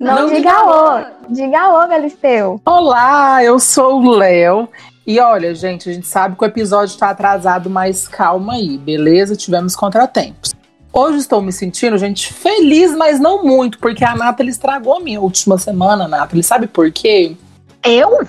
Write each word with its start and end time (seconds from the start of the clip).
Não, 0.00 0.26
não 0.26 0.34
diga 0.34 0.64
ô, 0.64 1.04
diga 1.28 1.68
ô, 1.68 1.86
Galisteu. 1.86 2.58
Olá, 2.64 3.44
eu 3.44 3.58
sou 3.58 4.00
o 4.00 4.10
Léo. 4.10 4.66
E 5.06 5.20
olha, 5.20 5.54
gente, 5.54 5.90
a 5.90 5.92
gente 5.92 6.06
sabe 6.06 6.36
que 6.36 6.42
o 6.42 6.46
episódio 6.46 6.94
está 6.94 7.10
atrasado, 7.10 7.68
mas 7.68 8.08
calma 8.08 8.54
aí, 8.54 8.78
beleza? 8.78 9.36
Tivemos 9.36 9.76
contratempos. 9.76 10.54
Hoje 10.90 11.18
estou 11.18 11.42
me 11.42 11.52
sentindo, 11.52 11.98
gente, 11.98 12.32
feliz, 12.32 12.96
mas 12.96 13.20
não 13.20 13.44
muito, 13.44 13.78
porque 13.78 14.02
a 14.02 14.16
Nathalie 14.16 14.50
estragou 14.50 14.96
a 14.96 15.00
minha 15.00 15.20
última 15.20 15.58
semana, 15.58 16.08
Nathalie. 16.08 16.42
Sabe 16.42 16.66
por 16.66 16.90
quê? 16.90 17.36
Eu? 17.84 18.26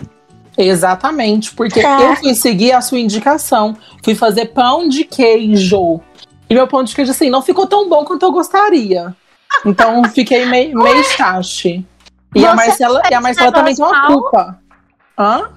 Exatamente, 0.57 1.53
porque 1.53 1.79
é. 1.79 2.11
eu 2.11 2.15
fui 2.17 2.35
seguir 2.35 2.73
a 2.73 2.81
sua 2.81 2.99
indicação. 2.99 3.77
Fui 4.03 4.13
fazer 4.13 4.47
pão 4.47 4.89
de 4.89 5.05
queijo. 5.05 6.01
E 6.49 6.53
meu 6.53 6.67
pão 6.67 6.83
de 6.83 6.93
queijo, 6.93 7.11
assim, 7.11 7.29
não 7.29 7.41
ficou 7.41 7.65
tão 7.65 7.88
bom 7.88 8.03
quanto 8.03 8.23
eu 8.23 8.31
gostaria. 8.33 9.15
Então 9.65 10.04
fiquei 10.05 10.45
meio, 10.45 10.77
meio 10.77 11.04
chache. 11.04 11.86
E 12.34 12.45
a 12.45 12.55
Marcela, 12.55 13.02
e 13.09 13.13
a 13.13 13.21
Marcela 13.21 13.52
também 13.52 13.75
tem 13.75 13.84
uma 13.84 13.91
mal? 13.91 14.08
culpa. 14.08 14.59
Hã? 15.17 15.49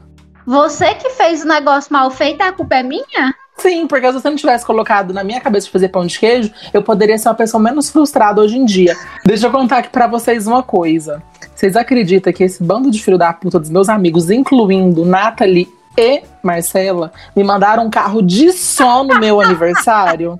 Você 0.46 0.94
que 0.94 1.10
fez 1.10 1.42
o 1.42 1.48
negócio 1.48 1.92
mal 1.92 2.10
feito, 2.10 2.42
a 2.42 2.52
culpa 2.52 2.76
é 2.76 2.82
minha? 2.82 3.34
Sim, 3.56 3.86
porque 3.86 4.06
se 4.06 4.12
você 4.12 4.28
não 4.28 4.36
tivesse 4.36 4.66
colocado 4.66 5.14
na 5.14 5.22
minha 5.22 5.40
cabeça 5.40 5.66
de 5.66 5.72
fazer 5.72 5.88
pão 5.88 6.04
de 6.04 6.18
queijo, 6.18 6.52
eu 6.72 6.82
poderia 6.82 7.16
ser 7.16 7.28
uma 7.28 7.34
pessoa 7.34 7.62
menos 7.62 7.88
frustrada 7.88 8.40
hoje 8.40 8.58
em 8.58 8.64
dia. 8.64 8.96
Deixa 9.24 9.46
eu 9.46 9.50
contar 9.52 9.78
aqui 9.78 9.88
pra 9.88 10.06
vocês 10.06 10.46
uma 10.46 10.62
coisa. 10.62 11.22
Vocês 11.54 11.76
acreditam 11.76 12.32
que 12.32 12.42
esse 12.42 12.62
bando 12.62 12.90
de 12.90 13.02
filho 13.02 13.16
da 13.16 13.32
puta 13.32 13.60
dos 13.60 13.70
meus 13.70 13.88
amigos, 13.88 14.28
incluindo 14.28 15.04
Nathalie 15.04 15.68
e 15.96 16.22
Marcela, 16.42 17.12
me 17.34 17.44
mandaram 17.44 17.86
um 17.86 17.90
carro 17.90 18.20
de 18.20 18.52
som 18.52 19.04
no 19.04 19.20
meu 19.20 19.40
aniversário? 19.40 20.38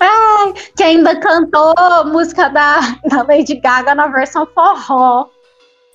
Ai, 0.00 0.54
que 0.76 0.82
ainda 0.82 1.16
cantou 1.16 1.74
música 2.06 2.48
da, 2.48 2.80
da 3.08 3.22
Lady 3.22 3.56
Gaga 3.56 3.94
na 3.94 4.06
versão 4.08 4.46
forró. 4.54 5.28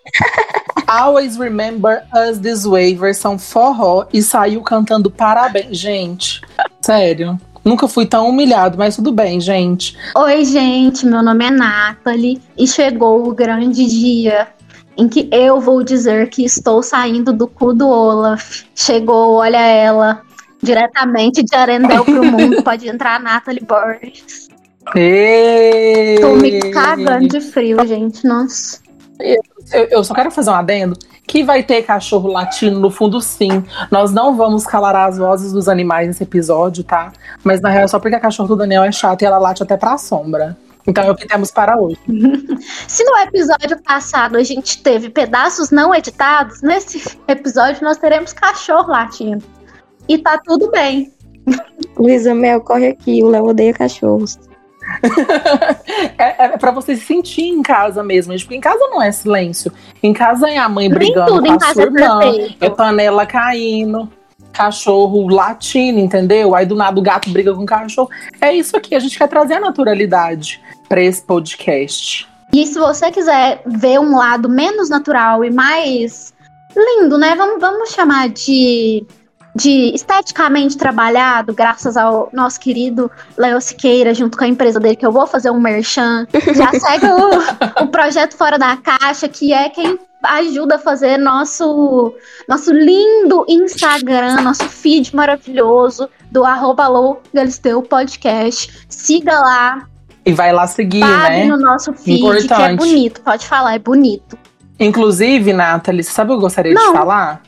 Always 0.88 1.38
Remember 1.38 2.04
Us 2.14 2.40
This 2.40 2.66
Way, 2.66 2.95
versão 2.95 3.38
forró, 3.38 4.08
e 4.12 4.22
saiu 4.22 4.62
cantando 4.62 5.09
parabéns. 5.09 5.78
Gente, 5.78 6.42
sério. 6.81 7.40
Nunca 7.64 7.88
fui 7.88 8.08
tão 8.08 8.28
humilhado, 8.28 8.78
mas 8.78 8.95
tudo 8.95 9.12
bem, 9.12 9.40
gente. 9.40 9.95
Oi, 10.16 10.44
gente, 10.45 11.06
meu 11.06 11.22
nome 11.22 11.45
é 11.45 11.52
Nathalie 11.52 12.42
e 12.58 12.68
chegou 12.68 13.28
o 13.28 13.36
grande 13.36 13.86
dia 13.86 14.47
em 14.97 15.08
que 15.08 15.30
eu 15.31 15.59
vou 15.62 15.84
dizer 15.84 16.30
que 16.30 16.44
estou 16.44 16.81
saindo 16.81 17.31
do 17.31 17.47
cu 17.47 17.73
do 17.73 17.88
Olaf. 17.88 18.64
Chegou, 18.75 19.36
olha 19.36 19.59
ela, 19.59 20.22
diretamente 20.62 21.44
de 21.44 21.56
Arendelle 21.56 22.04
pro 22.04 22.23
mundo, 22.23 22.62
pode 22.64 22.88
entrar 22.88 23.16
a 23.16 23.20
Nathalie 23.20 23.64
Borges. 23.64 24.50
Ei! 24.95 26.20
Tô 26.20 26.36
me 26.36 26.72
cagando 26.72 27.28
de 27.28 27.42
frio, 27.42 27.86
gente, 27.86 28.26
nossa. 28.26 28.80
Eu, 29.20 29.88
eu, 29.90 30.03
só 30.03 30.14
quero 30.14 30.31
fazer 30.31 30.50
um 30.50 30.56
adendo 30.56 30.98
que 31.28 31.44
vai 31.44 31.64
ter 31.64 31.84
cachorro 31.84 32.28
latino 32.28 32.80
no 32.80 32.90
fundo, 32.90 33.22
sim. 33.22 33.64
Nós 33.92 34.12
não 34.12 34.36
vamos 34.36 34.66
calar 34.66 34.95
as 34.95 35.18
vozes 35.18 35.52
dos 35.52 35.70
animais 35.70 36.08
nesse 36.08 36.23
episódio, 36.23 36.84
tá? 36.84 37.14
Mas 37.44 37.62
na 37.62 37.70
real, 37.70 37.88
só 37.88 38.00
porque 38.00 38.16
a 38.16 38.20
cachorro 38.20 38.50
do 38.50 38.56
Daniel 38.56 38.84
é 38.84 38.92
chato 38.92 39.22
e 39.22 39.25
ela 39.25 39.38
late 39.38 39.64
até 39.64 39.78
pra 39.78 39.98
sombra. 39.98 40.58
Então 40.86 41.03
é 41.03 41.12
o 41.12 41.16
que 41.16 41.28
temos 41.28 41.52
para 41.52 41.78
hoje. 41.78 41.98
Se 42.88 43.03
no 43.03 43.18
episódio 43.20 43.81
passado 43.84 44.36
a 44.36 44.44
gente 44.44 44.81
teve 44.81 45.09
pedaços 45.09 45.70
não 45.70 45.94
editados, 45.94 46.62
nesse 46.62 47.18
episódio 47.28 47.84
nós 47.84 47.98
teremos 47.98 48.34
cachorro 48.34 48.90
latindo. 48.90 49.46
E 50.12 50.17
tá 50.17 50.38
tudo 50.38 50.70
bem. 50.70 51.09
Luísa 51.98 52.36
Mel, 52.36 52.59
corre 52.59 52.90
aqui, 52.90 53.23
o 53.23 53.30
Léo 53.30 53.45
odeia 53.45 53.73
cachorros. 53.73 54.38
é, 56.18 56.48
é 56.48 56.58
para 56.58 56.72
você 56.72 56.98
se 56.98 57.06
sentir 57.06 57.44
em 57.44 57.62
casa 57.62 58.03
mesmo, 58.03 58.34
porque 58.38 58.56
em 58.56 58.59
casa 58.59 58.86
não 58.90 59.02
é 59.02 59.09
silêncio. 59.09 59.72
Em 60.03 60.12
casa 60.12 60.50
é 60.50 60.58
a 60.58 60.68
mãe 60.68 60.90
brigando 60.90 61.42
com 61.42 61.52
a 61.53 61.73
sua 61.73 61.84
irmã, 61.84 62.20
é, 62.59 62.66
é 62.66 62.70
panela 62.70 63.26
caindo, 63.26 64.12
cachorro 64.52 65.30
latindo, 65.30 66.00
entendeu? 66.00 66.53
Aí 66.56 66.66
do 66.66 66.75
nada 66.75 67.00
o 67.00 67.02
gato 67.02 67.30
briga 67.30 67.56
com 67.56 67.64
o 67.64 67.66
cachorro. 67.66 68.09
É 68.41 68.53
isso 68.53 68.75
aqui, 68.75 68.94
a 68.94 69.00
gente 69.00 69.18
quer 69.18 69.30
trazer 69.30 69.53
a 69.53 69.59
naturalidade 69.62 70.62
para 70.90 71.02
esse 71.02 71.22
podcast. 71.22 72.28
E 72.53 72.68
se 72.68 72.78
você 72.78 73.09
quiser 73.12 73.62
ver 73.66 73.97
um 73.97 74.18
lado 74.18 74.50
menos 74.50 74.90
natural 74.90 75.46
e 75.46 75.50
mais 75.50 76.34
lindo, 76.75 77.18
né? 77.18 77.34
Vamos, 77.34 77.62
vamos 77.62 77.91
chamar 77.91 78.28
de 78.28 79.06
de 79.56 79.94
esteticamente 79.94 80.78
trabalhado, 80.78 81.53
graças 81.53 81.97
ao 81.97 82.29
nosso 82.31 82.59
querido 82.59 83.12
Léo 83.38 83.59
Siqueira, 83.59 84.13
junto 84.13 84.38
com 84.38 84.44
a 84.44 84.47
empresa 84.47 84.79
dele, 84.79 84.95
que 84.95 85.06
eu 85.06 85.12
vou 85.12 85.28
fazer 85.28 85.51
um 85.51 85.59
merchan. 85.59 86.25
Já 86.56 86.72
segue 86.79 87.07
o, 87.07 87.84
o 87.84 87.88
projeto 87.88 88.35
Fora 88.35 88.57
da 88.57 88.78
Caixa, 88.78 89.28
que 89.28 89.53
é 89.53 89.69
quem 89.69 90.00
ajuda 90.23 90.75
a 90.75 90.79
fazer 90.79 91.17
nosso, 91.17 92.13
nosso 92.47 92.72
lindo 92.72 93.45
Instagram, 93.47 94.41
nosso 94.41 94.69
feed 94.69 95.16
maravilhoso 95.16 96.07
do 96.31 96.45
arroba 96.45 96.88
Galisteu 97.34 97.81
Podcast. 97.81 98.85
Siga 98.88 99.34
lá. 99.34 99.88
E 100.25 100.34
vai 100.34 100.53
lá 100.53 100.67
seguir, 100.67 101.00
né? 101.00 101.45
no 101.45 101.57
nosso 101.57 101.91
feed, 101.94 102.19
Importante. 102.19 102.56
que 102.56 102.61
é 102.61 102.75
bonito. 102.75 103.22
Pode 103.22 103.47
falar, 103.47 103.73
é 103.73 103.79
bonito. 103.79 104.38
Inclusive, 104.79 105.51
Nathalie, 105.53 106.03
sabe 106.03 106.31
o 106.31 106.34
que 106.34 106.38
eu 106.38 106.41
gostaria 106.41 106.73
Não. 106.73 106.91
de 106.91 106.97
falar? 106.97 107.41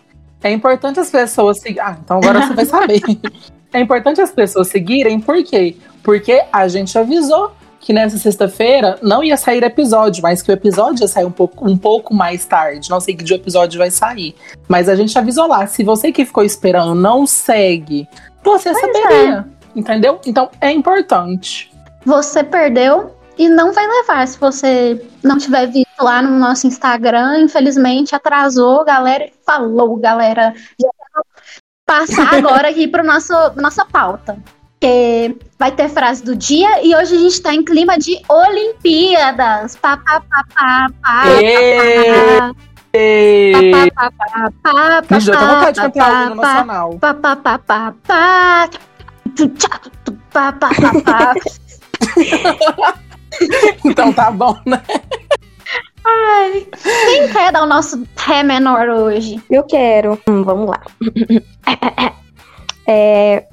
É 0.44 0.52
importante 0.52 1.00
as 1.00 1.10
pessoas 1.10 1.60
seguirem. 1.60 1.82
Ah, 1.88 1.98
então 2.04 2.18
agora 2.18 2.42
você 2.46 2.54
vai 2.54 2.66
saber. 2.66 3.02
é 3.74 3.80
importante 3.80 4.22
as 4.22 4.32
pessoas 4.32 4.68
seguirem, 4.68 5.20
por 5.20 5.42
quê? 5.44 5.78
Porque 6.04 6.44
a 6.52 6.68
gente 6.68 6.98
avisou 6.98 7.52
que 7.80 7.92
nessa 7.92 8.18
sexta-feira 8.18 8.98
não 9.02 9.24
ia 9.24 9.36
sair 9.36 9.64
episódio, 9.64 10.24
mas 10.24 10.42
que 10.42 10.50
o 10.50 10.54
episódio 10.54 11.04
ia 11.04 11.08
sair 11.08 11.26
um 11.26 11.32
pouco, 11.32 11.70
um 11.70 11.78
pouco 11.78 12.14
mais 12.14 12.46
tarde. 12.46 12.90
Não 12.90 13.00
sei 13.00 13.16
que 13.16 13.24
dia 13.24 13.36
o 13.36 13.40
episódio 13.40 13.78
vai 13.78 13.92
sair. 13.92 14.36
Mas 14.68 14.88
a 14.88 14.96
gente 14.96 15.18
avisou 15.18 15.48
lá. 15.48 15.68
Se 15.68 15.84
você 15.84 16.12
que 16.12 16.26
ficou 16.26 16.44
esperando 16.44 16.96
não 16.96 17.26
segue, 17.28 18.08
você 18.44 18.72
pois 18.72 18.82
saberia. 18.82 19.46
É. 19.50 19.80
Entendeu? 19.80 20.20
Então 20.26 20.50
é 20.62 20.72
importante. 20.72 21.72
Você 22.06 22.44
perdeu 22.44 23.12
e 23.38 23.50
não 23.50 23.74
vai 23.74 23.88
levar 23.88 24.28
se 24.28 24.38
você 24.38 25.02
não 25.24 25.38
tiver 25.38 25.68
visto 25.68 26.02
lá 26.02 26.22
no 26.22 26.38
nosso 26.38 26.68
Instagram. 26.68 27.40
Infelizmente 27.42 28.16
atrasou, 28.16 28.86
galera. 28.86 29.30
Falou, 29.46 29.98
galera. 29.98 30.54
Já 30.80 30.90
passar 31.86 32.34
agora 32.36 32.70
aqui 32.70 32.88
para 32.88 33.04
nossa 33.04 33.54
nossa 33.56 33.86
pauta. 33.86 34.38
Que 34.80 35.36
vai 35.58 35.72
ter 35.72 35.90
frase 35.90 36.24
do 36.24 36.36
dia 36.36 36.86
e 36.86 36.94
hoje 36.94 37.16
a 37.16 37.20
gente 37.20 37.34
está 37.34 37.54
em 37.54 37.64
clima 37.64 37.98
de 37.98 38.22
Olimpíadas. 38.28 39.76
Pá, 39.78 39.98
pá, 39.98 40.22
pá, 40.30 40.46
pá, 40.54 40.88
pá, 41.02 41.24
eu 44.98 45.02
tenho 45.08 45.48
vontade 45.48 45.74
de 45.74 45.82
cantar 45.82 46.32
o 46.32 46.36
nacional. 46.36 46.98
Pá, 47.00 47.14
pá, 47.14 47.36
pá, 47.36 47.60
pá, 47.60 47.94
pá. 48.06 48.70
Pá, 50.32 50.52
pá, 50.52 50.70
pá, 50.70 50.70
pá. 51.04 51.34
então 53.86 54.12
tá 54.14 54.32
bom, 54.32 54.58
né? 54.66 54.82
Ai, 56.06 56.68
quem 56.84 57.32
quer 57.32 57.52
dar 57.52 57.64
o 57.64 57.68
nosso 57.68 58.04
ré 58.18 58.44
menor 58.44 58.90
hoje? 58.90 59.42
Eu 59.50 59.64
quero. 59.64 60.20
Hum, 60.28 60.44
vamos 60.44 60.70
lá. 60.70 60.82
É, 62.86 63.46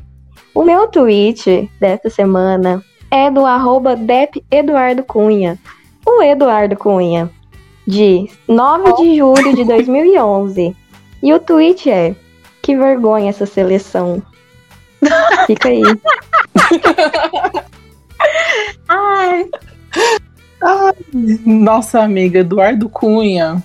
o 0.52 0.64
meu 0.64 0.88
tweet 0.88 1.70
dessa 1.78 2.10
semana 2.10 2.84
é 3.10 3.30
do 3.30 3.46
arroba 3.46 3.94
Dep 3.94 4.44
Eduardo 4.50 5.04
Cunha. 5.04 5.56
O 6.04 6.20
Eduardo 6.22 6.76
Cunha, 6.76 7.30
de 7.86 8.28
9 8.48 8.94
de 8.94 9.16
julho 9.16 9.54
de 9.54 9.64
2011. 9.64 10.76
E 11.22 11.32
o 11.32 11.38
tweet 11.38 11.88
é: 11.88 12.14
Que 12.62 12.76
vergonha 12.76 13.30
essa 13.30 13.46
seleção. 13.46 14.20
Fica 15.46 15.68
aí. 15.68 15.82
Ai. 18.88 19.48
Ai, 20.62 20.94
nossa 21.44 22.02
amiga 22.02 22.40
Eduardo 22.40 22.88
Cunha. 22.88 23.62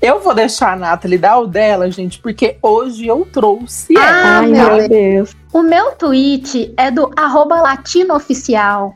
Eu 0.00 0.20
vou 0.20 0.34
deixar 0.34 0.72
a 0.72 0.76
Nathalie 0.76 1.18
dar 1.18 1.38
o 1.38 1.46
dela, 1.46 1.90
gente, 1.90 2.18
porque 2.18 2.56
hoje 2.62 3.06
eu 3.06 3.26
trouxe 3.30 3.94
ela. 3.96 4.06
Ah, 4.06 4.38
Ai, 4.38 4.46
meu 4.46 4.88
Deus. 4.88 5.36
O 5.52 5.62
meu 5.62 5.92
tweet 5.92 6.72
é 6.76 6.90
do 6.90 7.10
arroba 7.16 7.60
latinooficial. 7.60 8.94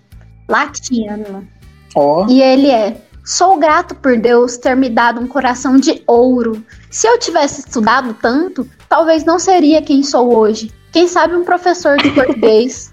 Latino. 0.49 1.47
Oh. 1.95 2.27
E 2.29 2.43
ele 2.43 2.71
é: 2.71 2.97
Sou 3.25 3.59
grato 3.59 3.95
por 3.95 4.19
Deus 4.19 4.57
ter 4.57 4.75
me 4.75 4.89
dado 4.89 5.21
um 5.21 5.27
coração 5.27 5.77
de 5.77 6.03
ouro. 6.07 6.65
Se 6.91 7.07
eu 7.07 7.19
tivesse 7.19 7.61
estudado 7.61 8.15
tanto, 8.21 8.69
talvez 8.89 9.25
não 9.25 9.39
seria 9.39 9.83
quem 9.83 10.03
sou 10.03 10.37
hoje. 10.37 10.73
Quem 10.91 11.07
sabe 11.07 11.35
um 11.35 11.45
professor 11.45 11.97
de 11.99 12.11
português. 12.11 12.93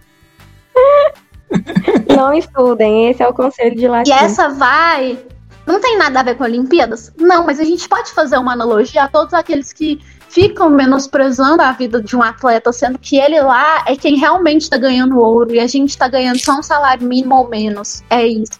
Não 2.15 2.33
estudem, 2.33 3.09
esse 3.09 3.23
é 3.23 3.27
o 3.27 3.33
conselho 3.33 3.75
de 3.75 3.87
latim. 3.87 4.09
E 4.09 4.13
essa 4.13 4.49
vai. 4.49 5.17
Não 5.65 5.79
tem 5.79 5.97
nada 5.97 6.19
a 6.19 6.23
ver 6.23 6.35
com 6.35 6.43
Olimpíadas? 6.43 7.13
Não, 7.17 7.45
mas 7.45 7.59
a 7.59 7.63
gente 7.63 7.87
pode 7.87 8.11
fazer 8.11 8.37
uma 8.37 8.53
analogia 8.53 9.03
a 9.03 9.07
todos 9.07 9.33
aqueles 9.33 9.71
que 9.71 9.99
ficam 10.29 10.69
menosprezando 10.69 11.61
a 11.61 11.71
vida 11.71 12.01
de 12.01 12.15
um 12.15 12.23
atleta, 12.23 12.71
sendo 12.71 12.97
que 12.97 13.17
ele 13.17 13.39
lá 13.41 13.83
é 13.87 13.95
quem 13.95 14.15
realmente 14.15 14.63
está 14.63 14.77
ganhando 14.77 15.19
ouro 15.19 15.53
e 15.53 15.59
a 15.59 15.67
gente 15.67 15.89
está 15.89 16.07
ganhando 16.07 16.39
só 16.39 16.53
um 16.53 16.63
salário 16.63 17.05
mínimo 17.07 17.35
ou 17.35 17.49
menos. 17.49 18.03
É 18.09 18.25
isso. 18.25 18.59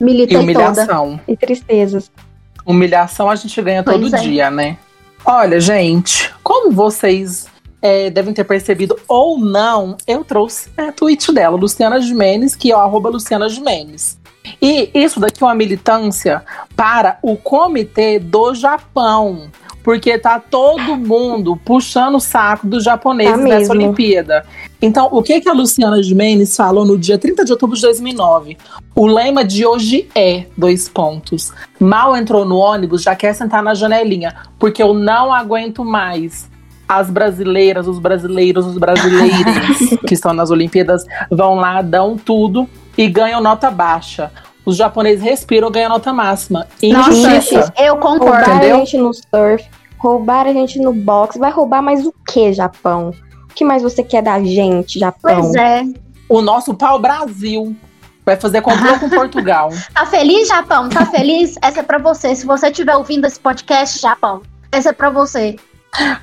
E 0.00 0.04
Militei 0.04 0.36
toda. 0.36 0.42
humilhação. 0.42 1.20
E 1.26 1.36
tristezas. 1.36 2.10
Humilhação 2.66 3.30
a 3.30 3.36
gente 3.36 3.60
ganha 3.60 3.82
Pois 3.82 4.00
todo 4.00 4.16
é. 4.16 4.20
dia, 4.20 4.50
né? 4.50 4.76
Olha, 5.24 5.60
gente, 5.60 6.32
como 6.42 6.70
vocês 6.70 7.46
é, 7.84 8.08
devem 8.08 8.32
ter 8.32 8.44
percebido 8.44 8.98
ou 9.06 9.38
não, 9.38 9.98
eu 10.06 10.24
trouxe 10.24 10.70
a 10.74 10.90
tweet 10.90 11.30
dela, 11.30 11.54
Luciana 11.54 12.00
Gimenez, 12.00 12.56
que 12.56 12.72
é 12.72 12.74
o 12.74 12.80
arroba 12.80 13.10
Luciana 13.10 13.46
Gimenez. 13.46 14.18
E 14.60 14.90
isso 14.94 15.20
daqui 15.20 15.42
é 15.42 15.46
uma 15.46 15.54
militância 15.54 16.42
para 16.74 17.18
o 17.22 17.36
comitê 17.36 18.18
do 18.18 18.54
Japão. 18.54 19.50
Porque 19.82 20.18
tá 20.18 20.40
todo 20.40 20.96
mundo 20.96 21.60
puxando 21.62 22.14
o 22.14 22.20
saco 22.20 22.66
dos 22.66 22.82
japoneses 22.82 23.36
Tá 23.36 23.42
nessa 23.42 23.74
mesmo. 23.74 23.74
Olimpíada. 23.74 24.46
Então, 24.80 25.10
o 25.12 25.22
que, 25.22 25.42
que 25.42 25.48
a 25.48 25.52
Luciana 25.52 26.02
Gimenez 26.02 26.56
falou 26.56 26.86
no 26.86 26.96
dia 26.96 27.18
30 27.18 27.44
de 27.44 27.52
outubro 27.52 27.76
de 27.76 27.82
2009? 27.82 28.56
O 28.94 29.06
lema 29.06 29.44
de 29.44 29.66
hoje 29.66 30.08
é, 30.14 30.46
dois 30.56 30.88
pontos. 30.88 31.52
Mal 31.78 32.16
entrou 32.16 32.46
no 32.46 32.56
ônibus, 32.56 33.02
já 33.02 33.14
quer 33.14 33.34
sentar 33.34 33.62
na 33.62 33.74
janelinha, 33.74 34.34
porque 34.58 34.82
eu 34.82 34.94
não 34.94 35.34
aguento 35.34 35.84
mais. 35.84 36.48
As 36.94 37.10
brasileiras, 37.10 37.88
os 37.88 37.98
brasileiros, 37.98 38.66
os 38.66 38.78
brasileiros 38.78 39.98
que 40.06 40.14
estão 40.14 40.32
nas 40.32 40.50
Olimpíadas 40.50 41.04
vão 41.28 41.56
lá, 41.56 41.82
dão 41.82 42.16
tudo 42.16 42.68
e 42.96 43.08
ganham 43.08 43.40
nota 43.40 43.68
baixa. 43.68 44.30
Os 44.64 44.76
japoneses 44.76 45.22
respiram, 45.22 45.72
ganham 45.72 45.88
nota 45.90 46.12
máxima. 46.12 46.66
Nossa, 46.82 47.10
Injustiça. 47.10 47.72
eu 47.76 47.96
concordo. 47.96 48.46
Roubaram 48.46 48.76
a 48.76 48.78
gente 48.78 48.96
no 48.96 49.12
surf, 49.12 49.64
roubaram 49.98 50.50
a 50.50 50.54
gente 50.54 50.78
no 50.78 50.92
boxe. 50.92 51.38
Vai 51.38 51.50
roubar 51.50 51.82
mais 51.82 52.06
o 52.06 52.14
que, 52.28 52.52
Japão? 52.52 53.12
O 53.50 53.54
que 53.54 53.64
mais 53.64 53.82
você 53.82 54.04
quer 54.04 54.22
da 54.22 54.38
gente, 54.42 54.98
Japão? 55.00 55.40
Pois 55.40 55.54
é. 55.56 55.82
O 56.28 56.40
nosso 56.40 56.74
pau-brasil 56.74 57.74
vai 58.24 58.36
fazer 58.36 58.62
complô 58.62 58.98
com 59.00 59.10
Portugal. 59.10 59.70
Tá 59.92 60.06
feliz, 60.06 60.46
Japão? 60.46 60.88
Tá 60.88 61.04
feliz? 61.06 61.56
Essa 61.60 61.80
é 61.80 61.82
pra 61.82 61.98
você. 61.98 62.34
Se 62.36 62.46
você 62.46 62.68
estiver 62.68 62.94
ouvindo 62.94 63.26
esse 63.26 63.40
podcast, 63.40 64.00
Japão, 64.00 64.42
essa 64.70 64.90
é 64.90 64.92
pra 64.92 65.10
você. 65.10 65.56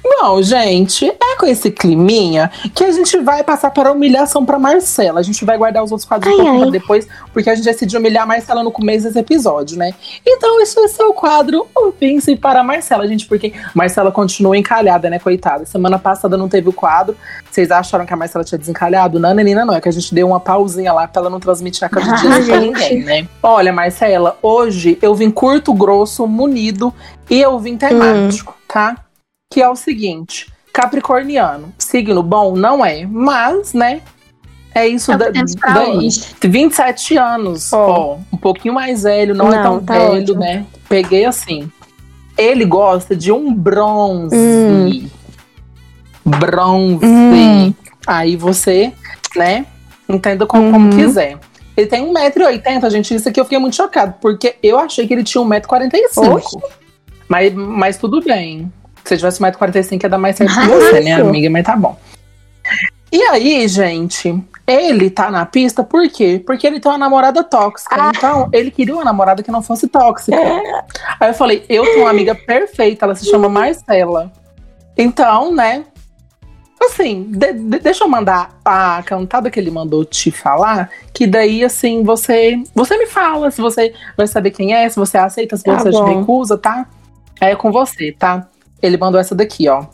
Não, 0.04 0.42
gente, 0.44 1.10
é 1.10 1.36
com 1.38 1.46
esse 1.46 1.72
climinha 1.72 2.52
que 2.76 2.84
a 2.84 2.92
gente 2.92 3.18
vai 3.20 3.44
passar 3.44 3.72
para 3.72 3.90
a 3.90 3.92
humilhação 3.92 4.46
para 4.46 4.60
Marcela. 4.60 5.20
A 5.20 5.24
gente 5.24 5.44
vai 5.46 5.58
guardar 5.58 5.84
os 5.84 5.92
outros 5.92 6.08
quadros 6.08 6.34
um 6.34 6.42
Ai, 6.42 6.64
ai. 6.64 6.72
depois, 6.72 7.08
porque 7.34 7.50
a 7.50 7.56
gente 7.56 7.66
decidiu 7.66 8.00
humilhar 8.00 8.24
a 8.24 8.26
Marcela 8.26 8.64
no 8.64 8.72
começo 8.72 9.06
desse 9.06 9.20
episódio, 9.20 9.78
né? 9.78 9.94
Então, 10.26 10.62
isso 10.62 10.76
vai 10.76 10.88
ser 10.88 11.04
o 11.04 11.14
quadro 11.14 11.68
O 11.76 11.92
Pense 11.92 12.36
para 12.36 12.60
a 12.60 12.64
Marcela, 12.64 13.08
gente, 13.08 13.26
porque 13.26 13.54
Marcela 13.74 14.12
continua 14.12 14.58
encalhada, 14.58 15.10
né, 15.10 15.20
coitada? 15.20 15.66
Semana 15.66 15.98
passada 15.98 16.38
não 16.38 16.48
teve 16.48 16.70
o 16.70 16.74
quadro. 16.74 17.16
Vocês 17.50 17.72
acharam 17.72 18.06
que 18.06 18.14
a 18.14 18.18
Marcela 18.18 18.44
tinha 18.44 18.60
desencalhado? 18.60 19.20
Não, 19.20 19.34
menina, 19.34 19.66
não. 19.66 19.74
É 19.74 19.82
que 19.82 19.90
a 19.90 19.92
gente 19.92 20.14
deu 20.14 20.28
uma 20.28 20.40
pausinha 20.40 20.94
lá 20.94 21.08
pra 21.08 21.22
ela 21.22 21.30
não 21.30 21.40
transmitir 21.40 21.84
a 21.84 21.90
cada 21.90 22.14
dia 22.14 22.30
pra 22.46 22.60
ninguém, 22.60 23.04
né? 23.04 23.28
Olha, 23.42 23.74
Marcela, 23.74 24.38
hoje 24.42 24.98
eu 25.02 25.16
vim 25.16 25.32
curto, 25.32 25.74
grosso, 25.74 26.28
munido 26.28 26.94
e 27.30 27.42
eu 27.42 27.58
vim 27.60 27.78
temático, 27.78 28.56
tá? 28.68 28.96
Que 29.52 29.62
é 29.62 29.70
o 29.70 29.76
seguinte: 29.76 30.52
Capricorniano, 30.74 31.72
signo 31.78 32.24
bom 32.24 32.56
não 32.56 32.84
é, 32.84 33.06
mas, 33.06 33.74
né? 33.74 34.02
É 34.74 34.88
isso 34.88 35.12
É 35.12 35.18
da, 35.18 35.26
hoje. 35.90 36.22
27 36.42 37.18
anos, 37.18 37.74
Ó. 37.74 38.18
um 38.32 38.38
pouquinho 38.38 38.74
mais 38.74 39.04
velho, 39.04 39.36
não, 39.36 39.50
é 39.54 39.58
Não, 39.58 39.64
tão 39.64 39.84
tá 39.86 39.94
velho, 39.96 40.22
ótimo. 40.24 40.40
né? 40.40 40.66
Peguei 40.88 41.26
assim. 41.26 41.70
Ele 42.38 42.64
gosta 42.64 43.14
de 43.14 43.34
um 43.34 43.54
bronze. 43.54 44.34
Hum. 44.36 45.08
Bronze. 46.26 47.06
Hum. 47.06 47.74
Aí 48.08 48.36
você, 48.38 48.94
né, 49.36 49.66
entenda 50.08 50.46
como, 50.46 50.72
como 50.72 50.90
Uhum. 50.90 50.98
quiser. 50.98 51.38
Ele 51.76 51.88
tem 51.88 52.02
1,80m, 52.06 52.90
gente. 52.90 53.14
Isso 53.16 53.28
aqui 53.28 53.40
eu 53.40 53.46
fiquei 53.46 53.60
muito 53.60 53.76
chocado, 53.76 54.16
porque 54.22 54.56
eu 54.64 54.80
achei 54.80 55.06
que 55.08 55.14
ele 55.14 55.24
tinha 55.24 55.44
1,45m. 55.44 56.34
Oxe. 56.34 56.58
Mas, 57.28 57.54
mas 57.54 57.98
tudo 57.98 58.22
bem. 58.22 58.72
Se 59.06 59.18
tivesse 59.18 59.42
1,45m, 59.42 60.04
ia 60.04 60.10
dar 60.10 60.18
mais 60.18 60.36
certo 60.36 60.54
com 60.54 60.62
você, 60.68 61.00
né, 61.02 61.14
amiga? 61.14 61.50
Mas 61.50 61.66
tá 61.66 61.76
bom. 61.76 61.98
E 63.12 63.22
aí, 63.24 63.68
gente, 63.68 64.42
ele 64.66 65.10
tá 65.10 65.30
na 65.30 65.46
pista 65.46 65.84
por 65.84 66.08
quê? 66.10 66.42
Porque 66.46 66.66
ele 66.66 66.80
tem 66.80 66.90
uma 66.92 66.98
namorada 66.98 67.44
tóxica. 67.44 67.96
Ah. 68.00 68.12
Então, 68.16 68.50
ele 68.54 68.72
queria 68.72 68.94
uma 68.96 69.04
namorada 69.04 69.44
que 69.44 69.52
não 69.52 69.62
fosse 69.62 69.88
tóxica. 69.88 70.38
Aí 71.20 71.30
eu 71.30 71.34
falei, 71.34 71.66
eu 71.68 71.84
tenho 71.84 72.02
uma 72.02 72.10
amiga 72.10 72.34
perfeita, 72.34 73.06
ela 73.06 73.16
se 73.16 73.26
chama 73.30 73.50
Marcela. 73.50 74.32
Então, 74.98 75.54
né? 75.54 75.84
Assim, 76.84 77.24
de- 77.30 77.54
de- 77.54 77.80
deixa 77.80 78.04
eu 78.04 78.08
mandar 78.08 78.58
a 78.66 79.04
cantada 79.06 79.52
que 79.52 79.60
ele 79.60 79.70
mandou 79.70 80.04
te 80.04 80.32
falar, 80.32 80.90
que 81.14 81.28
daí, 81.28 81.64
assim, 81.64 82.02
você 82.04 82.64
você 82.74 82.98
me 82.98 83.06
fala 83.06 83.52
se 83.52 83.62
você 83.62 83.94
vai 84.18 84.26
saber 84.26 84.50
quem 84.52 84.74
é, 84.74 84.88
se 84.90 84.96
você 84.96 85.18
aceita, 85.18 85.58
se 85.58 85.64
Tá 85.64 85.78
você 85.78 85.92
bom. 85.92 86.20
recusa, 86.20 86.58
tá? 86.58 86.88
É 87.40 87.56
com 87.56 87.72
você, 87.72 88.12
tá? 88.18 88.48
Ele 88.82 88.98
mandou 88.98 89.20
essa 89.20 89.36
daqui, 89.36 89.70
ó. 89.70 89.86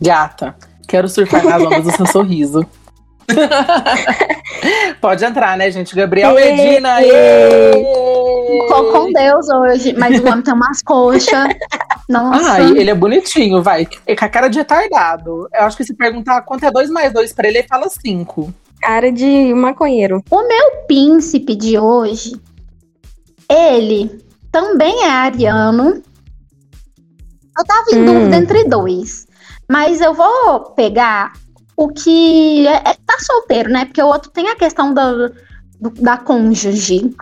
Gata, 0.00 0.54
quero 0.86 1.08
surfar 1.08 1.44
nas 1.44 1.62
ondas 1.62 1.84
do 1.84 1.92
seu 1.92 2.06
sorriso. 2.06 2.66
Pode 5.00 5.24
entrar, 5.24 5.56
né, 5.56 5.70
gente? 5.70 5.94
Gabriel 5.94 6.38
Ê, 6.38 6.52
Medina. 6.52 6.96
Tô 8.68 8.92
com 8.92 9.12
Deus 9.12 9.48
hoje, 9.48 9.94
mas 9.94 10.20
o 10.20 10.26
homem 10.26 10.42
tem 10.42 10.54
umas 10.54 10.82
coxas. 10.82 11.48
Nossa. 12.08 12.52
Ai, 12.52 12.70
ele 12.78 12.90
é 12.90 12.94
bonitinho, 12.94 13.62
vai. 13.62 13.88
É 14.06 14.14
com 14.14 14.24
a 14.24 14.28
cara 14.28 14.48
de 14.48 14.58
retardado. 14.58 15.48
Eu 15.52 15.62
acho 15.62 15.76
que 15.76 15.84
se 15.84 15.94
perguntar 15.94 16.42
quanto 16.42 16.64
é 16.64 16.70
2 16.70 16.90
mais 16.90 17.12
2 17.12 17.32
pra 17.32 17.48
ele, 17.48 17.58
ele 17.58 17.68
fala 17.68 17.88
5. 17.88 18.52
Cara 18.80 19.10
de 19.10 19.54
maconheiro. 19.54 20.22
O 20.30 20.86
príncipe 20.86 21.56
de 21.56 21.78
hoje, 21.78 22.38
ele 23.48 24.22
também 24.52 25.04
é 25.04 25.10
ariano. 25.10 26.02
Eu 27.56 27.64
tava 27.64 27.84
em 27.92 28.02
Hum. 28.02 28.06
dúvida 28.06 28.36
entre 28.36 28.64
dois. 28.64 29.26
Mas 29.68 30.00
eu 30.00 30.12
vou 30.14 30.60
pegar 30.72 31.32
o 31.76 31.88
que 31.88 32.66
é, 32.66 32.74
é- 32.76 32.96
tá 33.06 33.18
solteiro, 33.20 33.70
né? 33.70 33.84
Porque 33.84 34.02
o 34.02 34.06
outro 34.06 34.30
tem 34.30 34.48
a 34.48 34.56
questão 34.56 34.92
da, 34.94 35.10
do- 35.12 35.90
da 36.00 36.16
cônjuge. 36.18 37.14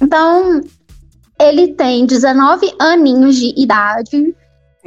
Então, 0.00 0.60
ele 1.40 1.74
tem 1.74 2.04
19 2.06 2.72
aninhos 2.78 3.36
de 3.36 3.54
idade, 3.60 4.34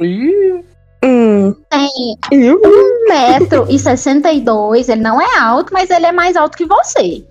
Ih, 0.00 0.64
Hum. 1.04 1.54
tem 1.70 1.88
Eu? 2.32 2.60
1,62m. 3.08 4.88
Ele 4.88 5.00
não 5.02 5.20
é 5.20 5.38
alto, 5.38 5.72
mas 5.72 5.88
ele 5.90 6.06
é 6.06 6.12
mais 6.12 6.36
alto 6.36 6.56
que 6.56 6.64
você. 6.64 7.24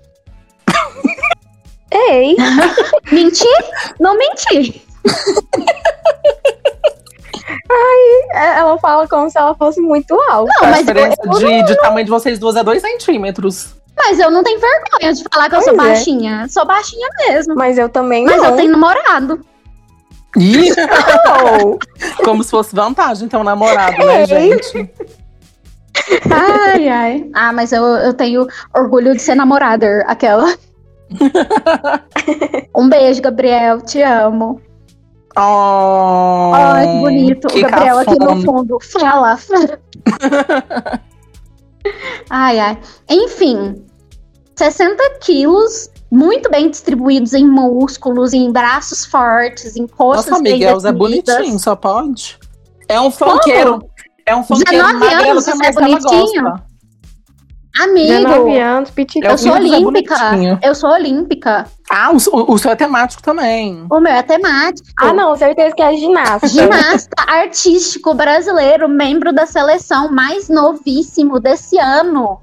Ei. 1.92 2.36
Menti? 3.12 3.46
Não 4.00 4.16
menti. 4.16 4.82
É, 7.70 8.58
Ela 8.58 8.78
fala 8.78 9.08
como 9.08 9.30
se 9.30 9.38
ela 9.38 9.54
fosse 9.54 9.80
muito 9.80 10.14
alta. 10.30 10.52
Não, 10.60 10.68
a 10.68 10.70
mas 10.70 10.80
diferença 10.80 11.16
eu, 11.24 11.32
de, 11.32 11.62
de 11.64 11.76
tamanho 11.80 12.04
de 12.04 12.10
vocês 12.10 12.38
duas 12.38 12.56
é 12.56 12.62
2 12.64 12.80
centímetros. 12.80 13.74
mas 13.96 14.18
eu 14.18 14.30
não 14.30 14.42
tenho 14.44 14.60
vergonha 14.60 15.12
de 15.14 15.24
falar 15.32 15.48
que 15.48 15.56
eu 15.56 15.62
sou 15.62 15.74
Pois 15.74 15.86
é. 15.86 15.90
baixinha. 15.92 16.46
Sou 16.48 16.66
baixinha 16.66 17.08
mesmo. 17.26 17.54
Mas 17.54 17.78
eu 17.78 17.88
também 17.88 18.24
Mas 18.24 18.36
não. 18.36 18.50
eu 18.50 18.56
tenho 18.56 18.72
namorado. 18.72 19.40
Ih, 20.36 20.70
como 22.24 22.42
se 22.42 22.50
fosse 22.50 22.74
vantagem 22.74 23.28
ter 23.28 23.36
um 23.36 23.44
namorado, 23.44 23.96
né, 24.04 24.22
Ei. 24.22 24.26
gente? 24.26 24.90
Ai, 26.30 26.88
ai. 26.88 27.30
Ah, 27.32 27.52
mas 27.52 27.72
eu, 27.72 27.82
eu 27.84 28.12
tenho 28.12 28.46
orgulho 28.76 29.14
de 29.14 29.22
ser 29.22 29.36
namorada, 29.36 30.04
aquela. 30.08 30.52
um 32.76 32.88
beijo, 32.88 33.22
Gabriel. 33.22 33.80
Te 33.80 34.02
amo. 34.02 34.60
Oh, 35.36 36.52
Ai, 36.54 36.86
que 36.86 36.98
bonito. 36.98 37.48
que 37.48 37.58
o 37.58 37.68
Gabriel 37.68 37.98
aqui 37.98 38.16
cafona. 38.18 38.34
no 38.34 38.42
fundo. 38.42 38.78
Fala. 38.80 39.38
ai, 42.30 42.58
ai. 42.60 42.78
Enfim. 43.10 43.84
60 44.56 45.02
quilos, 45.20 45.90
muito 46.10 46.48
bem 46.48 46.70
distribuídos 46.70 47.34
em 47.34 47.44
músculos, 47.44 48.32
em 48.32 48.52
braços 48.52 49.04
fortes, 49.04 49.74
em 49.74 49.84
coxas 49.86 50.26
Nossa, 50.26 50.42
bem 50.42 50.52
Miguel 50.54 50.78
é 50.84 50.92
bonitinho, 50.92 51.58
só 51.58 51.74
pode. 51.74 52.38
É 52.88 53.00
um 53.00 53.10
funkeiro. 53.10 53.84
É 54.24 54.36
um 54.36 54.44
funkeiro 54.44 54.84
19 54.86 54.98
magrelo 55.00 55.30
anos, 55.32 55.44
você 55.44 55.66
é 55.66 55.72
bonitinho? 55.72 56.54
Amigo, 57.80 58.06
19 58.06 58.58
anos. 58.58 58.92
É 58.96 59.30
eu 59.30 59.34
o 59.34 59.38
sou 59.38 59.52
olímpica. 59.52 60.16
Bonitinho. 60.18 60.58
Eu 60.62 60.74
sou 60.74 60.90
olímpica. 60.90 61.66
Ah, 61.90 62.10
o, 62.12 62.16
o, 62.36 62.52
o 62.52 62.58
seu 62.58 62.70
é 62.70 62.76
temático 62.76 63.22
também. 63.22 63.84
O 63.90 64.00
meu 64.00 64.12
é 64.12 64.22
temático. 64.22 64.86
Ah, 64.98 65.12
não, 65.12 65.34
certeza 65.36 65.74
que 65.74 65.82
é 65.82 65.96
ginasta. 65.96 66.46
Ginasta 66.46 67.16
artístico 67.26 68.14
brasileiro, 68.14 68.88
membro 68.88 69.32
da 69.32 69.44
seleção 69.46 70.10
mais 70.10 70.48
novíssimo 70.48 71.40
desse 71.40 71.76
ano. 71.78 72.38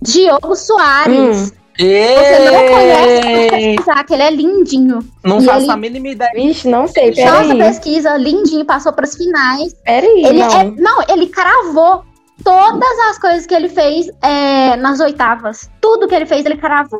Diogo 0.00 0.54
Soares. 0.54 1.52
Você 1.78 2.38
não 2.50 2.74
conhece, 2.74 3.26
Ei! 3.28 3.50
pesquisar, 3.76 4.04
que 4.04 4.12
ele 4.14 4.22
é 4.24 4.30
lindinho. 4.30 4.98
Não 5.22 5.38
E 5.38 5.44
faço 5.44 5.60
ele- 5.66 5.70
a 5.70 5.76
mínima 5.76 6.08
ideia. 6.08 6.30
Vixe, 6.34 6.68
não 6.68 6.88
sei, 6.88 7.10
Nossa, 7.10 7.42
peraí. 7.54 7.58
pesquisa, 7.58 8.16
lindinho, 8.16 8.64
passou 8.64 8.92
para 8.92 9.04
as 9.04 9.14
finais. 9.16 9.74
Peraí, 9.84 10.24
Ele 10.24 10.40
não. 10.40 10.60
é, 10.60 10.64
não, 10.76 11.02
ele 11.08 11.28
cravou 11.28 12.02
todas 12.44 12.98
as 13.10 13.18
coisas 13.18 13.46
que 13.46 13.54
ele 13.54 13.68
fez 13.68 14.08
é, 14.22 14.76
nas 14.76 15.00
oitavas. 15.00 15.70
Tudo 15.80 16.06
que 16.08 16.14
ele 16.14 16.26
fez, 16.26 16.44
ele 16.46 16.56
cravou. 16.56 16.98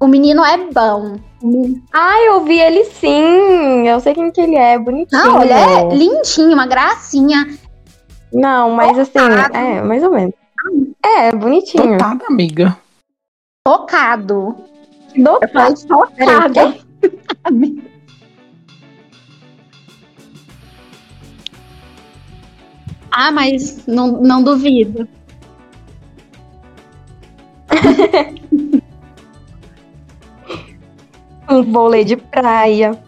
O 0.00 0.06
menino 0.06 0.44
é 0.44 0.56
bom. 0.72 1.16
Ah, 1.92 2.18
eu 2.26 2.42
vi 2.44 2.58
ele 2.60 2.84
sim. 2.84 3.86
Eu 3.88 4.00
sei 4.00 4.14
quem 4.14 4.30
que 4.30 4.40
ele 4.40 4.56
é, 4.56 4.78
bonitinho. 4.78 5.24
Não, 5.24 5.42
ele 5.42 5.52
é 5.52 5.88
lindinho, 5.88 6.52
uma 6.54 6.66
gracinha. 6.66 7.46
Não, 8.32 8.70
mas 8.70 8.98
assim, 8.98 9.18
Focado. 9.18 9.56
é, 9.56 9.82
mais 9.82 10.02
ou 10.02 10.10
menos. 10.10 10.34
É, 11.04 11.30
bonitinho. 11.32 11.92
Totada, 11.96 12.24
amiga. 12.28 12.76
Focado. 13.66 14.56
Do- 15.16 15.38
Eu 15.40 15.48
ah, 23.16 23.30
mas 23.30 23.86
não, 23.86 24.20
não 24.20 24.42
duvido. 24.42 25.08
Um 31.48 31.62
vôlei 31.62 32.04
de 32.04 32.16
praia. 32.16 32.98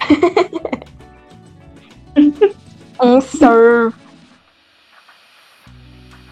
um 3.02 3.20
surf. 3.20 3.94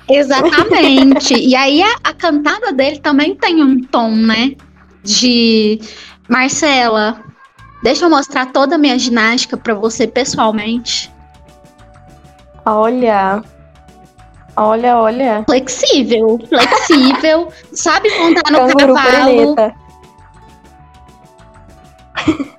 Exatamente. 0.08 1.34
e 1.34 1.54
aí 1.54 1.82
a, 1.82 1.96
a 2.04 2.14
cantada 2.14 2.72
dele 2.72 3.00
também 3.00 3.34
tem 3.34 3.62
um 3.62 3.82
tom, 3.82 4.10
né? 4.10 4.54
De 5.02 5.80
Marcela, 6.28 7.24
deixa 7.82 8.04
eu 8.04 8.10
mostrar 8.10 8.46
toda 8.46 8.74
a 8.74 8.78
minha 8.78 8.98
ginástica 8.98 9.56
pra 9.56 9.74
você 9.74 10.06
pessoalmente. 10.06 11.12
Olha. 12.64 13.42
Olha, 14.56 14.98
olha. 14.98 15.44
Flexível, 15.46 16.38
flexível, 16.48 17.52
sabe 17.72 18.10
montar 18.18 18.50
no 18.50 18.58
Canguru 18.58 18.94
cavalo, 18.94 19.56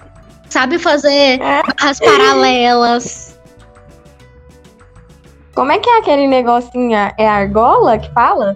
sabe 0.50 0.80
fazer 0.80 1.38
barras 1.40 2.00
paralelas. 2.00 3.40
Como 5.54 5.72
é 5.72 5.80
que 5.80 5.90
é 5.90 6.00
aquele 6.00 6.28
negocinho? 6.28 6.98
É 7.18 7.28
argola 7.28 8.00
que 8.00 8.12
fala? 8.14 8.56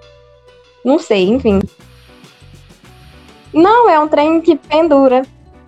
Não 0.84 0.98
sei, 0.98 1.30
enfim. 1.30 1.60
Não, 3.54 3.90
é 3.90 4.00
um 4.00 4.08
trem 4.08 4.42
que 4.42 4.56
pendura. 4.56 5.24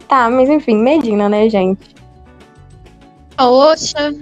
Tá, 0.08 0.30
mas 0.30 0.50
enfim, 0.50 0.78
Medina, 0.78 1.28
né, 1.28 1.50
gente? 1.50 1.96
Poxa, 3.36 4.14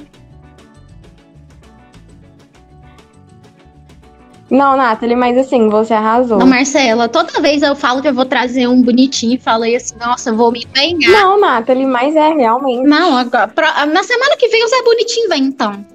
Não, 4.50 4.78
Nathalie, 4.78 5.16
mas 5.16 5.38
assim, 5.38 5.70
você 5.70 5.94
arrasou. 5.94 6.38
não, 6.38 6.46
Marcela, 6.46 7.10
toda 7.10 7.42
vez 7.42 7.64
eu 7.64 7.76
falo 7.76 8.00
que 8.02 8.08
eu 8.08 8.14
vou 8.14 8.26
trazer 8.26 8.68
um 8.68 8.80
bonitinho 8.82 9.34
e 9.34 9.40
falei 9.40 9.76
assim, 9.76 9.96
nossa, 9.98 10.32
vou 10.32 10.52
me 10.52 10.60
empenhar. 10.64 11.12
Não, 11.12 11.40
Nathalie, 11.40 11.86
mas 11.86 12.16
é 12.16 12.30
realmente. 12.30 12.88
Não, 12.88 13.18
agora, 13.18 13.48
pro- 13.48 13.66
na 13.88 14.04
semana 14.04 14.38
que 14.38 14.48
vem 14.48 14.64
o 14.64 14.68
Zé 14.68 14.82
Bonitinho 14.84 15.30
vem, 15.30 15.44
então. 15.46 15.86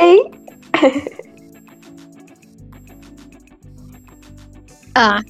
Ei, 0.00 0.30
Ah. 4.96 5.20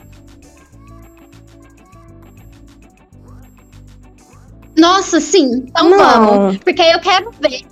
Nossa, 4.76 5.20
sim. 5.20 5.64
Então 5.68 5.88
Não. 5.88 5.98
vamos. 5.98 6.58
Porque 6.58 6.82
eu 6.82 7.00
quero 7.00 7.30
ver. 7.40 7.62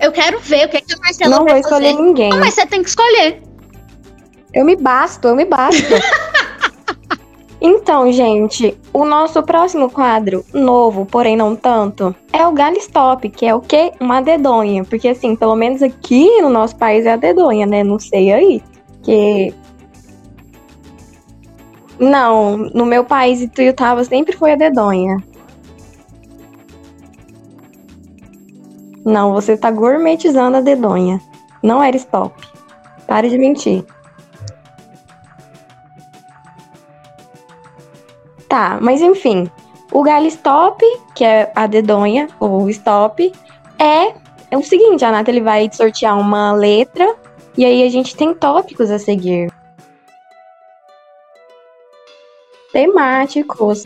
Eu 0.00 0.12
quero 0.12 0.40
ver 0.40 0.66
o 0.66 0.68
que, 0.70 0.80
que 0.80 0.94
a 0.94 0.98
Marcela 0.98 1.36
não 1.36 1.44
vou 1.46 1.56
escolher 1.56 1.92
fazer. 1.92 2.02
ninguém. 2.02 2.30
Não, 2.30 2.38
mas 2.38 2.54
você 2.54 2.66
tem 2.66 2.82
que 2.82 2.88
escolher. 2.88 3.42
Eu 4.52 4.64
me 4.64 4.74
basto, 4.74 5.28
eu 5.28 5.36
me 5.36 5.44
basto. 5.44 5.82
então, 7.60 8.10
gente, 8.10 8.76
o 8.92 9.04
nosso 9.04 9.42
próximo 9.42 9.90
quadro, 9.90 10.44
novo, 10.52 11.04
porém 11.04 11.36
não 11.36 11.54
tanto, 11.54 12.14
é 12.32 12.44
o 12.46 12.52
Galistop, 12.52 13.28
que 13.28 13.46
é 13.46 13.54
o 13.54 13.60
quê? 13.60 13.92
Uma 14.00 14.20
dedonha. 14.22 14.84
Porque, 14.84 15.08
assim, 15.08 15.36
pelo 15.36 15.54
menos 15.54 15.82
aqui 15.82 16.40
no 16.40 16.48
nosso 16.48 16.76
país 16.76 17.04
é 17.04 17.12
a 17.12 17.16
dedonha, 17.16 17.66
né? 17.66 17.84
Não 17.84 17.98
sei 17.98 18.32
aí. 18.32 18.62
Que. 19.02 19.54
Não, 21.98 22.56
no 22.56 22.86
meu 22.86 23.04
país, 23.04 23.42
Ituiutaba 23.42 24.02
sempre 24.02 24.34
foi 24.34 24.52
a 24.52 24.56
dedonha. 24.56 25.18
Não, 29.04 29.32
você 29.32 29.56
tá 29.56 29.70
gourmetizando 29.70 30.58
a 30.58 30.60
dedonha. 30.60 31.20
Não 31.62 31.82
era 31.82 31.96
stop. 31.96 32.34
Pare 33.06 33.28
de 33.28 33.38
mentir. 33.38 33.84
Tá, 38.48 38.78
mas 38.80 39.00
enfim. 39.00 39.50
O 39.92 40.02
galho 40.02 40.26
stop, 40.26 40.84
que 41.14 41.24
é 41.24 41.52
a 41.54 41.66
dedonha, 41.66 42.28
ou 42.38 42.68
stop, 42.70 43.32
é, 43.78 44.14
é 44.50 44.56
o 44.56 44.62
seguinte, 44.62 45.04
a 45.04 45.10
Nata 45.10 45.30
ele 45.30 45.40
vai 45.40 45.68
sortear 45.72 46.18
uma 46.18 46.52
letra 46.52 47.16
e 47.56 47.64
aí 47.64 47.82
a 47.82 47.88
gente 47.88 48.16
tem 48.16 48.34
tópicos 48.34 48.90
a 48.90 48.98
seguir. 48.98 49.52
Temáticos. 52.72 53.84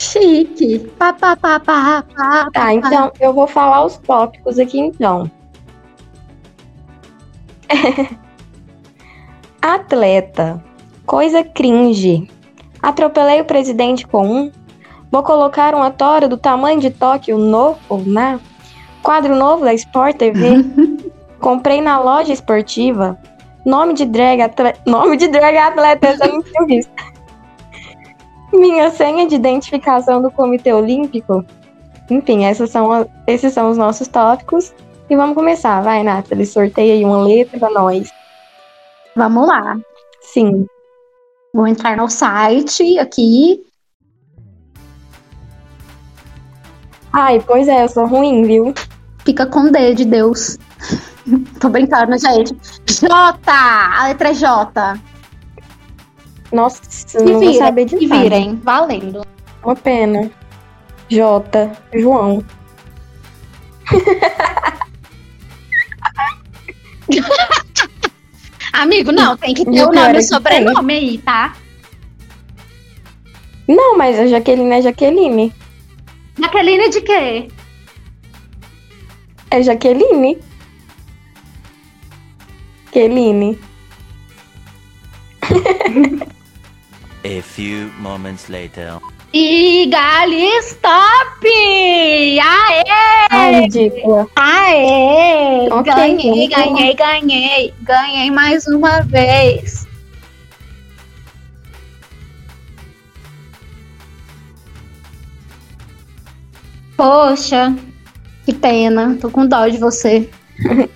Chique. 0.00 0.78
Pá, 0.98 1.12
pá, 1.12 1.36
pá, 1.36 1.60
pá, 1.60 2.02
pá, 2.16 2.50
Tá, 2.52 2.72
então 2.72 3.12
eu 3.20 3.34
vou 3.34 3.46
falar 3.46 3.84
os 3.84 3.98
tópicos 3.98 4.58
aqui 4.58 4.80
então. 4.80 5.30
Atleta. 9.60 10.64
Coisa 11.04 11.44
cringe. 11.44 12.26
Atropelei 12.82 13.42
o 13.42 13.44
presidente 13.44 14.06
com 14.06 14.26
um. 14.26 14.50
Vou 15.12 15.22
colocar 15.22 15.74
uma 15.74 15.90
tora 15.90 16.26
do 16.26 16.38
tamanho 16.38 16.80
de 16.80 16.90
Tóquio 16.90 17.36
no 17.36 17.76
ou 17.88 17.98
na. 17.98 18.40
Quadro 19.02 19.36
novo 19.36 19.64
da 19.64 19.74
Sport 19.74 20.16
TV. 20.16 20.64
Comprei 21.40 21.82
na 21.82 21.98
loja 21.98 22.32
esportiva. 22.32 23.18
Nome 23.66 23.92
de 23.92 24.06
drag 24.06 24.40
atleta. 24.40 24.80
Nome 24.90 25.18
de 25.18 25.28
drag 25.28 25.58
atleta, 25.58 26.06
essa 26.06 26.26
visto. 26.66 26.90
Minha 28.52 28.90
senha 28.90 29.26
de 29.26 29.34
identificação 29.34 30.20
do 30.20 30.30
Comitê 30.30 30.72
Olímpico. 30.72 31.44
Enfim, 32.10 32.40
são 32.54 33.08
esses 33.26 33.52
são 33.52 33.70
os 33.70 33.78
nossos 33.78 34.08
tópicos. 34.08 34.72
E 35.08 35.16
vamos 35.16 35.34
começar. 35.34 35.80
Vai, 35.80 36.02
Nathalie, 36.02 36.46
sorteia 36.46 36.94
aí 36.94 37.04
uma 37.04 37.22
letra 37.22 37.58
pra 37.58 37.70
nós. 37.70 38.10
Vamos 39.16 39.46
lá. 39.46 39.78
Sim. 40.20 40.66
Vou 41.52 41.66
entrar 41.66 41.96
no 41.96 42.08
site 42.08 42.98
aqui. 42.98 43.60
Ai, 47.12 47.42
pois 47.44 47.66
é, 47.66 47.82
eu 47.82 47.88
sou 47.88 48.06
ruim, 48.06 48.44
viu? 48.44 48.72
Fica 49.24 49.46
com 49.46 49.70
D 49.70 49.94
de 49.94 50.04
Deus. 50.04 50.56
Tô 51.60 51.68
brincando, 51.68 52.16
gente. 52.16 52.56
J! 52.86 53.08
A 53.50 54.06
letra 54.08 54.30
é 54.30 54.34
J. 54.34 55.00
Nossa, 56.52 56.80
Se 56.88 57.18
não 57.18 57.32
vou 57.34 57.40
virem, 57.40 57.58
saber 57.58 57.84
de 57.84 58.06
nada. 58.06 58.22
virem. 58.22 58.56
Valendo. 58.62 59.24
Uma 59.62 59.76
pena. 59.76 60.30
J. 61.08 61.70
João. 61.94 62.44
Amigo, 68.72 69.12
não, 69.12 69.36
tem 69.36 69.52
que 69.52 69.64
ter 69.64 69.82
o 69.82 69.92
nome 69.92 70.14
e 70.14 70.18
o 70.18 70.22
sobrenome 70.22 70.94
aí, 70.94 71.18
tá? 71.18 71.54
Não, 73.68 73.96
mas 73.96 74.18
a 74.18 74.26
Jaqueline 74.26 74.72
é 74.72 74.82
Jaqueline. 74.82 75.52
Jaqueline 76.38 76.88
de 76.90 77.00
quê? 77.02 77.48
É 79.50 79.62
Jaqueline. 79.62 80.38
Jaqueline. 82.86 83.58
A 87.22 87.42
few 87.42 87.88
moments 87.98 88.48
later. 88.48 88.98
E 89.32 89.86
Gali 89.86 90.48
Stop! 90.62 91.46
Aê! 91.46 92.82
Ai, 93.30 93.60
ridícula. 93.60 94.26
Aê! 94.34 95.68
Ok, 95.70 95.92
ganhei, 95.92 96.48
lá. 96.48 96.56
ganhei, 96.56 96.94
ganhei. 96.94 97.74
Ganhei 97.82 98.30
mais 98.30 98.66
uma 98.66 99.02
vez. 99.02 99.86
Poxa, 106.96 107.76
que 108.44 108.52
pena. 108.54 109.16
Tô 109.20 109.30
com 109.30 109.46
dó 109.46 109.68
de 109.68 109.78
você. 109.78 110.28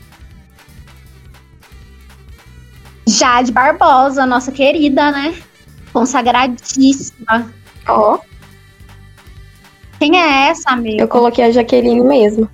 Jade 3.07 3.53
Barbosa, 3.53 4.25
nossa 4.27 4.51
querida, 4.51 5.13
né? 5.13 5.35
Consagradíssima. 5.95 7.51
Ó, 7.89 8.19
Quem 9.99 10.21
é 10.21 10.49
essa, 10.49 10.71
amigo? 10.71 11.01
eu 11.01 11.09
coloquei 11.09 11.45
a 11.45 11.51
Jaqueline 11.53 12.03
mesmo. 12.03 12.51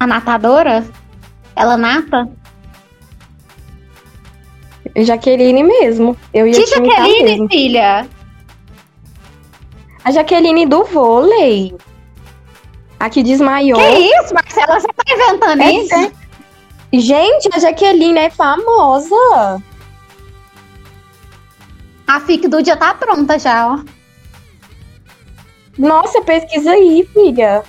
A 0.00 0.06
natadora? 0.06 0.84
Ela 1.54 1.76
nata? 1.76 2.26
Jaqueline 4.96 5.62
mesmo. 5.62 6.16
Eu 6.32 6.46
ia 6.46 6.54
Que 6.54 6.64
te 6.64 6.70
Jaqueline, 6.70 7.22
mesmo. 7.22 7.48
filha? 7.48 8.08
A 10.04 10.10
Jaqueline 10.10 10.66
do 10.66 10.84
vôlei. 10.84 11.74
A 12.98 13.08
que 13.10 13.22
desmaiou. 13.22 13.78
Que 13.78 13.98
isso, 13.98 14.34
Marcela? 14.34 14.80
Você 14.80 14.88
tá 14.88 15.04
inventando 15.14 15.60
É 15.62 15.72
isso? 15.72 15.88
sério. 15.88 16.12
Gente, 16.92 17.48
a 17.54 17.58
Jaqueline 17.58 18.18
é 18.18 18.30
famosa. 18.30 19.62
A 22.10 22.18
FIC 22.18 22.48
do 22.48 22.60
dia 22.60 22.76
tá 22.76 22.92
pronta 22.92 23.38
já, 23.38 23.72
ó. 23.72 23.84
Nossa, 25.78 26.20
pesquisa 26.22 26.72
aí, 26.72 27.08
filha. 27.12 27.62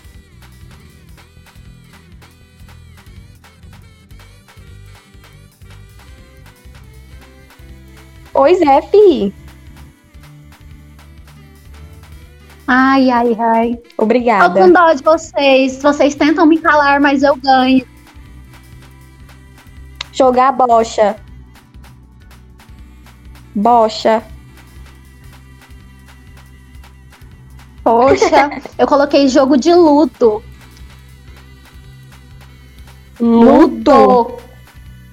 Pois 8.34 8.60
é, 8.62 8.82
fi. 8.82 9.32
Ai, 12.68 13.12
ai, 13.12 13.38
ai. 13.40 13.76
Tô 13.76 13.96
com 13.98 14.04
Obrigada. 14.06 14.72
dó 14.72 14.92
de 14.92 15.04
vocês. 15.04 15.84
Vocês 15.84 16.16
tentam 16.16 16.48
me 16.48 16.58
calar, 16.58 17.00
mas 17.00 17.22
eu 17.22 17.36
ganho. 17.36 17.86
Jogar 20.12 20.52
bocha. 20.54 21.16
Bocha. 23.56 24.24
Poxa, 27.84 28.50
eu 28.78 28.88
coloquei 28.88 29.28
jogo 29.28 29.58
de 29.58 29.74
luto. 29.74 30.44
Ludo. 33.20 34.38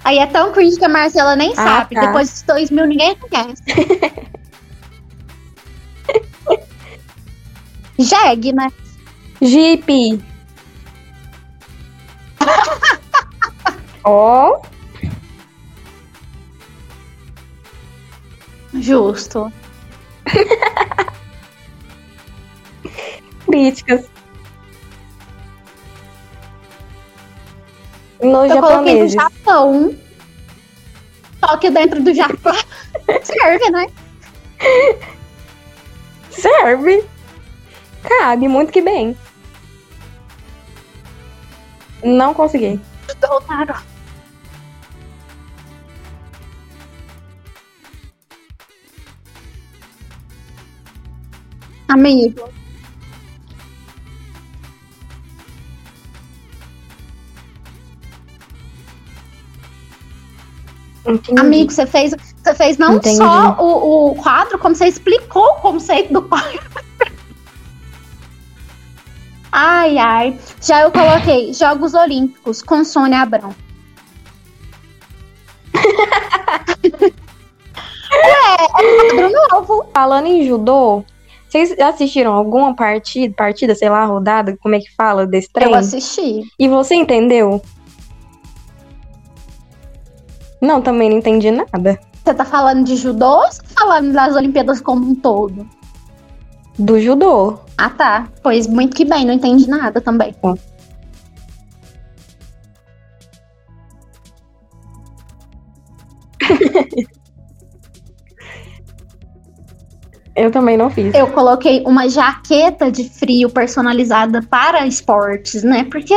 Aí 0.04 0.18
é 0.18 0.26
tão 0.26 0.52
cringe 0.52 0.78
que 0.78 0.84
a 0.84 0.88
Marcela 0.88 1.34
nem 1.36 1.50
Ah, 1.52 1.54
sabe. 1.80 1.94
tá. 1.94 2.00
Depois 2.06 2.40
de 2.40 2.46
2000 2.46 2.86
ninguém 2.86 3.16
conhece. 3.16 3.62
Jeg, 7.98 8.52
né? 8.52 8.68
Jeep. 9.42 10.22
Ó, 14.04 14.60
Justo. 18.80 19.52
críticas. 23.48 24.08
Nos 28.20 28.50
Eu 28.50 28.60
coloquei. 28.60 29.08
Japão. 29.08 29.96
Só 31.40 31.56
que 31.56 31.70
dentro 31.70 32.02
do 32.02 32.12
Japão 32.14 32.54
serve, 33.22 33.70
né? 33.70 33.86
Serve. 36.30 37.04
Cabe 38.02 38.48
muito 38.48 38.72
que 38.72 38.80
bem. 38.80 39.16
Não 42.02 42.34
consegui. 42.34 42.80
Voltaram. 43.20 43.76
Amigo, 51.88 52.50
Entendi. 61.08 61.40
amigo, 61.40 61.72
você 61.72 61.86
fez, 61.86 62.14
você 62.42 62.54
fez 62.54 62.76
não 62.76 62.96
Entendi. 62.96 63.16
só 63.16 63.56
o, 63.58 64.10
o 64.10 64.14
quadro, 64.16 64.58
como 64.58 64.74
você 64.74 64.86
explicou 64.86 65.42
o 65.42 65.54
conceito 65.56 66.12
do 66.12 66.22
quadro. 66.22 66.60
Ai, 69.50 69.96
ai. 69.96 70.38
Já 70.60 70.82
eu 70.82 70.92
coloquei 70.92 71.54
Jogos 71.54 71.94
Olímpicos 71.94 72.62
com 72.62 72.84
Sônia 72.84 73.22
Abrão. 73.22 73.54
é, 78.12 78.64
é 78.64 78.68
quadro 78.68 79.30
novo. 79.50 79.90
Falando 79.94 80.26
em 80.26 80.46
judô, 80.46 81.02
vocês 81.48 81.78
assistiram 81.80 82.34
alguma 82.34 82.74
partida, 82.74 83.34
partida, 83.34 83.74
sei 83.74 83.88
lá, 83.88 84.04
rodada, 84.04 84.56
como 84.60 84.74
é 84.74 84.80
que 84.80 84.94
fala 84.94 85.26
desse 85.26 85.50
trem? 85.50 85.70
Eu 85.70 85.74
assisti. 85.74 86.42
E 86.58 86.68
você 86.68 86.94
entendeu? 86.94 87.62
Não, 90.60 90.82
também 90.82 91.08
não 91.08 91.16
entendi 91.18 91.50
nada. 91.50 91.98
Você 92.22 92.34
tá 92.34 92.44
falando 92.44 92.84
de 92.84 92.96
judô 92.96 93.38
ou 93.38 93.50
você 93.50 93.62
tá 93.62 93.80
falando 93.80 94.12
das 94.12 94.36
Olimpíadas 94.36 94.80
como 94.80 95.08
um 95.08 95.14
todo? 95.14 95.66
Do 96.78 97.00
judô. 97.00 97.58
Ah, 97.78 97.88
tá. 97.88 98.28
Pois 98.42 98.66
muito 98.66 98.94
que 98.94 99.04
bem, 99.04 99.24
não 99.24 99.32
entendi 99.32 99.68
nada 99.68 100.00
também. 100.00 100.34
Eu 110.38 110.50
também 110.50 110.76
não 110.76 110.88
fiz. 110.88 111.14
Eu 111.14 111.26
coloquei 111.28 111.82
uma 111.86 112.08
jaqueta 112.08 112.90
de 112.90 113.08
frio 113.10 113.50
personalizada 113.50 114.40
para 114.42 114.86
esportes, 114.86 115.62
né? 115.62 115.84
Porque 115.90 116.14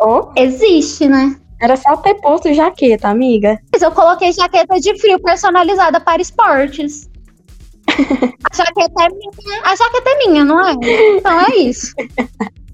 Oh, 0.00 0.32
existe, 0.36 1.06
né? 1.08 1.36
era 1.62 1.76
só 1.76 1.96
ter 1.98 2.14
posto 2.14 2.52
jaqueta, 2.52 3.08
amiga. 3.08 3.56
Mas 3.72 3.82
eu 3.82 3.92
coloquei 3.92 4.32
jaqueta 4.32 4.80
de 4.80 4.98
frio 4.98 5.20
personalizada 5.20 6.00
para 6.00 6.20
esportes. 6.20 7.08
A 7.88 8.56
jaqueta 8.56 9.04
é 9.04 9.08
minha. 9.08 9.62
A 9.62 9.76
jaqueta 9.76 10.10
é 10.10 10.18
minha, 10.26 10.44
não 10.44 10.66
é? 10.66 10.72
Então 10.72 11.40
é 11.40 11.54
isso. 11.56 11.94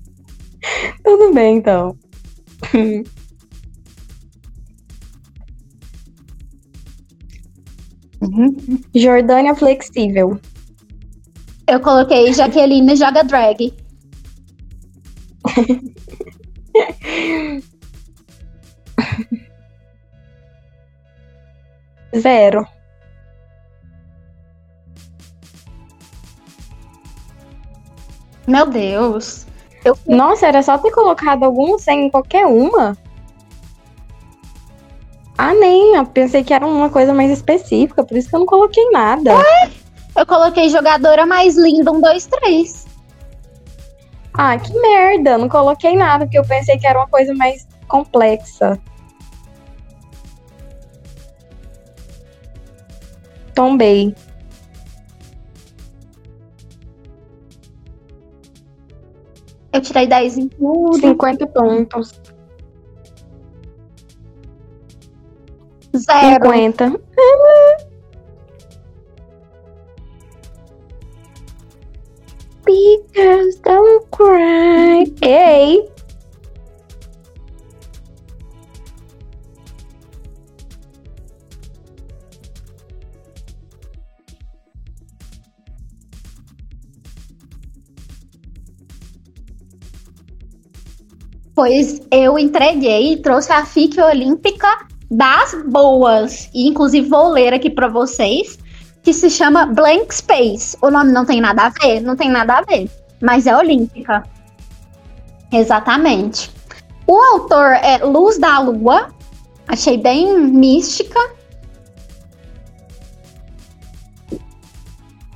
Tudo 1.04 1.34
bem, 1.34 1.56
então. 1.58 1.94
Jordânia 8.94 9.54
flexível. 9.54 10.40
Eu 11.68 11.78
coloquei 11.80 12.32
Jaqueline 12.32 12.96
joga 12.96 13.22
drag. 13.22 13.74
Zero. 22.16 22.66
Meu 28.46 28.64
Deus. 28.64 29.46
Nossa, 30.06 30.46
era 30.46 30.62
só 30.62 30.78
ter 30.78 30.90
colocado 30.90 31.44
algum 31.44 31.78
sem 31.78 32.08
qualquer 32.10 32.46
uma. 32.46 32.96
Ah, 35.36 35.52
nem. 35.52 35.96
Eu 35.96 36.06
pensei 36.06 36.42
que 36.42 36.54
era 36.54 36.66
uma 36.66 36.88
coisa 36.88 37.12
mais 37.12 37.30
específica, 37.30 38.02
por 38.02 38.16
isso 38.16 38.30
que 38.30 38.34
eu 38.34 38.40
não 38.40 38.46
coloquei 38.46 38.88
nada. 38.90 39.34
Eu 40.18 40.26
coloquei 40.26 40.68
jogadora 40.68 41.24
mais 41.24 41.56
linda, 41.56 41.92
um, 41.92 42.00
dois, 42.00 42.26
três. 42.26 42.88
Ah, 44.34 44.58
que 44.58 44.72
merda. 44.80 45.38
Não 45.38 45.48
coloquei 45.48 45.96
nada, 45.96 46.24
porque 46.24 46.36
eu 46.36 46.44
pensei 46.44 46.76
que 46.76 46.88
era 46.88 46.98
uma 46.98 47.06
coisa 47.06 47.32
mais 47.34 47.68
complexa. 47.86 48.76
Tombei. 53.54 54.12
Eu 59.72 59.80
tirei 59.80 60.08
10 60.08 60.38
em 60.38 60.48
tudo. 60.48 60.98
50 60.98 61.46
pontos. 61.46 62.20
Zero. 65.96 66.44
50. 66.44 67.87
Because 72.68 73.56
don't 73.64 74.04
cry. 74.10 75.10
Ei. 75.22 75.88
Pois 91.54 92.02
eu 92.10 92.38
entreguei 92.38 93.14
e 93.14 93.16
trouxe 93.22 93.50
a 93.50 93.64
FIC 93.64 93.98
Olímpica 93.98 94.86
das 95.10 95.54
boas. 95.70 96.50
E 96.52 96.68
inclusive 96.68 97.08
vou 97.08 97.30
ler 97.30 97.54
aqui 97.54 97.70
pra 97.70 97.88
vocês 97.88 98.58
que 99.02 99.12
se 99.12 99.30
chama 99.30 99.66
Blank 99.66 100.14
Space. 100.14 100.76
O 100.82 100.90
nome 100.90 101.12
não 101.12 101.24
tem 101.24 101.40
nada 101.40 101.66
a 101.66 101.68
ver? 101.70 102.00
Não 102.00 102.16
tem 102.16 102.30
nada 102.30 102.58
a 102.58 102.62
ver, 102.62 102.90
mas 103.20 103.46
é 103.46 103.56
olímpica. 103.56 104.22
Exatamente. 105.52 106.50
O 107.06 107.18
autor 107.18 107.72
é 107.72 107.98
Luz 108.04 108.38
da 108.38 108.58
Lua, 108.58 109.08
achei 109.66 109.96
bem 109.96 110.38
mística. 110.38 111.18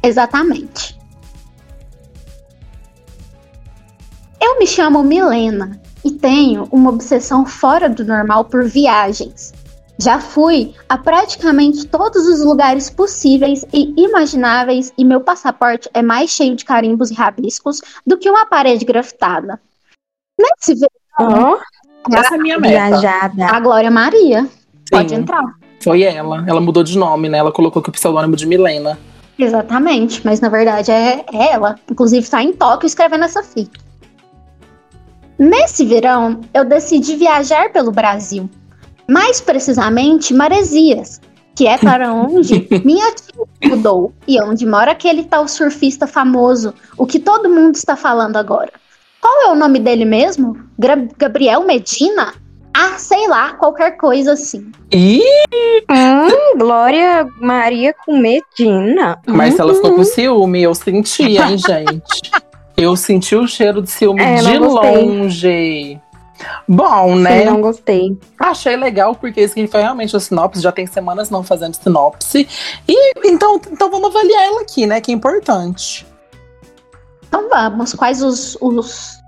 Exatamente. 0.03 0.99
Eu 4.41 4.59
me 4.59 4.67
chamo 4.67 5.03
Milena 5.03 5.81
e 6.05 6.11
tenho 6.11 6.69
uma 6.71 6.91
obsessão 6.91 7.47
fora 7.47 7.89
do 7.89 8.05
normal 8.05 8.45
por 8.45 8.65
viagens. 8.65 9.53
Já 9.99 10.19
fui 10.19 10.75
a 10.89 10.99
praticamente 10.99 11.87
todos 11.87 12.27
os 12.27 12.45
lugares 12.45 12.91
possíveis 12.91 13.65
e 13.73 13.93
imagináveis 13.97 14.93
e 14.97 15.05
meu 15.05 15.21
passaporte 15.21 15.89
é 15.95 16.03
mais 16.03 16.31
cheio 16.31 16.57
de 16.57 16.65
carimbos 16.65 17.11
e 17.11 17.15
rabiscos 17.15 17.81
do 18.07 18.17
que 18.19 18.29
uma 18.29 18.47
parede 18.47 18.85
grafitada. 18.85 19.61
Nesse 20.39 20.75
verão, 20.75 21.59
Ó, 22.09 22.17
Essa 22.17 22.35
é 22.35 22.39
a 22.39 22.43
minha 22.43 22.59
meta. 22.59 22.99
viajada. 22.99 23.47
a 23.47 23.61
Glória 23.61 23.91
Maria 23.91 24.49
pode 24.91 25.11
Sim, 25.11 25.17
entrar. 25.17 25.45
Foi 25.81 26.03
ela. 26.03 26.45
Ela 26.47 26.61
mudou 26.61 26.83
de 26.83 26.97
nome, 26.99 27.29
né? 27.29 27.39
Ela 27.39 27.53
colocou 27.53 27.81
aqui 27.81 27.91
o 27.91 27.93
pseudônimo 27.93 28.35
de 28.35 28.47
Milena. 28.47 28.99
Exatamente, 29.39 30.25
mas 30.25 30.41
na 30.41 30.49
verdade 30.49 30.91
é, 30.91 31.25
é 31.33 31.53
ela. 31.53 31.77
Inclusive 31.91 32.23
está 32.23 32.43
em 32.43 32.53
Tóquio 32.53 32.87
escrevendo 32.87 33.25
essa 33.25 33.43
fita. 33.43 33.79
Nesse 35.39 35.85
verão, 35.85 36.41
eu 36.55 36.65
decidi 36.65 37.17
viajar 37.17 37.73
pelo 37.73 37.91
Brasil. 37.91 38.49
Mais 39.09 39.41
precisamente, 39.41 40.33
Maresias, 40.35 41.21
que 41.55 41.67
é 41.67 41.77
para 41.79 42.13
onde 42.15 42.67
minha 42.85 43.13
tia 43.15 43.45
mudou 43.71 44.13
e 44.27 44.41
onde 44.41 44.65
mora 44.67 44.93
aquele 44.93 45.25
tal 45.25 45.47
surfista 45.49 46.07
famoso, 46.07 46.73
o 46.97 47.07
que 47.07 47.19
todo 47.19 47.49
mundo 47.51 47.75
está 47.75 47.97
falando 47.97 48.37
agora. 48.37 48.73
Qual 49.21 49.43
é 49.49 49.53
o 49.53 49.55
nome 49.55 49.79
dele 49.79 50.05
mesmo? 50.05 50.57
Gra- 50.79 51.07
Gabriel 51.17 51.65
Medina? 51.65 52.35
Ah, 52.75 52.97
sei 52.99 53.29
lá, 53.29 53.53
qualquer 53.53 53.97
coisa 53.99 54.33
assim. 54.33 54.73
Ih, 54.91 55.21
Hum, 55.91 56.59
Glória 56.59 57.27
Maria 57.39 57.95
com 58.05 58.17
Medina. 58.19 59.19
mas 59.27 59.59
ela 59.59 59.75
ficou 59.75 59.91
Hum, 59.93 59.97
com 59.97 60.05
ciúme, 60.05 60.63
eu 60.63 60.75
senti, 60.75 61.37
hein, 61.37 61.57
gente? 61.59 62.33
Eu 62.77 62.97
senti 62.97 63.37
o 63.37 63.47
cheiro 63.47 63.83
de 63.83 63.91
ciúme 63.91 64.23
É, 64.23 64.37
de 64.37 64.59
longe. 64.59 66.01
Bom, 66.69 67.17
sim, 67.17 67.23
né? 67.23 67.45
não 67.45 67.61
gostei. 67.61 68.19
Achei 68.39 68.77
legal, 68.77 69.15
porque 69.15 69.43
isso 69.43 69.53
aqui 69.53 69.67
foi 69.67 69.81
realmente 69.81 70.17
a 70.17 70.21
sinopse, 70.21 70.61
já 70.61 70.73
tem 70.73 70.87
semanas 70.87 71.31
não 71.31 71.43
fazendo 71.43 71.75
sinopse. 71.75 72.49
E 72.89 73.13
então, 73.25 73.61
então 73.71 73.91
vamos 73.91 74.11
avaliar 74.11 74.45
ela 74.45 74.63
aqui, 74.63 74.87
né? 74.87 75.01
Que 75.01 75.11
é 75.11 75.15
importante. 75.15 76.07
Então 77.27 77.49
vamos, 77.49 77.95
quais 77.95 78.23
os, 78.23 78.57
os, 78.61 79.19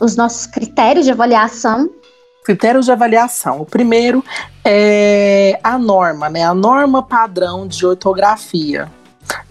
os 0.00 0.16
nossos 0.16 0.46
critérios 0.46 1.04
de 1.04 1.12
avaliação? 1.12 1.90
Critérios 2.44 2.86
de 2.86 2.92
avaliação. 2.92 3.60
O 3.60 3.66
primeiro 3.66 4.24
é 4.64 5.58
a 5.62 5.78
norma, 5.78 6.28
né? 6.30 6.44
A 6.44 6.54
norma 6.54 7.02
padrão 7.02 7.66
de 7.68 7.84
ortografia. 7.84 8.90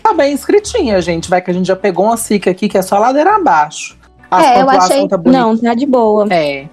Tá 0.02 0.14
bem 0.14 0.34
escritinha, 0.34 1.00
gente. 1.02 1.30
Vai 1.30 1.42
que 1.42 1.52
a 1.52 1.54
gente 1.54 1.68
já 1.68 1.76
pegou 1.76 2.06
uma 2.06 2.18
cica 2.18 2.50
aqui 2.50 2.68
que 2.68 2.78
é 2.78 2.82
só 2.82 2.98
ladeira 2.98 3.36
abaixo. 3.36 3.98
As 4.30 4.46
É, 4.46 4.62
eu 4.62 4.70
achei- 4.70 5.08
tá. 5.08 5.18
Não, 5.26 5.58
tá 5.58 5.74
de 5.74 5.86
boa. 5.86 6.28
É, 6.30 6.68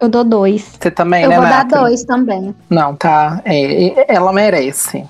Eu 0.00 0.08
dou 0.08 0.24
dois. 0.24 0.76
você 0.80 0.90
também, 0.90 1.24
eu 1.24 1.30
né, 1.30 1.36
vou 1.36 1.44
dar 1.46 1.64
dois 1.64 2.04
também. 2.04 2.54
Não, 2.68 2.94
tá. 2.94 3.40
É, 3.44 4.14
ela 4.14 4.32
merece. 4.32 5.04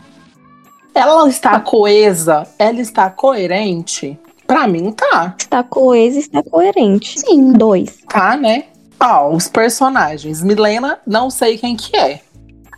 Ela 0.94 1.28
está 1.28 1.58
coesa, 1.58 2.46
ela 2.58 2.80
está 2.80 3.10
coerente. 3.10 4.18
Pra 4.46 4.68
mim, 4.68 4.92
tá. 4.92 5.34
Está 5.38 5.62
coesa, 5.62 6.18
está 6.18 6.42
coerente. 6.42 7.18
Sim. 7.18 7.52
Dois. 7.52 7.98
Tá, 8.08 8.36
né? 8.36 8.64
Ó, 9.00 9.30
os 9.30 9.48
personagens. 9.48 10.42
Milena, 10.42 10.98
não 11.06 11.30
sei 11.30 11.58
quem 11.58 11.76
que 11.76 11.96
é. 11.96 12.20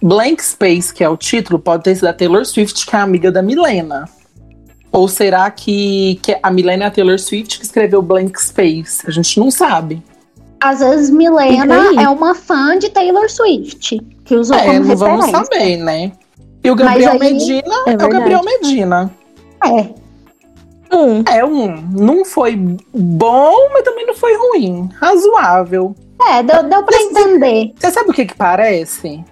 Blank 0.02 0.42
Space, 0.42 0.94
que 0.94 1.02
é 1.02 1.08
o 1.08 1.16
título, 1.16 1.58
pode 1.58 1.82
ter 1.82 1.94
sido 1.94 2.06
a 2.06 2.12
Taylor 2.12 2.44
Swift, 2.44 2.86
que 2.86 2.94
é 2.94 2.98
amiga 2.98 3.30
da 3.30 3.42
Milena. 3.42 4.08
Ou 4.92 5.08
será 5.08 5.50
que, 5.50 6.18
que 6.22 6.38
a 6.42 6.50
Milena 6.50 6.84
é 6.84 6.86
a 6.86 6.90
Taylor 6.90 7.18
Swift 7.18 7.58
que 7.58 7.64
escreveu 7.64 8.00
Blank 8.00 8.40
Space? 8.40 9.02
A 9.06 9.10
gente 9.10 9.38
não 9.38 9.50
sabe. 9.50 10.02
Às 10.70 10.80
vezes 10.80 11.10
Milena 11.10 12.00
é 12.02 12.08
uma 12.08 12.34
fã 12.34 12.78
de 12.78 12.88
Taylor 12.90 13.28
Swift, 13.30 13.98
que 14.24 14.34
usou 14.34 14.56
É, 14.56 14.64
como 14.66 14.80
não 14.80 14.96
vamos 14.96 15.26
referência. 15.26 15.44
saber, 15.54 15.76
né? 15.78 16.12
E 16.64 16.70
o 16.70 16.74
Gabriel 16.74 17.12
aí- 17.12 17.18
Medina 17.18 17.74
É 17.86 17.92
é 17.92 17.94
o. 17.94 18.08
Gabriel 18.08 18.40
Medina. 18.44 19.10
É, 19.64 20.06
Um. 20.96 21.22
É 21.28 21.44
um. 21.44 21.76
Não 21.92 22.24
foi 22.24 22.56
bom, 22.94 23.68
mas 23.72 23.82
também 23.82 24.06
não 24.06 24.14
foi 24.14 24.36
ruim. 24.36 24.88
Razoável. 25.00 25.94
é 26.30 26.42
deu, 26.42 26.62
deu 26.68 26.82
pra 26.84 26.96
entender. 27.00 27.72
Você 27.76 27.90
sabe 27.90 28.10
o 28.10 28.12
que 28.12 28.24
que 28.26 28.34
parece? 28.34 29.22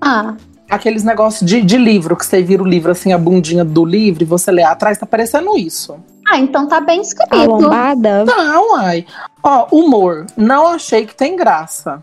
Ah, 0.00 0.34
Aqueles 0.70 1.02
negócios 1.02 1.48
de, 1.48 1.62
de 1.62 1.78
livro, 1.78 2.14
que 2.14 2.26
você 2.26 2.42
vira 2.42 2.62
o 2.62 2.66
livro 2.66 2.92
assim, 2.92 3.12
a 3.14 3.18
bundinha 3.18 3.64
do 3.64 3.86
livro, 3.86 4.22
e 4.22 4.26
você 4.26 4.50
lê 4.52 4.62
atrás, 4.62 4.98
tá 4.98 5.06
parecendo 5.06 5.56
isso. 5.56 5.96
Ah, 6.32 6.38
então 6.38 6.66
tá 6.68 6.80
bem 6.80 6.98
A 6.98 7.02
escrito. 7.02 7.46
lombada. 7.50 8.24
Não, 8.24 8.76
ai. 8.76 9.04
Ó, 9.42 9.66
humor. 9.70 10.26
Não 10.36 10.66
achei 10.68 11.06
que 11.06 11.14
tem 11.14 11.36
graça. 11.36 12.02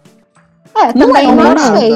É, 0.75 0.87
Não 0.97 1.07
também 1.07 1.25
é 1.29 1.35
não 1.35 1.43
nada. 1.53 1.61
achei. 1.73 1.91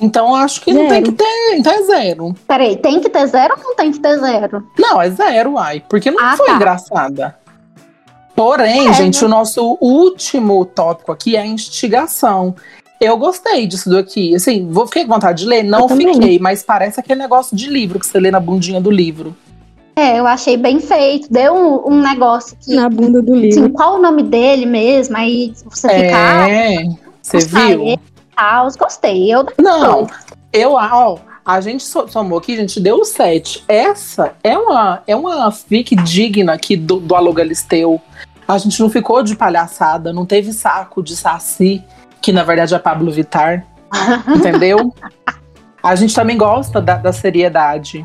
Então 0.00 0.34
acho 0.34 0.60
que 0.60 0.72
não 0.74 0.82
Zero. 0.88 0.94
tem 0.94 1.02
que 1.04 1.12
ter. 1.12 1.56
Então 1.56 1.72
é 1.72 1.82
zero. 1.84 2.34
Peraí, 2.46 2.76
tem 2.76 3.00
que 3.00 3.08
ter 3.08 3.26
zero 3.28 3.54
ou 3.56 3.64
não 3.64 3.74
tem 3.76 3.90
que 3.92 3.98
ter 3.98 4.18
zero? 4.18 4.66
Não, 4.78 5.00
é 5.00 5.08
zero, 5.10 5.56
ai. 5.58 5.82
Porque 5.88 6.10
não 6.10 6.22
Ah, 6.22 6.36
foi 6.36 6.46
tá. 6.46 6.54
engraçada. 6.56 7.36
Porém, 8.34 8.88
É, 8.88 8.92
gente, 8.92 9.20
né? 9.22 9.26
o 9.26 9.30
nosso 9.30 9.78
último 9.80 10.64
tópico 10.66 11.10
aqui 11.12 11.36
é 11.36 11.40
a 11.40 11.46
instigação. 11.46 12.54
Eu 13.00 13.16
gostei 13.16 13.66
disso 13.66 13.88
daqui. 13.88 14.34
Assim, 14.34 14.70
vou, 14.70 14.86
fiquei 14.86 15.04
com 15.06 15.12
vontade 15.14 15.42
de 15.44 15.48
ler? 15.48 15.62
Não 15.62 15.88
fiquei, 15.88 16.38
mas 16.38 16.62
parece 16.62 17.00
aquele 17.00 17.20
negócio 17.20 17.56
de 17.56 17.68
livro 17.68 17.98
que 17.98 18.06
você 18.06 18.18
lê 18.20 18.30
na 18.30 18.40
bundinha 18.40 18.80
do 18.80 18.90
livro. 18.90 19.34
É, 19.98 20.18
eu 20.18 20.26
achei 20.26 20.56
bem 20.58 20.78
feito. 20.78 21.26
Deu 21.32 21.54
um, 21.54 21.94
um 21.94 22.00
negócio 22.02 22.56
que. 22.60 22.74
Na 22.74 22.88
bunda 22.88 23.22
do 23.22 23.32
Assim, 23.32 23.40
livro. 23.48 23.70
qual 23.70 23.96
o 23.96 24.02
nome 24.02 24.22
dele 24.22 24.66
mesmo? 24.66 25.16
Aí 25.16 25.54
você 25.64 25.88
fica. 25.88 26.16
ah, 26.44 26.50
É, 26.50 26.84
você 27.22 27.38
viu? 27.38 27.82
ele 27.82 28.00
tal. 28.36 28.68
Gostei. 28.78 29.32
Eu 29.32 29.46
Não, 29.58 30.06
eu, 30.52 30.72
ó, 30.74 31.16
a 31.44 31.60
gente 31.62 31.82
so- 31.82 32.06
somou 32.08 32.38
aqui, 32.38 32.52
a 32.54 32.56
gente 32.58 32.78
deu 32.78 33.02
sete. 33.06 33.64
Essa 33.66 34.34
é 34.44 34.58
uma, 34.58 35.02
é 35.06 35.16
uma 35.16 35.50
fic 35.50 35.96
digna 35.96 36.52
aqui 36.52 36.76
do, 36.76 36.96
do 37.00 37.14
Alô 37.14 37.32
Galisteu. 37.32 37.98
A 38.46 38.58
gente 38.58 38.78
não 38.80 38.90
ficou 38.90 39.22
de 39.22 39.34
palhaçada, 39.34 40.12
não 40.12 40.26
teve 40.26 40.52
saco 40.52 41.02
de 41.02 41.16
saci, 41.16 41.82
que 42.20 42.32
na 42.32 42.42
verdade 42.44 42.74
é 42.74 42.78
Pablo 42.78 43.10
Vittar, 43.10 43.66
entendeu? 44.36 44.92
A 45.82 45.94
gente 45.94 46.14
também 46.14 46.36
gosta 46.36 46.80
da, 46.80 46.96
da 46.96 47.12
seriedade. 47.12 48.04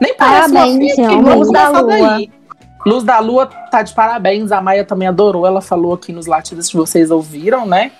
Nem 0.00 0.14
parece 0.14 0.50
uma 0.50 0.60
Parabéns, 0.60 0.96
vamos 0.96 1.36
Luz 1.36 1.50
da 1.52 1.66
começar 1.66 1.80
Lua. 1.82 2.08
daí. 2.16 2.32
Luz 2.86 3.04
da 3.04 3.18
Lua 3.18 3.46
tá 3.46 3.82
de 3.82 3.92
parabéns, 3.92 4.50
a 4.52 4.60
Maia 4.60 4.84
também 4.84 5.06
adorou, 5.06 5.46
ela 5.46 5.60
falou 5.60 5.92
aqui 5.92 6.12
nos 6.12 6.26
latidos 6.26 6.68
que 6.68 6.76
vocês 6.76 7.10
ouviram, 7.10 7.66
né? 7.66 7.92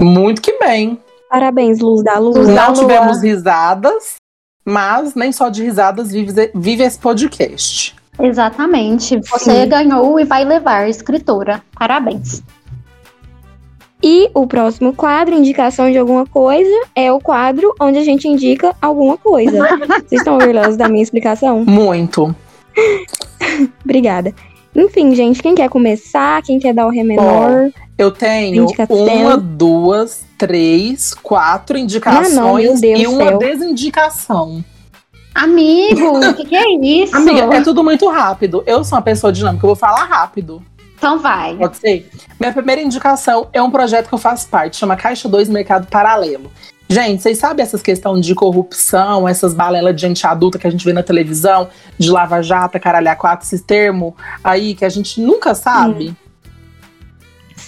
Muito 0.00 0.42
que 0.42 0.58
bem. 0.58 0.98
Parabéns, 1.30 1.78
luz 1.80 2.02
da 2.02 2.18
luz. 2.18 2.36
Luz 2.36 2.48
da 2.48 2.54
Não 2.54 2.72
Lua. 2.72 2.82
tivemos 2.82 3.22
risadas, 3.22 4.16
mas 4.64 5.14
nem 5.14 5.30
só 5.30 5.48
de 5.48 5.62
risadas 5.62 6.10
vive, 6.10 6.50
vive 6.54 6.82
esse 6.82 6.98
podcast. 6.98 7.94
Exatamente. 8.20 9.18
Você 9.30 9.62
Sim. 9.62 9.68
ganhou 9.68 10.18
e 10.18 10.24
vai 10.24 10.44
levar, 10.44 10.88
escritora. 10.88 11.62
Parabéns. 11.78 12.42
E 14.02 14.28
o 14.34 14.46
próximo 14.46 14.92
quadro, 14.92 15.34
indicação 15.34 15.90
de 15.90 15.96
alguma 15.96 16.26
coisa, 16.26 16.70
é 16.94 17.12
o 17.12 17.20
quadro 17.20 17.72
onde 17.80 17.98
a 17.98 18.04
gente 18.04 18.26
indica 18.26 18.74
alguma 18.82 19.16
coisa. 19.16 19.58
Vocês 19.78 20.20
estão 20.20 20.34
orgulhosos 20.34 20.76
da 20.76 20.88
minha 20.88 21.02
explicação? 21.02 21.64
Muito. 21.64 22.34
Obrigada. 23.84 24.34
Enfim, 24.74 25.14
gente, 25.14 25.42
quem 25.42 25.54
quer 25.54 25.68
começar? 25.68 26.42
Quem 26.42 26.58
quer 26.58 26.74
dar 26.74 26.86
o 26.86 26.90
ré 26.90 27.04
menor? 27.04 27.70
Eu 27.96 28.10
tenho 28.10 28.66
uma, 28.88 29.36
duas, 29.36 30.24
três, 30.36 31.14
quatro 31.14 31.78
indicações 31.78 32.32
Ah, 32.32 32.40
não, 32.40 32.58
e 32.58 33.06
uma 33.06 33.24
céu. 33.26 33.38
desindicação. 33.38 34.64
Amigo, 35.34 36.18
o 36.18 36.34
que, 36.34 36.44
que 36.46 36.56
é 36.56 36.74
isso? 36.82 37.14
Amiga, 37.16 37.54
é 37.54 37.60
tudo 37.62 37.84
muito 37.84 38.08
rápido. 38.08 38.62
Eu 38.66 38.82
sou 38.82 38.96
uma 38.96 39.02
pessoa 39.02 39.32
dinâmica, 39.32 39.64
eu 39.64 39.68
vou 39.68 39.76
falar 39.76 40.04
rápido. 40.04 40.62
Então 41.02 41.18
vai. 41.18 41.56
Pode 41.56 41.78
ser? 41.78 42.08
Minha 42.38 42.52
primeira 42.52 42.80
indicação 42.80 43.48
é 43.52 43.60
um 43.60 43.72
projeto 43.72 44.06
que 44.06 44.14
eu 44.14 44.18
faço 44.18 44.48
parte, 44.48 44.76
chama 44.76 44.94
Caixa 44.94 45.28
2 45.28 45.48
Mercado 45.48 45.88
Paralelo. 45.88 46.48
Gente, 46.88 47.20
vocês 47.20 47.38
sabem 47.38 47.60
essas 47.60 47.82
questões 47.82 48.24
de 48.24 48.36
corrupção, 48.36 49.28
essas 49.28 49.52
balelas 49.52 49.96
de 49.96 50.02
gente 50.02 50.24
adulta 50.24 50.60
que 50.60 50.66
a 50.66 50.70
gente 50.70 50.84
vê 50.84 50.92
na 50.92 51.02
televisão, 51.02 51.68
de 51.98 52.08
lava-jato, 52.08 52.78
caralho, 52.78 53.10
a 53.10 53.16
quatro, 53.16 53.44
esses 53.44 53.60
termos 53.60 54.14
aí 54.44 54.76
que 54.76 54.84
a 54.84 54.88
gente 54.88 55.20
nunca 55.20 55.56
sabe? 55.56 56.14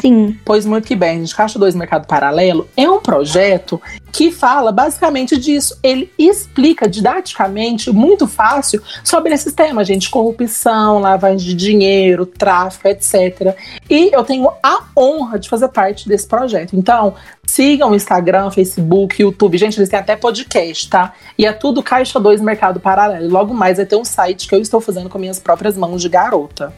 Sim. 0.05 0.39
Pois 0.45 0.67
muito 0.67 0.87
que 0.87 0.95
bem, 0.95 1.21
gente. 1.21 1.35
Caixa 1.35 1.59
2 1.59 1.75
Mercado 1.75 2.07
Paralelo 2.07 2.69
é 2.77 2.87
um 2.87 3.01
projeto 3.01 3.81
que 4.13 4.31
fala 4.31 4.71
basicamente 4.71 5.39
disso. 5.39 5.79
Ele 5.83 6.13
explica 6.19 6.87
didaticamente, 6.87 7.91
muito 7.91 8.29
fácil, 8.29 8.83
sobre 9.03 9.33
esses 9.33 9.55
temas, 9.55 9.89
gente. 9.89 10.11
Corrupção, 10.11 10.99
lavagem 10.99 11.49
de 11.49 11.55
dinheiro, 11.55 12.27
tráfico, 12.27 12.87
etc. 12.87 13.57
E 13.89 14.11
eu 14.13 14.23
tenho 14.25 14.51
a 14.63 14.85
honra 14.95 15.39
de 15.39 15.49
fazer 15.49 15.69
parte 15.69 16.07
desse 16.07 16.29
projeto. 16.29 16.77
Então, 16.77 17.15
sigam 17.47 17.93
o 17.93 17.95
Instagram, 17.95 18.51
Facebook, 18.51 19.23
YouTube. 19.23 19.57
Gente, 19.57 19.79
eles 19.79 19.89
têm 19.89 19.99
até 19.99 20.17
podcast, 20.17 20.91
tá? 20.91 21.15
E 21.39 21.47
é 21.47 21.53
tudo 21.55 21.83
Caixa 21.83 22.21
2 22.21 22.43
Mercado 22.43 22.79
Paralelo. 22.79 23.31
Logo 23.31 23.55
mais 23.55 23.79
vai 23.79 23.87
ter 23.87 23.97
um 23.97 24.05
site 24.05 24.49
que 24.49 24.55
eu 24.55 24.61
estou 24.61 24.83
fazendo 24.83 25.09
com 25.09 25.19
minhas 25.19 25.41
próprias 25.41 25.79
mãos 25.79 26.03
de 26.03 26.11
garota. 26.11 26.75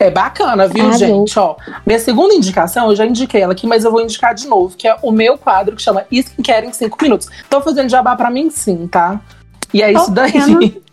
É 0.00 0.10
bacana, 0.10 0.66
viu, 0.66 0.86
Arrasou. 0.86 1.06
gente? 1.06 1.38
Ó, 1.38 1.56
minha 1.84 1.98
segunda 1.98 2.32
indicação, 2.32 2.88
eu 2.88 2.96
já 2.96 3.04
indiquei 3.04 3.42
ela 3.42 3.52
aqui, 3.52 3.66
mas 3.66 3.84
eu 3.84 3.90
vou 3.90 4.00
indicar 4.00 4.34
de 4.34 4.48
novo, 4.48 4.74
que 4.74 4.88
é 4.88 4.96
o 5.02 5.12
meu 5.12 5.36
quadro 5.36 5.76
que 5.76 5.82
chama 5.82 6.06
Skincare 6.10 6.66
em 6.66 6.72
5 6.72 6.96
minutos. 7.02 7.28
Tô 7.50 7.60
fazendo 7.60 7.90
jabá 7.90 8.16
pra 8.16 8.30
mim 8.30 8.48
sim, 8.48 8.86
tá? 8.86 9.20
E 9.74 9.82
é 9.82 9.92
isso 9.92 10.06
Tô 10.06 10.22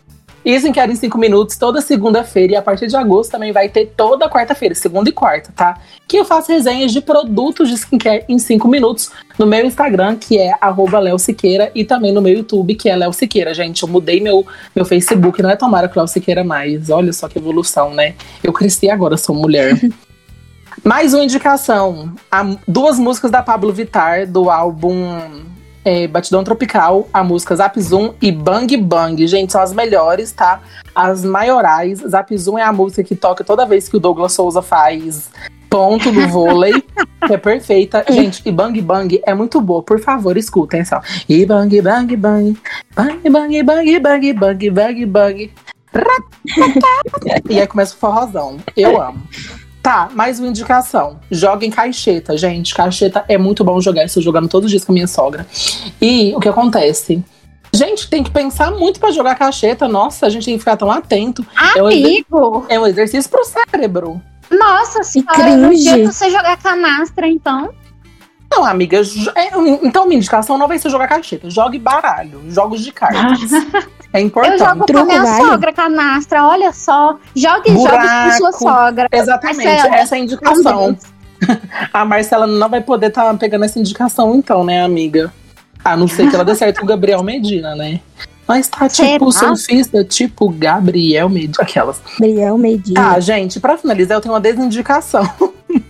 daí. 0.48 0.58
vendo. 0.58 0.68
Skincare 0.68 0.92
em 0.92 0.96
5 0.96 1.18
minutos, 1.18 1.56
toda 1.56 1.80
segunda-feira. 1.80 2.52
E 2.52 2.56
a 2.56 2.62
partir 2.62 2.86
de 2.86 2.96
agosto 2.96 3.30
também 3.30 3.52
vai 3.52 3.68
ter 3.68 3.92
toda 3.96 4.28
quarta-feira, 4.28 4.74
segunda 4.74 5.08
e 5.08 5.12
quarta, 5.12 5.52
tá? 5.54 5.80
Que 6.06 6.16
eu 6.16 6.24
faço 6.24 6.50
resenhas 6.50 6.92
de 6.92 7.00
produtos 7.00 7.68
de 7.68 7.74
skincare 7.74 8.24
em 8.28 8.38
5 8.38 8.66
minutos 8.68 9.10
no 9.38 9.46
meu 9.46 9.64
Instagram, 9.66 10.16
que 10.16 10.38
é 10.38 10.54
Léo 11.00 11.18
Siqueira, 11.18 11.70
e 11.74 11.84
também 11.84 12.12
no 12.12 12.20
meu 12.20 12.34
YouTube, 12.34 12.74
que 12.74 12.88
é 12.88 12.96
Léo 12.96 13.12
Siqueira. 13.12 13.52
Gente, 13.54 13.82
eu 13.82 13.88
mudei 13.88 14.20
meu, 14.20 14.46
meu 14.74 14.84
Facebook, 14.84 15.42
não 15.42 15.50
é 15.50 15.56
Tomara 15.56 15.88
com 15.88 15.98
Léo 15.98 16.08
Siqueira 16.08 16.44
mais. 16.44 16.90
Olha 16.90 17.12
só 17.12 17.28
que 17.28 17.38
evolução, 17.38 17.94
né? 17.94 18.14
Eu 18.42 18.52
cresci 18.52 18.90
agora, 18.90 19.16
sou 19.16 19.34
mulher. 19.34 19.78
Mais 20.84 21.12
uma 21.12 21.24
indicação: 21.24 22.14
duas 22.66 22.98
músicas 22.98 23.30
da 23.30 23.42
Pablo 23.42 23.72
Vittar, 23.72 24.26
do 24.26 24.48
álbum 24.48 25.18
é, 25.88 26.06
Batidão 26.06 26.44
Tropical, 26.44 27.08
a 27.10 27.24
música 27.24 27.56
Zap 27.56 27.80
Zoom 27.80 28.12
e 28.20 28.30
Bang 28.30 28.76
Bang. 28.76 29.26
Gente, 29.26 29.52
são 29.52 29.62
as 29.62 29.72
melhores, 29.72 30.32
tá? 30.32 30.60
As 30.94 31.24
maiorais. 31.24 32.00
Zap 32.00 32.36
Zoom 32.36 32.58
é 32.58 32.62
a 32.62 32.70
música 32.70 33.02
que 33.02 33.16
toca 33.16 33.42
toda 33.42 33.64
vez 33.64 33.88
que 33.88 33.96
o 33.96 34.00
Douglas 34.00 34.34
Souza 34.34 34.60
faz 34.60 35.30
ponto 35.70 36.12
no 36.12 36.28
vôlei. 36.28 36.84
é 37.30 37.38
perfeita. 37.38 38.04
Gente, 38.10 38.42
e 38.44 38.52
Bang 38.52 38.78
Bang 38.82 39.18
é 39.24 39.32
muito 39.32 39.62
boa. 39.62 39.82
Por 39.82 39.98
favor, 39.98 40.36
escutem 40.36 40.84
só. 40.84 41.00
E 41.26 41.46
Bang 41.46 41.80
Bang 41.80 42.16
Bang. 42.16 42.58
Bang 42.94 43.30
Bang 43.30 43.62
Bang 43.62 43.98
Bang 43.98 44.32
Bang 44.34 44.70
Bang 44.70 45.06
Bang. 45.06 45.52
e 47.48 47.60
aí 47.60 47.66
começa 47.66 47.94
o 47.94 47.98
forrozão. 47.98 48.58
Eu 48.76 49.00
amo. 49.00 49.22
Tá, 49.88 50.10
mais 50.12 50.38
uma 50.38 50.48
indicação. 50.48 51.18
Joguem 51.30 51.70
caixeta, 51.70 52.36
gente. 52.36 52.74
Caixeta 52.74 53.24
é 53.26 53.38
muito 53.38 53.64
bom 53.64 53.80
jogar. 53.80 54.04
Estou 54.04 54.22
jogando 54.22 54.46
todos 54.46 54.66
os 54.66 54.70
dias 54.70 54.84
com 54.84 54.92
a 54.92 54.94
minha 54.94 55.06
sogra. 55.06 55.46
E 55.98 56.34
o 56.36 56.40
que 56.40 56.46
acontece? 56.46 57.24
Gente, 57.72 58.06
tem 58.06 58.22
que 58.22 58.30
pensar 58.30 58.70
muito 58.70 59.00
pra 59.00 59.10
jogar 59.10 59.34
caixeta. 59.34 59.88
Nossa, 59.88 60.26
a 60.26 60.28
gente 60.28 60.44
tem 60.44 60.56
que 60.56 60.58
ficar 60.58 60.76
tão 60.76 60.90
atento. 60.90 61.42
É 61.74 61.82
um, 61.82 61.86
Amigo! 61.86 62.66
é 62.68 62.78
um 62.78 62.86
exercício 62.86 63.30
pro 63.30 63.42
cérebro. 63.46 64.20
Nossa 64.50 65.02
senhora, 65.02 65.70
que 65.70 66.04
você 66.04 66.28
jogar 66.28 66.58
canastra, 66.58 67.26
então. 67.26 67.72
Não, 68.52 68.66
amiga, 68.66 69.00
é, 69.34 69.48
então 69.82 70.04
minha 70.04 70.18
indicação 70.18 70.58
não 70.58 70.68
vai 70.68 70.78
ser 70.78 70.90
jogar 70.90 71.08
caixeta. 71.08 71.48
Jogue 71.48 71.78
baralho, 71.78 72.42
jogos 72.50 72.82
de 72.82 72.92
cartas. 72.92 73.40
É 74.18 74.22
Eu 74.22 74.26
importante. 74.26 74.58
jogo 74.58 74.76
com 74.76 74.82
a 74.82 74.86
Truco 74.86 75.04
minha 75.06 75.22
vale? 75.22 75.44
sogra 75.44 75.72
canastra, 75.72 76.44
olha 76.46 76.72
só. 76.72 77.16
Jogue 77.34 77.70
jogos 77.70 77.90
com 77.90 78.30
sua 78.32 78.50
Buraco. 78.50 78.58
sogra. 78.58 79.08
Exatamente, 79.12 79.64
Marcela, 79.64 79.96
essa 79.96 80.16
é 80.16 80.18
a 80.18 80.22
indicação. 80.22 80.98
A 81.92 82.04
Marcela 82.04 82.46
não 82.48 82.68
vai 82.68 82.80
poder 82.80 83.06
estar 83.08 83.32
pegando 83.38 83.64
essa 83.64 83.78
indicação, 83.78 84.34
então, 84.34 84.64
né, 84.64 84.82
amiga? 84.84 85.32
A 85.84 85.96
não 85.96 86.08
ser 86.08 86.28
que 86.28 86.34
ela 86.34 86.44
dê 86.44 86.54
certo 86.54 86.78
com 86.80 86.84
o 86.84 86.88
Gabriel 86.88 87.22
Medina, 87.22 87.76
né? 87.76 88.00
Mas 88.46 88.66
tá 88.66 88.88
tipo 88.88 89.30
Será? 89.30 89.54
surfista, 89.54 90.02
tipo 90.02 90.48
Gabriel 90.50 91.28
Medina. 91.28 91.54
Aquelas. 91.60 92.00
Gabriel 92.18 92.58
Medina. 92.58 93.00
Tá, 93.12 93.20
gente, 93.20 93.60
pra 93.60 93.78
finalizar, 93.78 94.16
eu 94.16 94.20
tenho 94.20 94.34
uma 94.34 94.40
desindicação. 94.40 95.22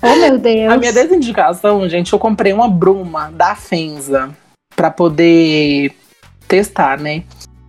Oh, 0.00 0.14
meu 0.14 0.38
Deus. 0.38 0.72
A 0.72 0.76
minha 0.76 0.92
desindicação, 0.92 1.88
gente, 1.88 2.12
eu 2.12 2.20
comprei 2.20 2.52
uma 2.52 2.68
bruma 2.68 3.32
da 3.32 3.56
Fenza 3.56 4.30
pra 4.76 4.92
poder 4.92 5.90
testar, 6.46 7.00
né? 7.00 7.24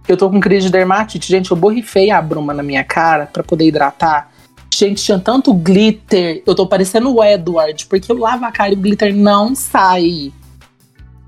Eu 0.09 0.17
tô 0.17 0.27
com 0.27 0.39
crise 0.39 0.65
de 0.65 0.71
dermatite, 0.71 1.29
gente, 1.29 1.51
eu 1.51 1.55
borrifei 1.55 2.09
a 2.09 2.19
bruma 2.19 2.51
na 2.51 2.63
minha 2.63 2.83
cara 2.83 3.29
pra 3.31 3.43
poder 3.43 3.67
hidratar. 3.67 4.31
Gente, 4.73 5.03
tinha 5.03 5.19
tanto 5.19 5.53
glitter, 5.53 6.41
eu 6.47 6.55
tô 6.55 6.65
parecendo 6.65 7.13
o 7.15 7.23
Edward, 7.23 7.85
porque 7.85 8.11
eu 8.11 8.17
lavo 8.17 8.43
a 8.43 8.51
cara 8.51 8.71
e 8.71 8.73
o 8.73 8.79
glitter 8.79 9.15
não 9.15 9.53
sai. 9.53 10.33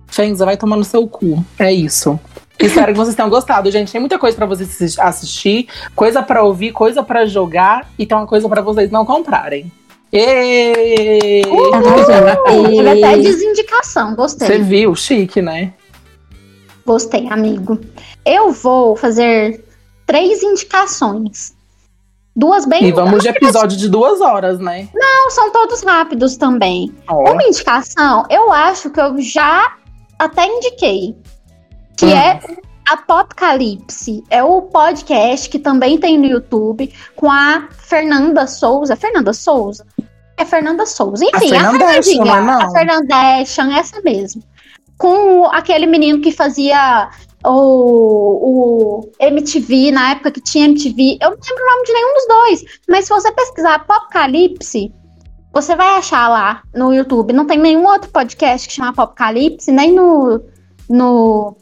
Fenza, 0.08 0.46
vai 0.46 0.58
tomar 0.58 0.78
no 0.78 0.84
seu 0.84 1.08
cu. 1.08 1.46
É 1.60 1.72
isso. 1.72 2.20
Espero 2.60 2.92
que 2.92 2.98
vocês 2.98 3.16
tenham 3.16 3.30
gostado, 3.30 3.70
gente. 3.70 3.92
Tem 3.92 4.02
muita 4.02 4.18
coisa 4.18 4.36
pra 4.36 4.48
vocês 4.48 4.70
assis- 4.72 4.98
assistir, 5.00 5.68
coisa 5.96 6.24
pra 6.24 6.42
ouvir, 6.44 6.72
coisa 6.72 7.04
pra 7.04 7.26
jogar 7.28 7.88
e 8.00 8.06
tem 8.06 8.18
uma 8.18 8.26
coisa 8.26 8.50
pra 8.50 8.64
vocês 8.64 8.90
não 8.90 9.06
comprarem. 9.06 9.72
Êêêê! 10.12 11.44
Arrasou. 11.72 12.66
Teve 12.68 12.90
até 12.90 13.18
desindicação, 13.18 14.16
gostei. 14.16 14.48
Você 14.48 14.58
viu? 14.58 14.96
Chique, 14.96 15.40
né? 15.40 15.72
Gostei, 16.86 17.28
amigo. 17.30 17.80
Eu 18.26 18.52
vou 18.52 18.96
fazer 18.96 19.64
três 20.06 20.42
indicações. 20.44 21.54
Duas 22.36 22.66
bem. 22.66 22.86
E 22.86 22.92
vamos 22.92 23.22
de 23.24 23.30
episódio 23.30 23.78
de 23.78 23.90
duas 23.90 24.22
horas, 24.22 24.58
né? 24.60 24.88
Não, 24.94 25.30
são 25.32 25.52
todos 25.52 25.84
rápidos 25.84 26.38
também. 26.38 26.94
Ó. 27.10 27.32
Uma 27.34 27.44
indicação, 27.44 28.26
eu 28.30 28.52
acho 28.52 28.90
que 28.90 29.00
eu 29.02 29.20
já 29.22 29.76
até 30.18 30.46
indiquei. 30.46 31.16
Que 31.98 32.06
Hum. 32.06 32.10
é 32.18 32.40
Apocalipse. 32.90 34.24
É 34.30 34.44
o 34.44 34.62
podcast 34.64 35.50
que 35.50 35.60
também 35.60 35.98
tem 35.98 36.18
no 36.18 36.26
YouTube 36.26 36.92
com 37.16 37.30
a 37.30 37.68
Fernanda 37.72 38.48
Souza. 38.48 38.96
Fernanda 38.96 39.34
Souza? 39.34 39.86
É 40.38 40.46
Fernanda 40.46 40.86
Souza. 40.86 41.24
Enfim, 41.26 41.54
A 41.56 41.70
a, 41.70 41.72
Fernandesha, 41.72 42.04
Fernandinha. 42.04 42.26
não 42.26 42.36
é 42.36 42.42
não? 42.42 42.62
A 42.62 42.72
Fernandesha, 42.72 43.62
essa 43.74 44.02
mesmo. 44.02 44.42
Com 45.02 45.46
aquele 45.48 45.88
menino 45.88 46.22
que 46.22 46.32
fazia 46.32 47.10
o, 47.44 49.02
o 49.02 49.12
MTV, 49.20 49.92
na 49.92 50.12
época 50.12 50.30
que 50.30 50.42
tinha 50.42 50.66
MTV. 50.66 51.18
Eu 51.20 51.32
não 51.32 51.38
lembro 51.38 51.64
o 51.64 51.72
nome 51.72 51.86
de 51.86 51.94
nenhum 51.94 52.14
dos 52.14 52.28
dois. 52.28 52.80
Mas 52.88 53.06
se 53.06 53.10
você 53.10 53.32
pesquisar 53.32 53.76
Apocalipse, 53.76 54.94
você 55.52 55.76
vai 55.76 55.98
achar 55.98 56.30
lá 56.30 56.62
no 56.72 56.94
YouTube. 56.94 57.34
Não 57.34 57.48
tem 57.48 57.58
nenhum 57.58 57.84
outro 57.84 58.12
podcast 58.12 58.68
que 58.68 58.76
chama 58.76 58.90
Apocalipse, 58.90 59.72
nem 59.72 59.92
no, 59.92 60.40
no 60.88 61.58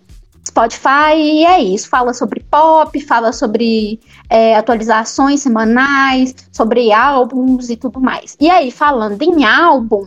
Spotify. 0.45 1.15
E 1.15 1.45
é 1.45 1.61
isso. 1.61 1.87
Fala 1.87 2.13
sobre 2.13 2.41
pop, 2.51 2.99
fala 2.99 3.31
sobre 3.31 4.01
é, 4.29 4.57
atualizações 4.57 5.39
semanais, 5.39 6.35
sobre 6.51 6.91
álbuns 6.91 7.69
e 7.69 7.77
tudo 7.77 8.01
mais. 8.01 8.35
E 8.37 8.49
aí, 8.49 8.69
falando 8.69 9.21
em 9.21 9.45
álbum, 9.45 10.05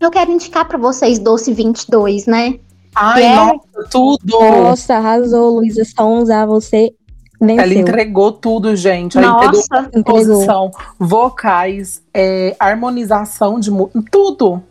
eu 0.00 0.10
quero 0.10 0.30
indicar 0.30 0.66
pra 0.66 0.78
vocês 0.78 1.18
Doce 1.18 1.52
22, 1.52 2.26
né? 2.26 2.58
Ai, 2.94 3.22
É. 3.24 3.34
nossa, 3.36 3.88
tudo! 3.90 4.38
Nossa, 4.40 4.94
arrasou, 4.96 5.56
Luísa 5.56 5.84
Sonza. 5.84 6.44
Você 6.46 6.92
venceu. 7.40 7.62
Ela 7.64 7.74
entregou 7.74 8.32
tudo, 8.32 8.74
gente. 8.74 9.16
Ela 9.18 9.28
Nossa, 9.28 9.48
Entregou. 9.92 10.02
composição, 10.04 10.70
vocais, 10.98 12.02
é, 12.12 12.56
harmonização 12.58 13.60
de 13.60 13.70
tudo. 14.10 14.62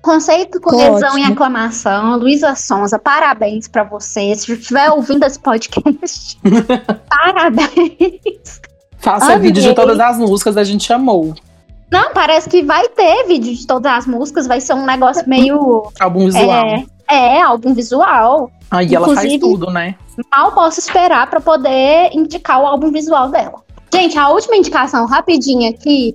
conceito, 0.00 0.58
coesão 0.60 1.18
e 1.18 1.22
aclamação. 1.24 2.16
Luísa 2.16 2.54
Sonza, 2.54 2.98
parabéns 2.98 3.68
pra 3.68 3.84
você. 3.84 4.34
Se 4.34 4.52
estiver 4.52 4.90
ouvindo 4.90 5.24
esse 5.24 5.38
podcast, 5.38 6.38
parabéns. 7.10 8.60
Faça 8.98 9.26
Amei. 9.34 9.38
vídeo 9.38 9.62
de 9.62 9.74
todas 9.74 9.98
as 10.00 10.16
músicas, 10.18 10.56
a 10.56 10.64
gente 10.64 10.90
amou. 10.92 11.34
Não, 11.90 12.12
parece 12.12 12.48
que 12.48 12.62
vai 12.62 12.88
ter 12.88 13.26
vídeo 13.26 13.54
de 13.54 13.66
todas 13.66 13.90
as 13.92 14.06
músicas, 14.06 14.46
vai 14.46 14.60
ser 14.60 14.74
um 14.74 14.84
negócio 14.84 15.26
meio. 15.28 15.90
Álbum 15.98 16.26
visual. 16.26 16.66
É, 16.66 16.86
é 17.08 17.42
álbum 17.42 17.74
visual. 17.74 18.50
Aí 18.70 18.94
ela 18.94 19.14
faz 19.14 19.38
tudo, 19.38 19.70
né? 19.70 19.94
Mal 20.30 20.52
posso 20.52 20.80
esperar 20.80 21.28
pra 21.30 21.40
poder 21.40 22.10
indicar 22.12 22.60
o 22.60 22.66
álbum 22.66 22.92
visual 22.92 23.30
dela. 23.30 23.62
Gente, 23.92 24.18
a 24.18 24.28
última 24.28 24.56
indicação 24.56 25.06
rapidinha 25.06 25.70
aqui 25.70 26.14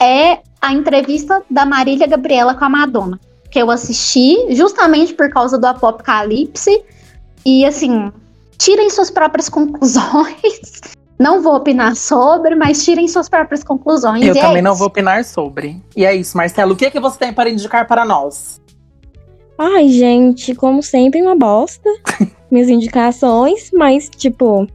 é 0.00 0.38
a 0.60 0.72
entrevista 0.72 1.42
da 1.50 1.64
Marília 1.64 2.06
Gabriela 2.06 2.54
com 2.54 2.64
a 2.64 2.68
Madonna, 2.68 3.18
que 3.50 3.60
eu 3.60 3.70
assisti 3.70 4.54
justamente 4.54 5.14
por 5.14 5.28
causa 5.30 5.58
do 5.58 5.66
Apocalipse. 5.66 6.84
E 7.44 7.64
assim, 7.64 8.12
tirem 8.56 8.90
suas 8.90 9.10
próprias 9.10 9.48
conclusões. 9.48 10.80
Não 11.18 11.42
vou 11.42 11.56
opinar 11.56 11.96
sobre, 11.96 12.54
mas 12.54 12.84
tirem 12.84 13.08
suas 13.08 13.28
próprias 13.28 13.64
conclusões. 13.64 14.22
Eu 14.24 14.34
E 14.34 14.38
é 14.38 14.40
também 14.40 14.62
não 14.62 14.72
isso. 14.72 14.78
vou 14.78 14.88
opinar 14.88 15.24
sobre. 15.24 15.82
E 15.96 16.04
é 16.04 16.14
isso, 16.14 16.36
Marcelo. 16.36 16.74
O 16.74 16.76
que, 16.76 16.86
é 16.86 16.90
que 16.90 17.00
você 17.00 17.18
tem 17.18 17.32
para 17.32 17.50
indicar 17.50 17.86
para 17.86 18.04
nós? 18.04 18.60
Ai, 19.58 19.88
gente, 19.88 20.54
como 20.54 20.82
sempre, 20.82 21.20
uma 21.20 21.34
bosta. 21.34 21.90
Minhas 22.50 22.68
indicações, 22.68 23.70
mas, 23.74 24.08
tipo, 24.08 24.66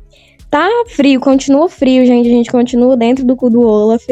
tá 0.50 0.68
frio, 0.90 1.22
continua 1.22 1.70
frio, 1.70 2.06
gente. 2.06 2.28
A 2.28 2.32
gente 2.32 2.52
continua 2.52 2.98
dentro 2.98 3.24
do 3.26 3.36
cu 3.36 3.50
do 3.50 3.62
Olaf. 3.62 4.06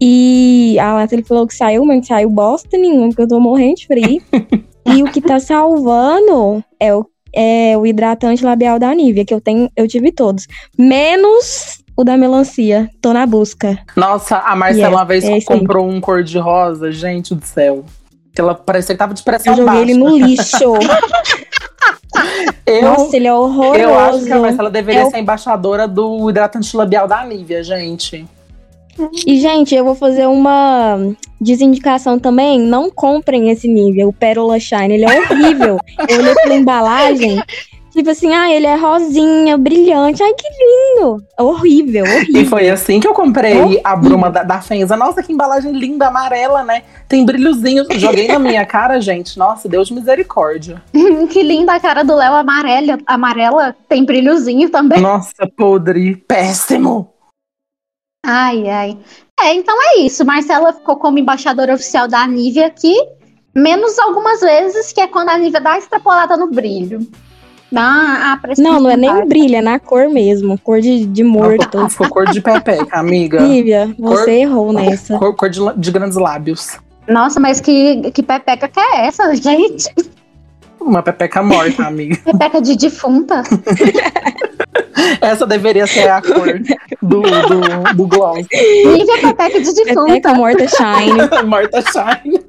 E 0.00 0.78
a 0.78 0.94
Nathalie 0.94 1.24
falou 1.24 1.46
que 1.46 1.54
saiu, 1.54 1.84
mas 1.84 1.96
não 1.98 2.04
saiu 2.04 2.30
bosta 2.30 2.76
nenhuma, 2.76 3.08
porque 3.08 3.22
eu 3.22 3.28
tô 3.28 3.38
morrendo 3.38 3.76
de 3.76 3.86
frio. 3.86 4.22
e 4.86 5.02
o 5.02 5.10
que 5.12 5.20
tá 5.20 5.38
salvando 5.38 6.64
é 6.80 6.94
o, 6.94 7.06
é 7.36 7.76
o 7.76 7.86
hidratante 7.86 8.42
labial 8.44 8.78
da 8.78 8.92
Nivea, 8.94 9.24
que 9.24 9.34
eu 9.34 9.40
tenho, 9.40 9.70
eu 9.76 9.86
tive 9.86 10.10
todos. 10.10 10.46
Menos 10.78 11.78
o 11.96 12.02
da 12.02 12.16
melancia. 12.16 12.88
Tô 13.00 13.12
na 13.12 13.26
busca. 13.26 13.78
Nossa, 13.94 14.38
a 14.38 14.56
Marcela 14.56 14.86
Yes, 14.88 14.94
uma 14.96 15.04
vez 15.04 15.24
é 15.24 15.40
comprou 15.42 15.88
um 15.88 16.00
cor 16.00 16.22
de 16.24 16.38
rosa, 16.38 16.90
gente 16.90 17.34
do 17.34 17.44
céu. 17.44 17.84
Que 18.34 18.40
ela 18.40 18.54
parecia 18.54 18.94
que 18.94 18.98
tava 18.98 19.14
de 19.14 19.22
pressão 19.22 19.52
Eu 19.54 19.64
joguei 19.64 19.80
ele 19.82 19.94
baixa. 19.98 20.10
no 20.10 20.18
lixo. 20.26 20.74
Eu, 22.64 22.82
Nossa, 22.82 23.16
ele 23.16 23.26
é 23.28 23.32
horroroso. 23.34 23.78
eu 23.78 23.98
acho 23.98 24.24
que 24.24 24.32
a 24.32 24.38
Marcela 24.38 24.70
deveria 24.70 25.02
É 25.02 25.04
o- 25.04 25.10
ser 25.10 25.18
embaixadora 25.18 25.86
do 25.86 26.28
hidratante 26.28 26.76
labial 26.76 27.06
da 27.06 27.24
Nivea, 27.24 27.62
gente. 27.62 28.26
E, 29.26 29.38
gente, 29.40 29.74
eu 29.74 29.84
vou 29.84 29.94
fazer 29.94 30.26
uma 30.26 30.98
desindicação 31.40 32.18
também. 32.18 32.58
Não 32.60 32.90
comprem 32.90 33.50
esse 33.50 33.68
nível, 33.68 34.08
o 34.08 34.12
Pérola 34.12 34.58
Shine. 34.58 34.94
Ele 34.94 35.04
é 35.04 35.20
horrível. 35.20 35.78
eu 36.08 36.18
olhei 36.18 36.34
pela 36.34 36.54
embalagem. 36.54 37.42
Tipo 37.92 38.10
assim, 38.10 38.34
ah, 38.34 38.52
ele 38.52 38.66
é 38.66 38.74
rosinha, 38.74 39.56
brilhante. 39.56 40.22
Ai, 40.22 40.34
que 40.34 40.46
lindo. 40.50 41.16
É 41.38 41.42
horrível, 41.42 42.04
E 42.04 42.16
horrível. 42.18 42.46
foi 42.46 42.68
assim 42.68 43.00
que 43.00 43.08
eu 43.08 43.14
comprei 43.14 43.58
Horrível. 43.58 43.80
a 43.82 43.96
bruma 43.96 44.28
da, 44.30 44.42
da 44.42 44.60
Fenza. 44.60 44.98
Nossa, 44.98 45.22
que 45.22 45.32
embalagem 45.32 45.72
linda, 45.72 46.08
amarela, 46.08 46.62
né? 46.62 46.82
Tem 47.08 47.24
brilhozinho. 47.24 47.86
Joguei 47.92 48.28
na 48.28 48.38
minha 48.38 48.66
cara, 48.66 49.00
gente. 49.00 49.38
Nossa, 49.38 49.66
Deus 49.66 49.88
de 49.88 49.94
misericórdia. 49.94 50.82
que 51.32 51.42
linda 51.42 51.72
a 51.72 51.80
cara 51.80 52.02
do 52.02 52.14
Léo 52.14 52.34
amarela. 52.34 52.98
Amarela 53.06 53.74
tem 53.88 54.04
brilhozinho 54.04 54.68
também. 54.68 55.00
Nossa, 55.00 55.48
podre. 55.56 56.16
Péssimo. 56.28 57.15
Ai, 58.28 58.68
ai. 58.68 58.98
É, 59.40 59.54
então 59.54 59.76
é 59.80 60.00
isso. 60.00 60.24
Marcela 60.24 60.72
ficou 60.72 60.96
como 60.96 61.18
embaixadora 61.18 61.74
oficial 61.74 62.08
da 62.08 62.26
Nivea 62.26 62.66
aqui, 62.66 62.94
menos 63.54 63.98
algumas 63.98 64.40
vezes, 64.40 64.92
que 64.92 65.00
é 65.00 65.06
quando 65.06 65.28
a 65.28 65.38
Nivea 65.38 65.60
dá 65.60 65.78
extrapolada 65.78 66.36
no 66.36 66.50
brilho. 66.50 67.06
Dá 67.70 67.82
a 67.82 68.40
Não, 68.58 68.80
não 68.80 68.90
é 68.90 68.96
nem 68.96 69.10
o 69.10 69.26
brilho, 69.26 69.56
é 69.56 69.60
na 69.60 69.78
cor 69.78 70.08
mesmo. 70.08 70.58
Cor 70.58 70.80
de, 70.80 71.04
de 71.04 71.22
morto. 71.24 71.88
Ficou 71.88 72.08
cor 72.08 72.26
de 72.30 72.40
pepeca, 72.40 72.98
amiga. 72.98 73.38
Lívia, 73.40 73.94
você 73.98 74.24
Cor- 74.24 74.28
errou 74.28 74.72
nessa. 74.72 75.18
Cor, 75.18 75.34
cor 75.36 75.50
de, 75.50 75.60
de 75.76 75.90
grandes 75.90 76.16
lábios. 76.16 76.78
Nossa, 77.08 77.38
mas 77.38 77.60
que, 77.60 78.10
que 78.12 78.22
pepeca 78.22 78.66
que 78.68 78.80
é 78.80 79.06
essa, 79.06 79.34
gente? 79.36 79.92
Uma 80.80 81.02
pepeca 81.02 81.42
morta, 81.42 81.84
amiga. 81.84 82.16
Pepeca 82.24 82.60
de 82.62 82.76
defunta. 82.76 83.42
Essa 85.26 85.46
deveria 85.46 85.86
ser 85.86 86.08
a 86.08 86.22
cor 86.22 86.60
do, 87.02 87.22
do, 87.22 87.94
do 87.94 88.06
gloss. 88.06 88.46
Nivea 88.52 89.18
pepeca 89.20 89.60
de 89.60 89.74
Pepeca 89.74 89.84
defunta. 89.84 90.34
morta 90.34 90.66
shine. 90.68 91.16
Morta 91.46 91.82
Shine. 91.82 92.44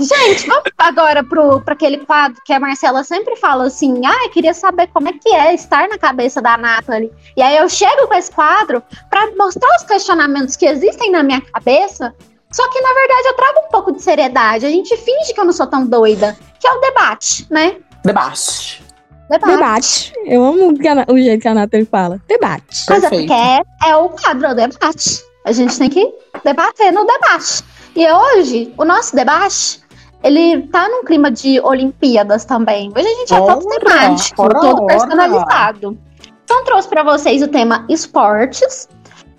Gente, 0.00 0.46
vamos 0.46 0.64
agora 0.76 1.22
pro, 1.22 1.60
pra 1.60 1.72
aquele 1.74 1.98
quadro 1.98 2.40
que 2.44 2.52
a 2.52 2.60
Marcela 2.60 3.02
sempre 3.04 3.36
fala 3.36 3.64
assim: 3.66 4.04
ah, 4.04 4.24
eu 4.24 4.30
queria 4.30 4.52
saber 4.52 4.88
como 4.88 5.08
é 5.08 5.12
que 5.12 5.32
é 5.32 5.54
estar 5.54 5.88
na 5.88 5.96
cabeça 5.96 6.42
da 6.42 6.58
Nathalie. 6.58 7.10
E 7.36 7.42
aí 7.42 7.56
eu 7.56 7.68
chego 7.68 8.06
com 8.06 8.14
esse 8.14 8.30
quadro 8.30 8.82
pra 9.08 9.30
mostrar 9.38 9.68
os 9.76 9.84
questionamentos 9.84 10.56
que 10.56 10.66
existem 10.66 11.10
na 11.10 11.22
minha 11.22 11.40
cabeça. 11.40 12.14
Só 12.52 12.68
que, 12.70 12.80
na 12.80 12.92
verdade, 12.92 13.28
eu 13.28 13.34
trago 13.34 13.58
um 13.66 13.70
pouco 13.70 13.92
de 13.92 14.02
seriedade. 14.02 14.66
A 14.66 14.70
gente 14.70 14.96
finge 14.96 15.32
que 15.32 15.40
eu 15.40 15.44
não 15.44 15.52
sou 15.52 15.66
tão 15.66 15.86
doida. 15.86 16.36
Que 16.60 16.68
é 16.68 16.72
o 16.72 16.80
debate, 16.80 17.46
né? 17.50 17.76
Debate. 18.04 18.83
Debate. 19.30 19.52
Debate. 19.52 20.12
Eu 20.26 20.44
amo 20.44 20.72
o 21.08 21.18
jeito 21.18 21.40
que 21.40 21.48
a 21.48 21.54
Nathalie 21.54 21.86
fala. 21.86 22.20
Debate. 22.28 22.84
Mas 22.88 23.04
é 23.04 23.08
Perfeito. 23.08 23.28
porque 23.28 23.32
é, 23.32 23.90
é 23.90 23.96
o 23.96 24.08
quadro, 24.10 24.46
é 24.46 24.52
o 24.52 24.54
debate. 24.54 25.24
A 25.46 25.52
gente 25.52 25.78
tem 25.78 25.90
que 25.90 26.12
debater 26.44 26.92
no 26.92 27.06
debate. 27.06 27.64
E 27.96 28.10
hoje, 28.10 28.72
o 28.76 28.84
nosso 28.84 29.14
debate, 29.14 29.80
ele 30.22 30.62
tá 30.68 30.88
num 30.88 31.04
clima 31.04 31.30
de 31.30 31.60
Olimpíadas 31.60 32.44
também. 32.44 32.90
Hoje 32.96 33.06
a 33.06 33.14
gente 33.14 33.34
é 33.34 33.38
todo 33.38 33.66
temático, 33.66 34.42
ora, 34.42 34.60
todo 34.60 34.82
ora. 34.82 34.86
personalizado. 34.86 35.98
Então 36.44 36.64
trouxe 36.64 36.88
pra 36.88 37.02
vocês 37.02 37.42
o 37.42 37.48
tema 37.48 37.84
esportes. 37.88 38.88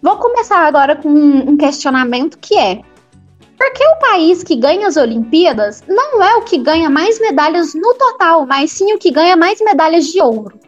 Vou 0.01 0.17
começar 0.17 0.59
agora 0.59 0.95
com 0.95 1.09
um 1.09 1.57
questionamento 1.57 2.37
que 2.39 2.57
é: 2.57 2.81
por 3.57 3.71
que 3.73 3.83
o 3.85 3.95
país 3.99 4.43
que 4.43 4.55
ganha 4.55 4.87
as 4.87 4.97
Olimpíadas 4.97 5.83
não 5.87 6.21
é 6.23 6.35
o 6.35 6.41
que 6.41 6.57
ganha 6.57 6.89
mais 6.89 7.19
medalhas 7.19 7.73
no 7.73 7.93
total, 7.95 8.45
mas 8.45 8.71
sim 8.71 8.93
o 8.93 8.97
que 8.97 9.11
ganha 9.11 9.35
mais 9.35 9.59
medalhas 9.61 10.05
de 10.07 10.21
ouro? 10.21 10.59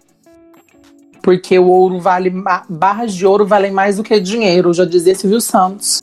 Porque 1.21 1.59
o 1.59 1.67
ouro 1.67 1.99
vale. 1.99 2.31
Barras 2.69 3.13
de 3.13 3.25
ouro 3.25 3.45
valem 3.45 3.71
mais 3.71 3.97
do 3.97 4.03
que 4.03 4.17
dinheiro, 4.19 4.73
já 4.73 4.85
dizia 4.85 5.13
Silvio 5.13 5.41
Santos. 5.41 6.01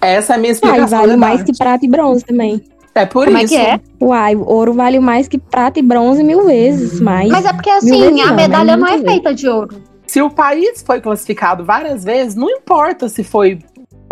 Essa 0.00 0.34
é 0.34 0.36
a 0.36 0.38
minha 0.38 0.50
Uai, 0.50 0.52
explicação. 0.52 0.98
vale 1.00 1.12
do 1.12 1.18
mais 1.18 1.38
debate. 1.40 1.52
que 1.52 1.58
prata 1.58 1.84
e 1.84 1.88
bronze 1.88 2.24
também. 2.24 2.64
É 2.94 3.04
por 3.04 3.24
Como 3.26 3.36
é 3.36 3.42
isso. 3.42 3.52
que 3.54 3.60
é? 3.60 3.80
Uai, 4.00 4.36
o 4.36 4.44
ouro 4.44 4.72
vale 4.72 5.00
mais 5.00 5.26
que 5.26 5.38
prata 5.38 5.80
e 5.80 5.82
bronze 5.82 6.22
mil 6.22 6.44
vezes 6.44 7.00
mais. 7.00 7.28
Mas 7.28 7.44
é 7.44 7.52
porque 7.52 7.70
assim, 7.70 8.20
a 8.20 8.26
não, 8.28 8.36
medalha 8.36 8.76
não 8.76 8.86
é 8.86 8.98
feita 8.98 9.34
de 9.34 9.48
ouro. 9.48 9.82
Se 10.06 10.22
o 10.22 10.30
país 10.30 10.84
foi 10.86 11.00
classificado 11.00 11.64
várias 11.64 12.04
vezes, 12.04 12.36
não 12.36 12.48
importa 12.48 13.08
se 13.08 13.24
foi 13.24 13.58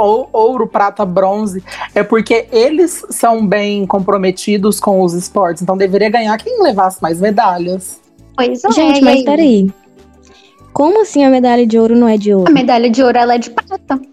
ou- 0.02 0.28
ouro, 0.32 0.66
prata, 0.66 1.04
bronze, 1.04 1.62
é 1.94 2.02
porque 2.02 2.46
eles 2.50 3.04
são 3.10 3.46
bem 3.46 3.86
comprometidos 3.86 4.80
com 4.80 5.02
os 5.02 5.14
esportes, 5.14 5.62
então 5.62 5.76
deveria 5.76 6.10
ganhar 6.10 6.36
quem 6.38 6.62
levasse 6.62 7.00
mais 7.02 7.20
medalhas. 7.20 8.00
Pois 8.36 8.64
é. 8.64 8.70
Gente, 8.72 9.00
mas 9.02 9.18
aí? 9.18 9.24
peraí. 9.24 9.70
Como 10.72 11.02
assim 11.02 11.22
a 11.24 11.30
medalha 11.30 11.66
de 11.66 11.78
ouro 11.78 11.94
não 11.94 12.08
é 12.08 12.16
de 12.16 12.32
A 12.32 12.36
ouro? 12.38 12.52
medalha 12.52 12.88
de 12.90 13.02
ouro 13.02 13.16
ela 13.18 13.34
é 13.34 13.38
de 13.38 13.50
prata. 13.50 14.00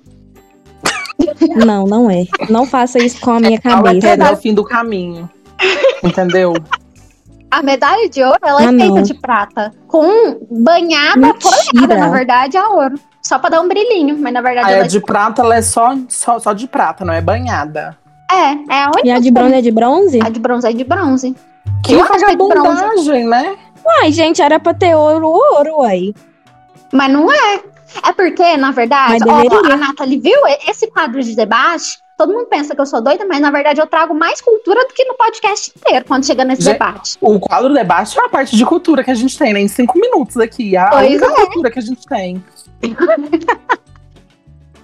Não, 1.66 1.86
não 1.86 2.10
é. 2.10 2.24
Não 2.50 2.66
faça 2.66 2.98
isso 3.00 3.20
com 3.22 3.32
a 3.32 3.40
minha 3.40 3.56
é 3.58 3.62
cabeça. 3.62 4.34
o 4.34 4.38
fim 4.38 4.54
do 4.54 4.64
caminho. 4.64 5.30
Entendeu? 6.04 6.54
A 7.52 7.62
medalha 7.64 8.10
de 8.10 8.24
ouro 8.24 8.40
ela 8.44 8.62
é 8.62 8.66
Ah, 8.66 8.70
feita 8.70 8.86
não. 8.88 9.02
de 9.02 9.14
prata. 9.16 9.74
Com 9.88 10.40
banhada, 10.52 11.20
Mentira. 11.20 11.52
folhada, 11.72 11.96
na 11.98 12.10
verdade, 12.10 12.58
a 12.58 12.70
ouro. 12.70 12.96
Só 13.30 13.38
pra 13.38 13.52
dar 13.52 13.62
um 13.62 13.68
brilhinho, 13.68 14.18
mas 14.18 14.34
na 14.34 14.42
verdade 14.42 14.70
Aí 14.70 14.74
ela 14.74 14.82
a 14.82 14.86
é 14.86 14.88
de 14.88 15.00
prata, 15.00 15.44
ela 15.44 15.56
é 15.56 15.62
só, 15.62 15.96
só, 16.08 16.40
só 16.40 16.52
de 16.52 16.68
prata, 16.68 17.06
não 17.06 17.14
é 17.14 17.22
banhada. 17.22 17.96
É, 18.28 18.74
é 18.74 18.84
a 18.86 18.88
única. 18.88 19.08
E 19.08 19.12
a 19.12 19.20
de 19.20 19.30
bronze 19.30 19.54
é 19.54 19.62
de 19.62 19.72
bronze? 19.72 20.20
A 20.24 20.30
de 20.30 20.40
bronze 20.40 20.68
é 20.68 20.74
de 20.74 20.84
bronze. 20.84 21.36
Que 21.86 21.94
Eu 21.94 22.04
é 22.04 22.08
vagabundagem, 22.08 23.28
né? 23.28 23.56
Uai, 23.86 24.12
gente, 24.12 24.42
era 24.42 24.60
pra 24.60 24.74
ter 24.74 24.96
ouro, 24.96 25.28
ouro, 25.28 25.82
uai. 25.82 26.12
Mas 26.92 27.12
não 27.12 27.32
é. 27.32 27.62
É 28.08 28.12
porque, 28.14 28.58
na 28.58 28.72
verdade, 28.72 29.24
ó, 29.28 29.72
a 29.74 29.78
Nathalie 29.78 30.20
viu 30.20 30.40
esse 30.68 30.88
quadro 30.88 31.22
de 31.22 31.36
debate. 31.36 31.98
Todo 32.18 32.34
mundo 32.34 32.48
pensa 32.48 32.76
que 32.76 32.82
eu 32.82 32.86
sou 32.86 33.02
doida, 33.02 33.26
mas 33.26 33.40
na 33.40 33.50
verdade 33.50 33.80
eu 33.80 33.88
trago 33.88 34.14
mais 34.14 34.42
cultura 34.42 34.82
do 34.86 34.94
que 34.94 35.06
no 35.06 35.14
podcast 35.16 35.72
inteiro 35.76 36.04
quando 36.06 36.26
chega 36.26 36.44
nesse 36.44 36.64
Gente, 36.64 36.74
debate. 36.74 37.18
O 37.22 37.40
quadro 37.40 37.74
debate 37.74 38.18
é 38.18 38.22
uma 38.22 38.30
parte 38.30 38.58
de 38.58 38.66
cultura 38.66 39.04
que 39.06 39.12
a 39.12 39.16
gente 39.16 39.38
tem, 39.38 39.54
né? 39.54 39.62
Em 39.62 39.70
cinco 39.70 39.98
minutos 39.98 40.36
aqui. 40.38 40.76
A 40.76 40.90
Pois 40.90 41.08
única 41.12 41.26
é. 41.26 41.30
cultura 41.46 41.72
que 41.72 41.80
a 41.80 41.82
gente 41.82 42.06
tem. 42.06 42.44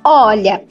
Olha, 0.04 0.64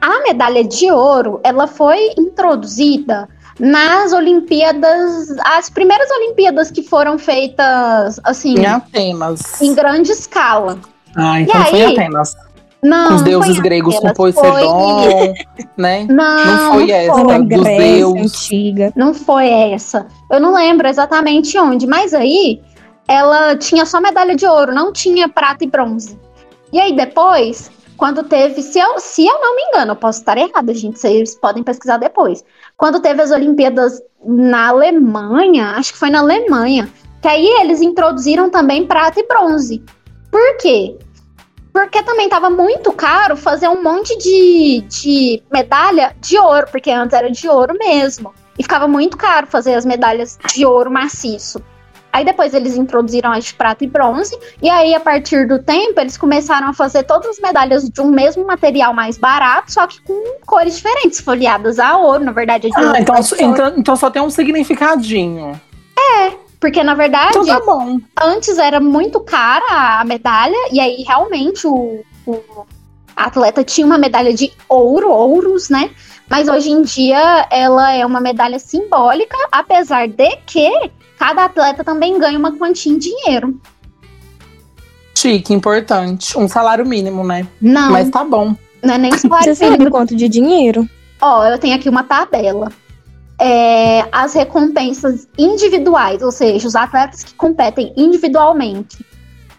a 0.00 0.20
medalha 0.20 0.64
de 0.64 0.90
ouro, 0.90 1.40
ela 1.42 1.66
foi 1.66 2.12
introduzida 2.18 3.28
nas 3.58 4.12
Olimpíadas, 4.12 5.30
as 5.44 5.70
primeiras 5.70 6.10
Olimpíadas 6.10 6.70
que 6.70 6.82
foram 6.82 7.18
feitas 7.18 8.18
assim 8.24 8.58
Em 8.58 8.66
Atenas. 8.66 9.60
em 9.60 9.74
grande 9.74 10.10
escala. 10.12 10.78
Ah, 11.16 11.40
então 11.40 11.60
E 11.60 11.64
foi 11.66 11.82
aí? 11.82 11.92
Atenas. 11.92 12.36
Não, 12.82 13.16
os 13.16 13.22
deuses 13.22 13.56
foi 13.56 13.62
gregos, 13.62 13.98
com 13.98 14.12
Poseidon, 14.14 15.34
né? 15.76 16.06
Foi... 16.06 16.14
Não, 16.14 16.44
Não 16.46 16.72
foi 16.72 16.90
essa. 16.90 17.24
Na 17.24 17.38
dos 17.38 17.48
Grécia 17.48 17.96
Deus. 17.96 18.16
antiga. 18.16 18.92
Não 18.96 19.14
foi 19.14 19.48
essa. 19.48 20.06
Eu 20.30 20.40
não 20.40 20.54
lembro 20.54 20.88
exatamente 20.88 21.58
onde, 21.58 21.86
mas 21.86 22.14
aí 22.14 22.62
ela 23.06 23.54
tinha 23.56 23.84
só 23.84 24.00
medalha 24.00 24.34
de 24.34 24.46
ouro, 24.46 24.72
não 24.72 24.92
tinha 24.92 25.28
prata 25.28 25.62
e 25.64 25.66
bronze. 25.66 26.18
E 26.72 26.80
aí 26.80 26.94
depois, 26.96 27.70
quando 27.96 28.22
teve, 28.22 28.62
se 28.62 28.78
eu, 28.78 28.98
se 28.98 29.26
eu 29.26 29.40
não 29.40 29.56
me 29.56 29.62
engano, 29.64 29.92
eu 29.92 29.96
posso 29.96 30.20
estar 30.20 30.38
errada, 30.38 30.72
gente, 30.72 30.98
vocês 30.98 31.34
podem 31.34 31.62
pesquisar 31.62 31.98
depois. 31.98 32.42
Quando 32.76 33.00
teve 33.00 33.20
as 33.20 33.30
Olimpíadas 33.30 34.00
na 34.24 34.68
Alemanha, 34.68 35.72
acho 35.76 35.92
que 35.92 35.98
foi 35.98 36.08
na 36.08 36.20
Alemanha, 36.20 36.88
que 37.20 37.28
aí 37.28 37.46
eles 37.60 37.82
introduziram 37.82 38.48
também 38.48 38.86
prata 38.86 39.20
e 39.20 39.26
bronze. 39.26 39.82
Por 40.30 40.56
quê? 40.58 40.96
Porque 41.72 42.02
também 42.02 42.28
tava 42.28 42.50
muito 42.50 42.92
caro 42.92 43.36
fazer 43.36 43.68
um 43.68 43.82
monte 43.82 44.16
de, 44.18 44.84
de 44.88 45.42
medalha 45.52 46.14
de 46.20 46.38
ouro, 46.38 46.66
porque 46.70 46.90
antes 46.90 47.16
era 47.16 47.30
de 47.30 47.48
ouro 47.48 47.74
mesmo. 47.78 48.34
E 48.58 48.62
ficava 48.62 48.86
muito 48.88 49.16
caro 49.16 49.46
fazer 49.46 49.74
as 49.74 49.84
medalhas 49.84 50.38
de 50.52 50.66
ouro 50.66 50.90
maciço. 50.90 51.62
Aí 52.12 52.24
depois 52.24 52.52
eles 52.54 52.76
introduziram 52.76 53.30
as 53.30 53.44
de 53.44 53.54
prata 53.54 53.84
e 53.84 53.86
bronze. 53.86 54.36
E 54.60 54.68
aí, 54.68 54.94
a 54.94 55.00
partir 55.00 55.46
do 55.46 55.60
tempo, 55.60 56.00
eles 56.00 56.16
começaram 56.16 56.68
a 56.68 56.72
fazer 56.72 57.04
todas 57.04 57.28
as 57.28 57.38
medalhas 57.38 57.88
de 57.88 58.00
um 58.00 58.10
mesmo 58.10 58.44
material 58.44 58.92
mais 58.92 59.16
barato, 59.16 59.72
só 59.72 59.86
que 59.86 60.02
com 60.02 60.38
cores 60.44 60.76
diferentes, 60.76 61.20
folheadas 61.20 61.78
a 61.78 61.96
ouro, 61.96 62.24
na 62.24 62.32
verdade. 62.32 62.66
é 62.66 62.70
Ah, 62.74 63.00
então, 63.00 63.14
então, 63.38 63.74
então 63.76 63.96
só 63.96 64.10
tem 64.10 64.20
um 64.20 64.30
significadinho. 64.30 65.60
Porque, 66.60 66.82
na 66.84 66.94
verdade, 66.94 67.30
Então 67.38 67.46
tá 67.46 67.60
bom. 67.64 67.98
antes 68.20 68.58
era 68.58 68.78
muito 68.80 69.18
cara 69.20 70.00
a 70.00 70.04
medalha, 70.04 70.54
e 70.70 70.78
aí 70.78 71.02
realmente 71.08 71.66
o, 71.66 72.02
o- 72.26 72.66
a 73.16 73.24
atleta 73.24 73.64
tinha 73.64 73.86
uma 73.86 73.96
medalha 73.96 74.32
de 74.34 74.52
ouro, 74.68 75.08
ouros, 75.10 75.70
né? 75.70 75.90
Mas 76.28 76.48
hoje 76.48 76.70
em 76.70 76.82
dia 76.82 77.46
ela 77.50 77.92
é 77.92 78.04
uma 78.04 78.20
medalha 78.20 78.58
simbólica, 78.58 79.36
apesar 79.50 80.06
de 80.06 80.36
que 80.46 80.70
cada 81.18 81.46
atleta 81.46 81.82
também 81.82 82.18
ganha 82.18 82.38
uma 82.38 82.52
quantia 82.52 82.92
em 82.92 82.98
dinheiro. 82.98 83.58
Chique, 85.16 85.52
importante. 85.52 86.36
Um 86.38 86.48
salário 86.48 86.86
mínimo, 86.86 87.24
né? 87.26 87.46
Não, 87.60 87.90
Mas 87.92 88.08
tá 88.10 88.24
bom. 88.24 88.54
não 88.82 88.94
é 88.94 88.98
nem 88.98 89.12
salário 89.18 89.44
Você 89.44 89.54
sabe 89.54 89.72
mínimo. 89.72 89.90
quanto 89.90 90.14
de 90.16 90.28
dinheiro? 90.28 90.88
Ó, 91.20 91.44
eu 91.44 91.58
tenho 91.58 91.74
aqui 91.76 91.88
uma 91.88 92.04
tabela. 92.04 92.70
É, 93.40 94.06
as 94.12 94.34
recompensas 94.34 95.26
individuais, 95.38 96.22
ou 96.22 96.30
seja, 96.30 96.68
os 96.68 96.76
atletas 96.76 97.24
que 97.24 97.34
competem 97.34 97.92
individualmente. 97.96 99.04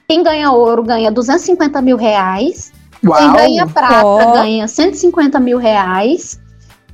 Quem 0.07 0.21
ganha 0.21 0.51
ouro 0.51 0.83
ganha 0.83 1.11
250 1.11 1.81
mil 1.81 1.97
reais. 1.97 2.71
Quem 2.99 3.09
Uau! 3.09 3.33
ganha 3.33 3.65
prata 3.65 4.05
Ó. 4.05 4.33
ganha 4.33 4.67
150 4.67 5.39
mil 5.39 5.57
reais. 5.57 6.39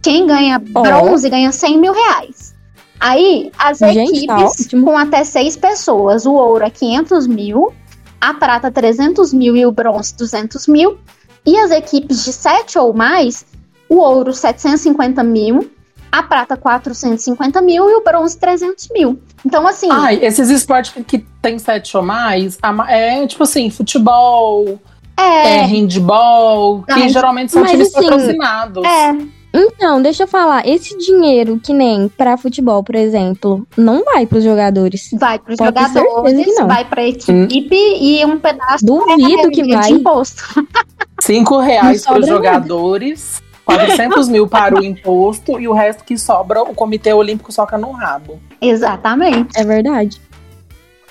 Quem 0.02 0.26
ganha 0.26 0.58
bronze 0.60 1.30
ganha 1.30 1.52
100 1.52 1.78
mil 1.78 1.92
reais. 1.92 2.56
Aí, 3.00 3.52
as 3.58 3.80
Gente, 3.80 4.26
tá 4.26 4.40
equipes 4.40 4.66
ótimo. 4.66 4.86
com 4.86 4.98
até 4.98 5.24
seis 5.24 5.58
pessoas. 5.58 6.26
O 6.26 6.34
ouro 6.34 6.64
é 6.64 6.70
500 6.70 7.28
mil, 7.28 7.74
a 8.20 8.34
prata 8.34 8.72
300 8.72 9.34
mil 9.34 9.56
e 9.56 9.66
o 9.66 9.72
bronze 9.72 10.16
200 10.16 10.68
mil. 10.68 10.98
E 11.46 11.58
as 11.58 11.72
equipes 11.72 12.24
de 12.24 12.34
sete 12.34 12.78
ou 12.80 12.94
mais, 12.94 13.46
o 13.90 13.98
ouro 13.98 14.34
750 14.34 15.24
mil, 15.24 15.70
a 16.12 16.24
prata 16.24 16.56
450 16.58 17.62
mil 17.62 17.90
e 17.90 17.96
o 17.96 18.04
bronze 18.04 18.38
300 18.38 18.90
mil. 18.92 19.20
Então, 19.46 19.68
assim, 19.68 19.90
Ai, 19.92 20.20
esses 20.22 20.50
esportes 20.50 20.92
que, 20.92 21.04
que 21.04 21.26
tem 21.42 21.58
sete 21.60 21.96
ou 21.96 22.04
mais, 22.04 22.58
é 22.88 23.26
tipo 23.28 23.44
assim, 23.44 23.70
futebol, 23.70 24.80
é, 25.18 25.58
é, 25.58 25.62
handball, 25.66 26.84
que 26.84 26.92
Ai, 26.94 27.10
geralmente 27.10 27.52
são 27.52 27.66
times 27.66 27.88
assim, 27.96 28.08
patrocinados. 28.08 28.84
é, 28.86 29.16
Então, 29.54 30.02
deixa 30.02 30.24
eu 30.24 30.28
falar, 30.28 30.68
esse 30.68 30.96
dinheiro 30.98 31.60
que 31.64 31.74
nem 31.74 32.08
pra 32.10 32.38
futebol, 32.38 32.84
por 32.84 32.96
exemplo, 32.96 33.66
não 33.76 34.04
vai 34.04 34.26
pros 34.28 34.44
jogadores. 34.44 35.10
vai 35.14 35.40
para 35.40 35.54
os 35.54 35.58
jogadores, 35.58 36.56
vai 36.68 36.86
para 36.86 37.02
a 37.02 37.08
equipe 37.08 37.76
e 38.00 38.24
um 38.26 38.38
pedaço 38.40 38.86
Duvido 38.86 39.50
que 39.50 39.64
de 39.64 39.74
vai. 39.74 39.90
imposto. 39.90 40.44
Cinco 41.22 41.58
reais 41.60 42.04
para 42.06 42.20
os 42.20 42.28
jogadores, 42.28 43.42
400 43.68 44.30
mil 44.30 44.48
para 44.48 44.80
o 44.80 44.84
imposto 44.84 45.60
e 45.60 45.68
o 45.68 45.74
resto 45.74 46.06
que 46.06 46.18
sobra 46.18 46.64
o 46.64 46.74
Comitê 46.74 47.14
Olímpico 47.14 47.52
soca 47.52 47.78
no 47.78 47.92
rabo. 47.92 48.40
Exatamente. 48.62 49.60
É 49.60 49.66
verdade. 49.66 50.22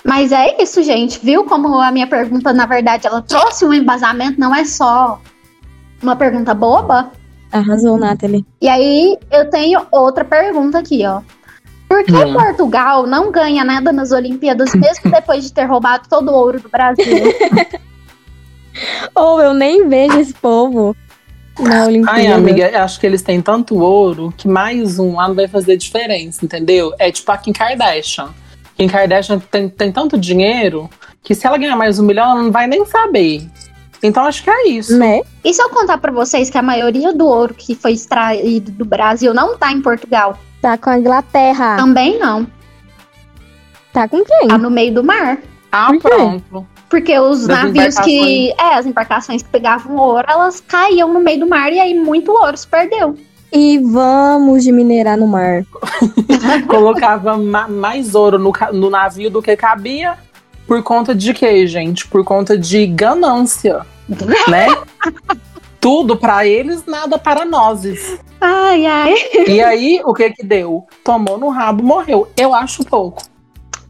Mas 0.02 0.32
é 0.32 0.62
isso, 0.62 0.82
gente. 0.82 1.18
Viu 1.22 1.44
como 1.44 1.78
a 1.78 1.92
minha 1.92 2.06
pergunta, 2.06 2.52
na 2.52 2.64
verdade, 2.64 3.06
ela 3.06 3.20
trouxe 3.20 3.66
um 3.66 3.74
embasamento, 3.74 4.40
não 4.40 4.54
é 4.54 4.64
só 4.64 5.20
uma 6.02 6.16
pergunta 6.16 6.54
boba? 6.54 7.10
Arrasou, 7.52 7.98
Nathalie. 7.98 8.44
E 8.62 8.68
aí 8.68 9.18
eu 9.30 9.50
tenho 9.50 9.86
outra 9.90 10.24
pergunta 10.24 10.78
aqui, 10.78 11.04
ó. 11.06 11.20
Por 11.88 12.02
que 12.04 12.16
Hum. 12.16 12.32
Portugal 12.32 13.06
não 13.06 13.30
ganha 13.30 13.64
nada 13.64 13.92
nas 13.92 14.12
Olimpíadas, 14.12 14.74
mesmo 14.74 15.04
depois 15.10 15.44
de 15.44 15.52
ter 15.52 15.64
roubado 15.64 16.08
todo 16.08 16.30
o 16.30 16.34
ouro 16.34 16.58
do 16.58 16.68
Brasil? 16.70 17.04
Ou 19.14 19.40
eu 19.40 19.54
nem 19.54 19.88
vejo 19.88 20.18
esse 20.18 20.34
povo 20.34 20.96
na 21.60 21.86
Olimpíada. 21.86 22.18
Ai, 22.18 22.26
amiga, 22.26 22.68
eu 22.68 22.82
acho 22.82 23.00
que 23.00 23.06
eles 23.06 23.22
têm 23.22 23.40
tanto 23.40 23.78
ouro 23.78 24.32
que 24.36 24.48
mais 24.48 24.98
um 24.98 25.16
lá 25.16 25.28
não 25.28 25.34
vai 25.34 25.48
fazer 25.48 25.76
diferença, 25.76 26.44
entendeu? 26.44 26.92
É 26.98 27.10
tipo 27.10 27.30
a 27.32 27.38
Kim 27.38 27.52
Kardashian. 27.52 28.28
Kim 28.76 28.88
Kardashian 28.88 29.38
tem, 29.38 29.68
tem 29.68 29.90
tanto 29.90 30.18
dinheiro 30.18 30.88
que 31.22 31.34
se 31.34 31.46
ela 31.46 31.58
ganhar 31.58 31.76
mais 31.76 31.98
um 31.98 32.04
milhão, 32.04 32.30
ela 32.30 32.42
não 32.42 32.52
vai 32.52 32.66
nem 32.66 32.84
saber. 32.84 33.48
Então 34.02 34.24
acho 34.24 34.44
que 34.44 34.50
é 34.50 34.68
isso. 34.68 34.96
Né? 34.96 35.22
e 35.42 35.52
se 35.52 35.62
eu 35.62 35.70
contar 35.70 35.98
pra 35.98 36.12
vocês 36.12 36.50
que 36.50 36.58
a 36.58 36.62
maioria 36.62 37.12
do 37.12 37.26
ouro 37.26 37.54
que 37.54 37.74
foi 37.74 37.92
extraído 37.92 38.70
do 38.70 38.84
Brasil 38.84 39.32
não 39.32 39.56
tá 39.56 39.72
em 39.72 39.80
Portugal? 39.80 40.38
Tá 40.60 40.76
com 40.76 40.90
a 40.90 40.98
Inglaterra. 40.98 41.76
Também 41.76 42.18
não. 42.18 42.46
Tá 43.92 44.06
com 44.06 44.22
quem? 44.22 44.48
Tá 44.48 44.58
no 44.58 44.70
meio 44.70 44.92
do 44.92 45.02
mar. 45.02 45.38
Ah, 45.72 45.90
pronto. 46.00 46.66
Porque 46.88 47.18
os 47.18 47.46
Das 47.46 47.64
navios 47.64 47.98
que. 48.00 48.52
É, 48.52 48.74
as 48.74 48.86
embarcações 48.86 49.42
que 49.42 49.48
pegavam 49.48 49.96
ouro, 49.96 50.26
elas 50.28 50.60
caíam 50.60 51.12
no 51.12 51.20
meio 51.20 51.40
do 51.40 51.48
mar 51.48 51.72
e 51.72 51.80
aí 51.80 51.98
muito 51.98 52.30
ouro 52.30 52.56
se 52.56 52.66
perdeu. 52.66 53.16
E 53.52 53.78
vamos 53.78 54.64
de 54.64 54.72
minerar 54.72 55.16
no 55.16 55.26
mar. 55.26 55.64
Colocava 56.68 57.36
ma- 57.38 57.68
mais 57.68 58.14
ouro 58.14 58.38
no, 58.38 58.52
no 58.72 58.90
navio 58.90 59.30
do 59.30 59.42
que 59.42 59.56
cabia. 59.56 60.16
Por 60.66 60.82
conta 60.82 61.14
de 61.14 61.32
quê, 61.32 61.66
gente? 61.66 62.06
Por 62.08 62.24
conta 62.24 62.58
de 62.58 62.86
ganância, 62.86 63.86
né? 64.48 64.66
Tudo 65.80 66.16
pra 66.16 66.44
eles, 66.46 66.84
nada 66.86 67.18
para 67.18 67.44
nós. 67.44 68.18
Ai, 68.40 68.84
ai. 68.86 69.14
E 69.46 69.60
aí, 69.62 70.00
o 70.04 70.12
que 70.12 70.30
que 70.30 70.44
deu? 70.44 70.84
Tomou 71.04 71.38
no 71.38 71.48
rabo, 71.48 71.84
morreu. 71.84 72.28
Eu 72.36 72.52
acho 72.52 72.84
pouco. 72.84 73.22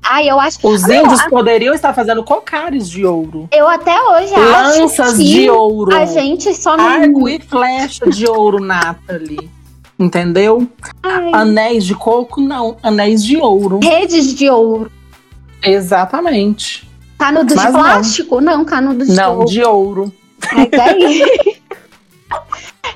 Ai, 0.09 0.31
eu 0.31 0.39
acho. 0.39 0.59
Os 0.63 0.89
índios 0.89 1.23
poderiam 1.27 1.75
estar 1.75 1.93
fazendo 1.93 2.23
cocares 2.23 2.89
de 2.89 3.05
ouro. 3.05 3.49
Eu 3.53 3.69
até 3.69 4.01
hoje 4.01 4.33
acho 4.35 4.81
Lanças 4.81 5.19
de 5.25 5.51
ouro. 5.51 5.95
a 5.95 6.07
gente 6.07 6.55
só 6.55 6.77
não. 6.77 6.87
Arco 6.87 7.29
e 7.29 7.41
flecha 7.41 8.09
de 8.09 8.27
ouro, 8.27 8.61
Nathalie. 8.61 9.51
Entendeu? 9.99 10.69
Ai, 11.03 11.31
Anéis 11.33 11.85
de 11.85 11.95
coco, 11.95 12.41
não. 12.41 12.77
Anéis 12.83 13.25
de 13.25 13.37
ouro. 13.39 13.81
redes 13.83 14.35
de 14.35 14.49
ouro. 14.49 14.93
Exatamente. 15.63 16.89
Canudo 17.19 17.47
de 17.47 17.55
Mas 17.57 17.73
não. 17.73 17.81
plástico? 17.81 18.41
Não, 18.41 18.65
canudo 18.65 19.05
de 19.05 19.13
Não, 19.15 19.35
ouro. 19.39 19.47
de 19.49 19.63
ouro. 19.65 20.13
Mas 20.53 20.69
é 20.73 20.99
isso. 21.09 21.57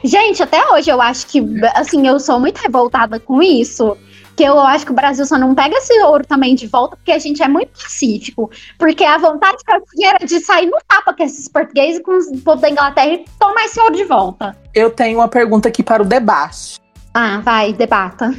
Gente, 0.04 0.42
até 0.42 0.64
hoje 0.72 0.90
eu 0.90 1.00
acho 1.00 1.26
que, 1.26 1.42
assim, 1.74 2.06
eu 2.06 2.20
sou 2.20 2.38
muito 2.38 2.58
revoltada 2.58 3.18
com 3.18 3.42
isso. 3.42 3.96
Que 4.40 4.46
eu 4.46 4.58
acho 4.58 4.86
que 4.86 4.92
o 4.92 4.94
Brasil 4.94 5.26
só 5.26 5.36
não 5.36 5.54
pega 5.54 5.76
esse 5.76 5.92
ouro 6.00 6.26
também 6.26 6.54
de 6.54 6.66
volta 6.66 6.96
porque 6.96 7.12
a 7.12 7.18
gente 7.18 7.42
é 7.42 7.46
muito 7.46 7.78
pacífico. 7.78 8.50
Porque 8.78 9.04
a 9.04 9.18
vontade 9.18 9.58
que 9.94 10.02
era 10.02 10.24
de 10.24 10.40
sair 10.40 10.64
no 10.64 10.78
tapa 10.88 11.12
com 11.12 11.22
esses 11.22 11.46
portugueses 11.46 12.00
com 12.02 12.16
os 12.16 12.40
povo 12.40 12.58
da 12.58 12.70
Inglaterra 12.70 13.12
e 13.12 13.24
tomar 13.38 13.66
esse 13.66 13.78
ouro 13.78 13.94
de 13.94 14.04
volta. 14.04 14.56
Eu 14.74 14.90
tenho 14.90 15.18
uma 15.18 15.28
pergunta 15.28 15.68
aqui 15.68 15.82
para 15.82 16.02
o 16.02 16.06
debate. 16.06 16.80
Ah, 17.12 17.42
vai, 17.44 17.74
debata. 17.74 18.34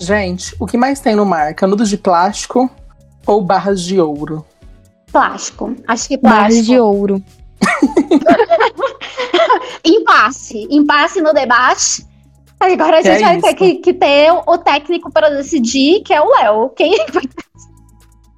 Gente, 0.00 0.52
o 0.58 0.66
que 0.66 0.76
mais 0.76 0.98
tem 0.98 1.14
no 1.14 1.24
mar? 1.24 1.54
Canudos 1.54 1.88
de 1.88 1.96
plástico 1.96 2.68
ou 3.24 3.40
barras 3.40 3.82
de 3.82 4.00
ouro? 4.00 4.44
Plástico. 5.12 5.76
Acho 5.86 6.08
que 6.08 6.16
Barras 6.16 6.54
plástico. 6.54 6.66
de 6.66 6.80
ouro. 6.80 7.22
Impasse. 9.86 10.66
Impasse 10.68 11.20
no 11.20 11.32
debate. 11.32 12.04
Agora 12.72 12.98
a 12.98 13.02
Que 13.02 13.12
gente 13.18 13.22
é 13.22 13.26
vai 13.26 13.40
ter 13.40 13.46
isso. 13.48 13.56
que, 13.56 13.74
que 13.76 13.92
ter 13.94 14.32
o 14.46 14.58
técnico 14.58 15.10
para 15.12 15.28
decidir, 15.30 16.02
que 16.02 16.12
é 16.12 16.20
o 16.20 16.28
Léo. 16.28 16.70
Quem 16.70 16.96
vai 17.12 17.22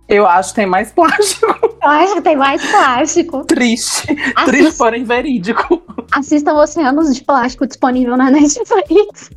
Eu 0.09 0.27
acho 0.27 0.51
que 0.51 0.57
tem 0.57 0.67
mais 0.67 0.93
plástico. 0.93 1.47
Eu 1.83 1.89
acho 1.91 2.15
que 2.15 2.21
tem 2.23 2.37
mais 2.37 2.65
plástico. 2.71 3.45
Triste. 3.45 4.07
Triste, 4.45 4.77
porém 4.79 5.05
verídico. 5.05 5.83
assistam 6.13 6.55
Oceanos 6.55 7.15
de 7.15 7.23
Plástico 7.25 7.67
disponível 7.67 8.17
na 8.17 8.31
Netflix. 8.31 9.31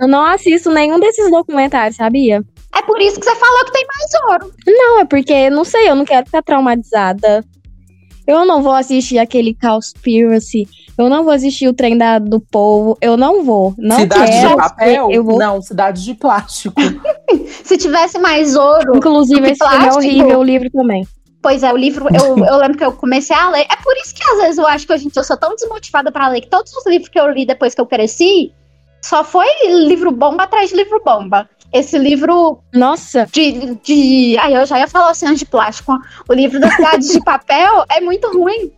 Eu 0.00 0.06
não 0.08 0.24
assisto 0.24 0.70
nenhum 0.70 0.98
desses 1.00 1.30
documentários, 1.30 1.96
sabia? 1.96 2.42
É 2.74 2.82
por 2.82 3.00
isso 3.00 3.18
que 3.18 3.24
você 3.26 3.34
falou 3.34 3.64
que 3.64 3.72
tem 3.72 3.86
mais 3.86 4.30
ouro. 4.30 4.52
Não, 4.66 5.00
é 5.00 5.04
porque, 5.04 5.50
não 5.50 5.64
sei, 5.64 5.88
eu 5.90 5.94
não 5.96 6.04
quero 6.04 6.24
ficar 6.26 6.42
traumatizada. 6.42 7.44
Eu 8.28 8.44
não 8.44 8.62
vou 8.62 8.74
assistir 8.74 9.18
aquele 9.18 9.54
Conspiracy. 9.54 10.68
Eu 10.98 11.08
não 11.08 11.24
vou 11.24 11.32
assistir 11.32 11.66
o 11.66 11.72
trem 11.72 11.96
da, 11.96 12.18
do 12.18 12.38
povo. 12.38 12.98
Eu 13.00 13.16
não 13.16 13.42
vou. 13.42 13.74
Não 13.78 14.00
cidade 14.00 14.30
quero. 14.30 14.48
de 14.50 14.56
papel? 14.56 15.10
Eu 15.10 15.24
vou. 15.24 15.38
Não, 15.38 15.62
cidade 15.62 16.04
de 16.04 16.12
plástico. 16.12 16.78
Se 17.64 17.78
tivesse 17.78 18.18
mais 18.18 18.54
ouro. 18.54 18.98
Inclusive, 18.98 19.50
esse 19.50 19.64
é 19.64 19.66
plástico. 19.66 19.96
horrível, 19.96 20.40
o 20.40 20.42
livro 20.42 20.68
também. 20.70 21.08
Pois 21.40 21.62
é, 21.62 21.72
o 21.72 21.76
livro, 21.76 22.06
eu, 22.14 22.44
eu 22.44 22.56
lembro 22.58 22.76
que 22.76 22.84
eu 22.84 22.92
comecei 22.92 23.34
a 23.34 23.48
ler. 23.48 23.66
É 23.70 23.76
por 23.76 23.96
isso 23.96 24.14
que 24.14 24.22
às 24.22 24.42
vezes 24.42 24.58
eu 24.58 24.66
acho 24.66 24.86
que 24.86 24.92
hoje 24.92 25.06
em 25.06 25.08
dia 25.08 25.20
eu 25.20 25.24
sou 25.24 25.36
tão 25.38 25.54
desmotivada 25.54 26.12
pra 26.12 26.28
ler 26.28 26.42
que 26.42 26.50
todos 26.50 26.70
os 26.74 26.86
livros 26.86 27.08
que 27.08 27.18
eu 27.18 27.30
li 27.30 27.46
depois 27.46 27.74
que 27.74 27.80
eu 27.80 27.86
cresci 27.86 28.52
só 29.02 29.24
foi 29.24 29.46
livro 29.86 30.10
bomba 30.10 30.42
atrás 30.42 30.68
de 30.68 30.76
livro 30.76 31.00
bomba. 31.02 31.48
Esse 31.72 31.98
livro 31.98 32.60
Nossa, 32.72 33.26
de. 33.30 33.74
de 33.84 34.36
ai, 34.38 34.56
eu 34.56 34.64
já 34.64 34.78
ia 34.78 34.88
falar 34.88 35.10
oceanos 35.10 35.38
de 35.38 35.44
plástico. 35.46 35.98
O 36.28 36.32
livro 36.32 36.58
da 36.58 36.70
cidade 36.70 37.08
de 37.12 37.22
papel 37.22 37.84
é 37.90 38.00
muito 38.00 38.26
ruim. 38.32 38.72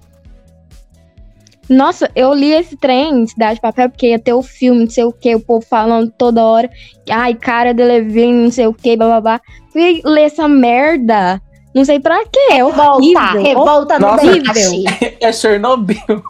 nossa, 1.68 2.10
eu 2.16 2.34
li 2.34 2.52
esse 2.52 2.76
trem, 2.76 3.24
Cidade 3.28 3.54
de 3.56 3.60
Papel, 3.60 3.88
porque 3.90 4.08
ia 4.08 4.18
ter 4.18 4.34
o 4.34 4.42
filme, 4.42 4.80
não 4.80 4.90
sei 4.90 5.04
o 5.04 5.12
que, 5.12 5.36
o 5.36 5.40
povo 5.40 5.64
falando 5.64 6.12
toda 6.18 6.42
hora. 6.44 6.68
Ai, 7.08 7.34
cara 7.34 7.72
de 7.72 7.84
Levine, 7.84 8.44
não 8.44 8.50
sei 8.50 8.66
o 8.66 8.74
que, 8.74 8.96
blá 8.96 9.06
blá 9.06 9.20
blá. 9.20 9.40
Fui 9.72 10.00
ler 10.04 10.22
essa 10.22 10.48
merda. 10.48 11.40
Não 11.72 11.84
sei 11.84 12.00
pra 12.00 12.24
quê. 12.24 12.48
É 12.50 12.54
Revolta, 12.54 12.92
horrível. 12.94 13.42
revolta 13.42 13.98
no 14.00 14.06
Nossa. 14.08 14.26
é 15.20 15.32
Chernobyl. 15.32 16.24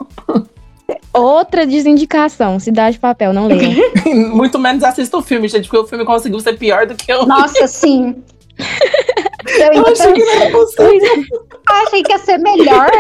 Outra 1.13 1.67
desindicação, 1.67 2.61
Cidade 2.61 2.95
de 2.95 3.01
Papel, 3.01 3.33
não 3.33 3.47
leia. 3.49 3.83
Muito 4.33 4.59
menos 4.59 4.85
assista 4.85 5.17
o 5.17 5.23
filme, 5.23 5.49
gente, 5.49 5.69
porque 5.69 5.79
o 5.85 5.87
filme 5.87 6.05
conseguiu 6.05 6.39
ser 6.41 6.57
pior 6.57 6.87
do 6.87 6.95
que 6.95 7.11
eu. 7.11 7.27
Nossa, 7.27 7.67
sim. 7.67 8.23
Eu, 9.59 9.73
Eu 9.75 9.87
achei 9.87 10.13
que 10.13 10.25
não 10.25 10.33
era 10.33 10.51
possível. 10.51 11.25
achei 11.69 12.03
que 12.03 12.13
ia 12.13 12.19
ser 12.19 12.39
melhor 12.39 12.91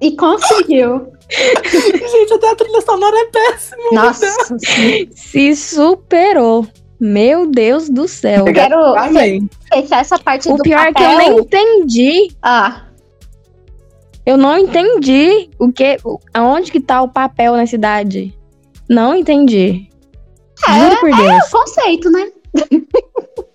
e 0.00 0.16
conseguiu. 0.16 1.12
Gente, 1.30 2.32
até 2.34 2.50
a 2.50 2.56
trilha 2.56 2.80
sonora 2.80 3.16
é 3.16 3.24
péssima. 3.26 3.82
Nossa, 3.92 4.26
sim. 4.58 5.08
Se 5.14 5.54
superou. 5.56 6.66
Meu 7.00 7.46
Deus 7.46 7.90
do 7.90 8.06
céu. 8.08 8.46
Eu 8.46 8.54
quero 8.54 8.78
Amém. 8.96 9.48
fechar 9.70 10.00
essa 10.00 10.18
parte 10.18 10.48
O 10.48 10.56
do 10.56 10.62
pior 10.62 10.86
é 10.86 10.92
que 10.92 11.02
eu 11.02 11.18
nem 11.18 11.38
entendi. 11.38 12.28
Ah, 12.40 12.84
Eu 14.26 14.36
não 14.36 14.56
entendi 14.58 15.50
o 15.58 15.70
que, 15.72 15.98
aonde 16.32 16.70
que 16.72 16.80
tá 16.80 17.02
o 17.02 17.08
papel 17.08 17.56
na 17.56 17.66
cidade. 17.66 18.36
Não 18.88 19.14
entendi. 19.14 19.88
Juro 20.66 21.00
por 21.00 21.08
é 21.10 21.16
Deus. 21.16 21.46
o 21.46 21.50
conceito, 21.50 22.10
né? 22.10 22.28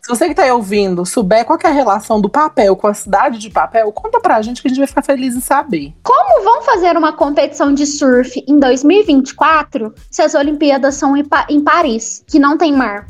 Se 0.02 0.10
você 0.10 0.28
que 0.28 0.36
tá 0.36 0.44
aí 0.44 0.52
ouvindo 0.52 1.06
souber 1.06 1.46
qual 1.46 1.58
que 1.58 1.66
é 1.66 1.70
a 1.70 1.74
relação 1.74 2.20
do 2.20 2.28
papel 2.30 2.76
com 2.76 2.88
a 2.88 2.94
cidade 2.94 3.38
de 3.38 3.50
papel, 3.50 3.92
conta 3.92 4.20
pra 4.20 4.42
gente 4.42 4.62
que 4.62 4.68
a 4.68 4.70
gente 4.70 4.80
vai 4.80 4.88
ficar 4.88 5.04
feliz 5.04 5.36
em 5.36 5.40
saber. 5.40 5.94
Como 6.04 6.44
vão 6.44 6.62
fazer 6.64 6.98
uma 6.98 7.14
competição 7.14 7.74
de 7.74 7.86
surf 7.86 8.44
em 8.48 8.60
2024 8.60 9.94
se 10.12 10.22
as 10.22 10.34
Olimpíadas 10.34 10.96
são 10.96 11.16
em, 11.16 11.24
Pa- 11.24 11.46
em 11.50 11.62
Paris, 11.62 12.24
que 12.28 12.40
não 12.40 12.58
tem 12.58 12.74
mar? 12.74 13.08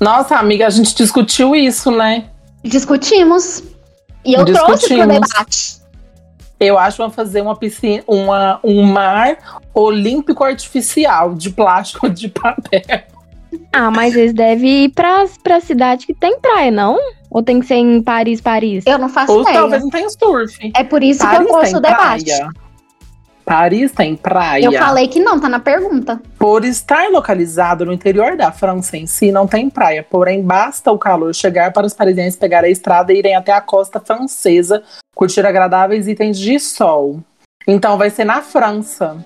Nossa, 0.00 0.36
amiga, 0.36 0.66
a 0.66 0.70
gente 0.70 0.94
discutiu 0.94 1.54
isso, 1.54 1.90
né? 1.90 2.30
Discutimos. 2.64 3.62
E 4.24 4.32
eu 4.34 4.44
trouxe 4.44 4.64
pro 4.64 4.74
Discutimos. 4.76 5.06
debate. 5.28 5.83
Eu 6.58 6.78
acho 6.78 6.96
que 6.96 7.02
vamos 7.02 7.14
fazer 7.16 7.40
uma 7.40 7.56
piscina, 7.56 8.02
uma, 8.06 8.60
um 8.62 8.82
mar 8.82 9.36
olímpico 9.74 10.44
artificial 10.44 11.34
de 11.34 11.50
plástico 11.50 12.08
de 12.08 12.28
papel. 12.28 12.82
Ah, 13.72 13.90
mas 13.90 14.14
eles 14.16 14.32
devem 14.32 14.84
ir 14.84 14.88
pra, 14.90 15.26
pra 15.42 15.60
cidade 15.60 16.06
que 16.06 16.14
tem 16.14 16.38
praia, 16.40 16.70
não? 16.70 16.98
Ou 17.30 17.42
tem 17.42 17.60
que 17.60 17.66
ser 17.66 17.74
em 17.74 18.02
Paris, 18.02 18.40
Paris? 18.40 18.84
Eu 18.86 18.98
não 18.98 19.08
faço 19.08 19.32
Ou 19.32 19.42
ideia. 19.42 19.58
talvez 19.58 19.82
não 19.82 19.90
tenha 19.90 20.08
surf. 20.08 20.72
É 20.76 20.84
por 20.84 21.02
isso 21.02 21.20
que 21.20 21.26
Paris 21.26 21.40
eu 21.40 21.46
trouxe 21.48 21.70
tem 21.70 21.78
o 21.78 21.80
debate. 21.82 22.24
praia. 22.24 22.48
Paris 23.44 23.92
tem 23.92 24.16
praia. 24.16 24.64
Eu 24.64 24.72
falei 24.72 25.06
que 25.06 25.20
não, 25.20 25.38
tá 25.38 25.48
na 25.48 25.60
pergunta. 25.60 26.20
Por 26.38 26.64
estar 26.64 27.10
localizado 27.10 27.84
no 27.84 27.92
interior 27.92 28.36
da 28.36 28.50
França 28.50 28.96
em 28.96 29.06
si, 29.06 29.30
não 29.30 29.46
tem 29.46 29.68
praia. 29.68 30.02
Porém, 30.08 30.42
basta 30.42 30.90
o 30.90 30.98
calor 30.98 31.34
chegar 31.34 31.72
para 31.72 31.86
os 31.86 31.92
parisienses 31.92 32.38
pegar 32.38 32.64
a 32.64 32.68
estrada 32.70 33.12
e 33.12 33.18
irem 33.18 33.36
até 33.36 33.52
a 33.52 33.60
costa 33.60 34.00
francesa, 34.00 34.82
curtir 35.14 35.44
agradáveis 35.46 36.08
itens 36.08 36.38
de 36.38 36.58
sol. 36.58 37.20
Então 37.66 37.98
vai 37.98 38.10
ser 38.10 38.24
na 38.24 38.40
França. 38.42 39.16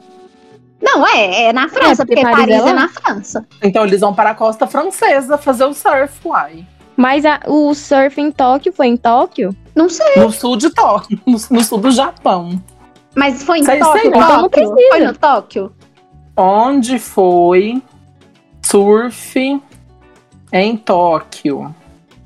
Não, 0.81 1.07
é, 1.07 1.45
é 1.45 1.53
na 1.53 1.69
França, 1.69 2.07
porque 2.07 2.21
porque, 2.21 2.37
Paris 2.37 2.47
Paris, 2.57 2.67
é 2.67 2.71
é, 2.71 2.73
na 2.73 2.89
França. 2.89 3.47
Então 3.63 3.85
eles 3.85 4.01
vão 4.01 4.15
para 4.15 4.31
a 4.31 4.35
costa 4.35 4.67
francesa 4.67 5.37
fazer 5.37 5.65
o 5.65 5.75
surf, 5.75 6.27
uai. 6.27 6.65
Mas 6.97 7.25
a- 7.25 7.41
o 7.47 7.75
surf 7.75 8.21
em 8.21 8.31
Tóquio 8.31 8.73
foi 8.73 8.87
em 8.89 8.97
Tóquio? 8.97 9.55
Não 9.75 9.89
sei, 9.89 10.17
No 10.17 10.31
sul 10.33 10.57
de 10.57 10.71
Tóquio, 10.71 11.21
no, 11.27 11.33
no 11.51 11.65
sul 11.65 11.79
do 11.79 11.91
Japão. 11.91 12.61
Mas 13.19 13.43
foi 13.43 13.59
em 13.59 13.65
Sei- 13.65 13.75
sei 13.75 13.83
Tóquio. 13.83 14.09
Então 14.09 14.21
não 14.21 14.49
Tóquio? 14.49 14.51
precisa. 14.75 14.89
Foi 14.91 15.01
no 15.07 15.15
Tóquio? 15.15 15.73
Onde 16.37 16.99
foi 16.99 17.83
surf 18.65 19.61
em 20.53 20.77
Tóquio? 20.77 21.75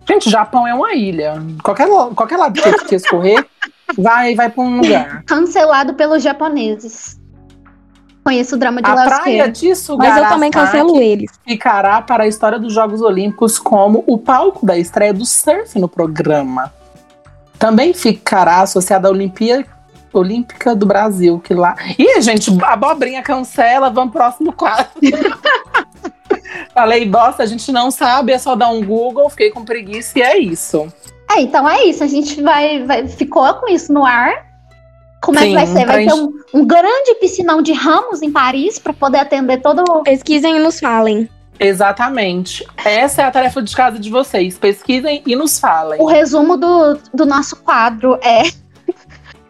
Gente, 0.06 0.28
Japão 0.28 0.66
é 0.66 0.74
uma 0.74 0.92
ilha. 0.94 1.42
Qualquer, 1.62 1.88
qualquer 2.14 2.36
lado 2.36 2.60
que 2.60 2.68
você 2.88 2.96
escorrer, 2.96 3.44
vai, 3.96 4.34
vai 4.34 4.48
para 4.50 4.62
um 4.62 4.80
lugar. 4.80 5.22
Cancelado 5.24 5.94
pelos 5.94 6.22
japoneses. 6.22 7.18
Conheço 8.24 8.54
o 8.54 8.58
drama 8.58 8.80
de 8.80 8.88
A 8.88 8.94
Léo 8.94 9.04
praia 9.06 9.50
de 9.50 9.68
Mas 9.68 9.88
eu 9.88 9.94
também 10.28 10.50
Sugarasaki 10.50 10.50
cancelo 10.52 11.00
eles. 11.00 11.30
ficará 11.44 12.00
para 12.02 12.22
a 12.24 12.26
história 12.28 12.56
dos 12.58 12.72
Jogos 12.72 13.00
Olímpicos 13.02 13.58
como 13.58 14.04
o 14.06 14.16
palco 14.16 14.64
da 14.64 14.78
estreia 14.78 15.12
do 15.12 15.24
surf 15.26 15.76
no 15.80 15.88
programa. 15.88 16.72
Também 17.58 17.92
ficará 17.92 18.60
associada 18.60 19.08
à 19.08 19.10
Olimpíada 19.10 19.64
Olímpica 20.12 20.74
do 20.74 20.86
Brasil, 20.86 21.38
que 21.38 21.54
lá. 21.54 21.76
Ih, 21.98 22.20
gente, 22.20 22.50
a 22.62 22.74
abobrinha 22.74 23.22
cancela, 23.22 23.90
vamos 23.90 24.12
pro 24.12 24.20
próximo 24.20 24.52
quadro. 24.52 24.90
Falei, 26.74 27.04
bosta, 27.04 27.42
a 27.42 27.46
gente 27.46 27.70
não 27.70 27.90
sabe, 27.90 28.32
é 28.32 28.38
só 28.38 28.54
dar 28.54 28.68
um 28.68 28.84
Google, 28.84 29.28
fiquei 29.30 29.50
com 29.50 29.64
preguiça 29.64 30.18
e 30.18 30.22
é 30.22 30.38
isso. 30.38 30.90
É, 31.30 31.40
então 31.40 31.68
é 31.68 31.84
isso. 31.84 32.02
A 32.02 32.06
gente 32.06 32.40
vai, 32.42 32.84
vai 32.84 33.08
ficou 33.08 33.52
com 33.54 33.68
isso 33.68 33.92
no 33.92 34.04
ar. 34.04 34.50
Como 35.22 35.38
é 35.38 35.42
que 35.42 35.48
Sim, 35.48 35.54
vai 35.54 35.66
ser? 35.66 35.86
Vai 35.86 36.06
ter 36.06 36.14
um, 36.14 36.32
um 36.52 36.66
grande 36.66 37.14
piscinão 37.20 37.62
de 37.62 37.72
ramos 37.72 38.22
em 38.22 38.30
Paris 38.30 38.78
para 38.78 38.92
poder 38.92 39.18
atender 39.18 39.60
todo 39.60 39.84
o 39.88 40.02
Pesquisem 40.02 40.56
e 40.56 40.58
nos 40.58 40.80
falem. 40.80 41.28
Exatamente. 41.60 42.66
Essa 42.84 43.22
é 43.22 43.24
a 43.24 43.30
tarefa 43.30 43.62
de 43.62 43.74
casa 43.74 43.98
de 43.98 44.10
vocês. 44.10 44.58
Pesquisem 44.58 45.22
e 45.24 45.36
nos 45.36 45.60
falem. 45.60 46.00
O 46.00 46.06
resumo 46.06 46.56
do, 46.56 46.98
do 47.14 47.24
nosso 47.24 47.56
quadro 47.56 48.18
é. 48.20 48.42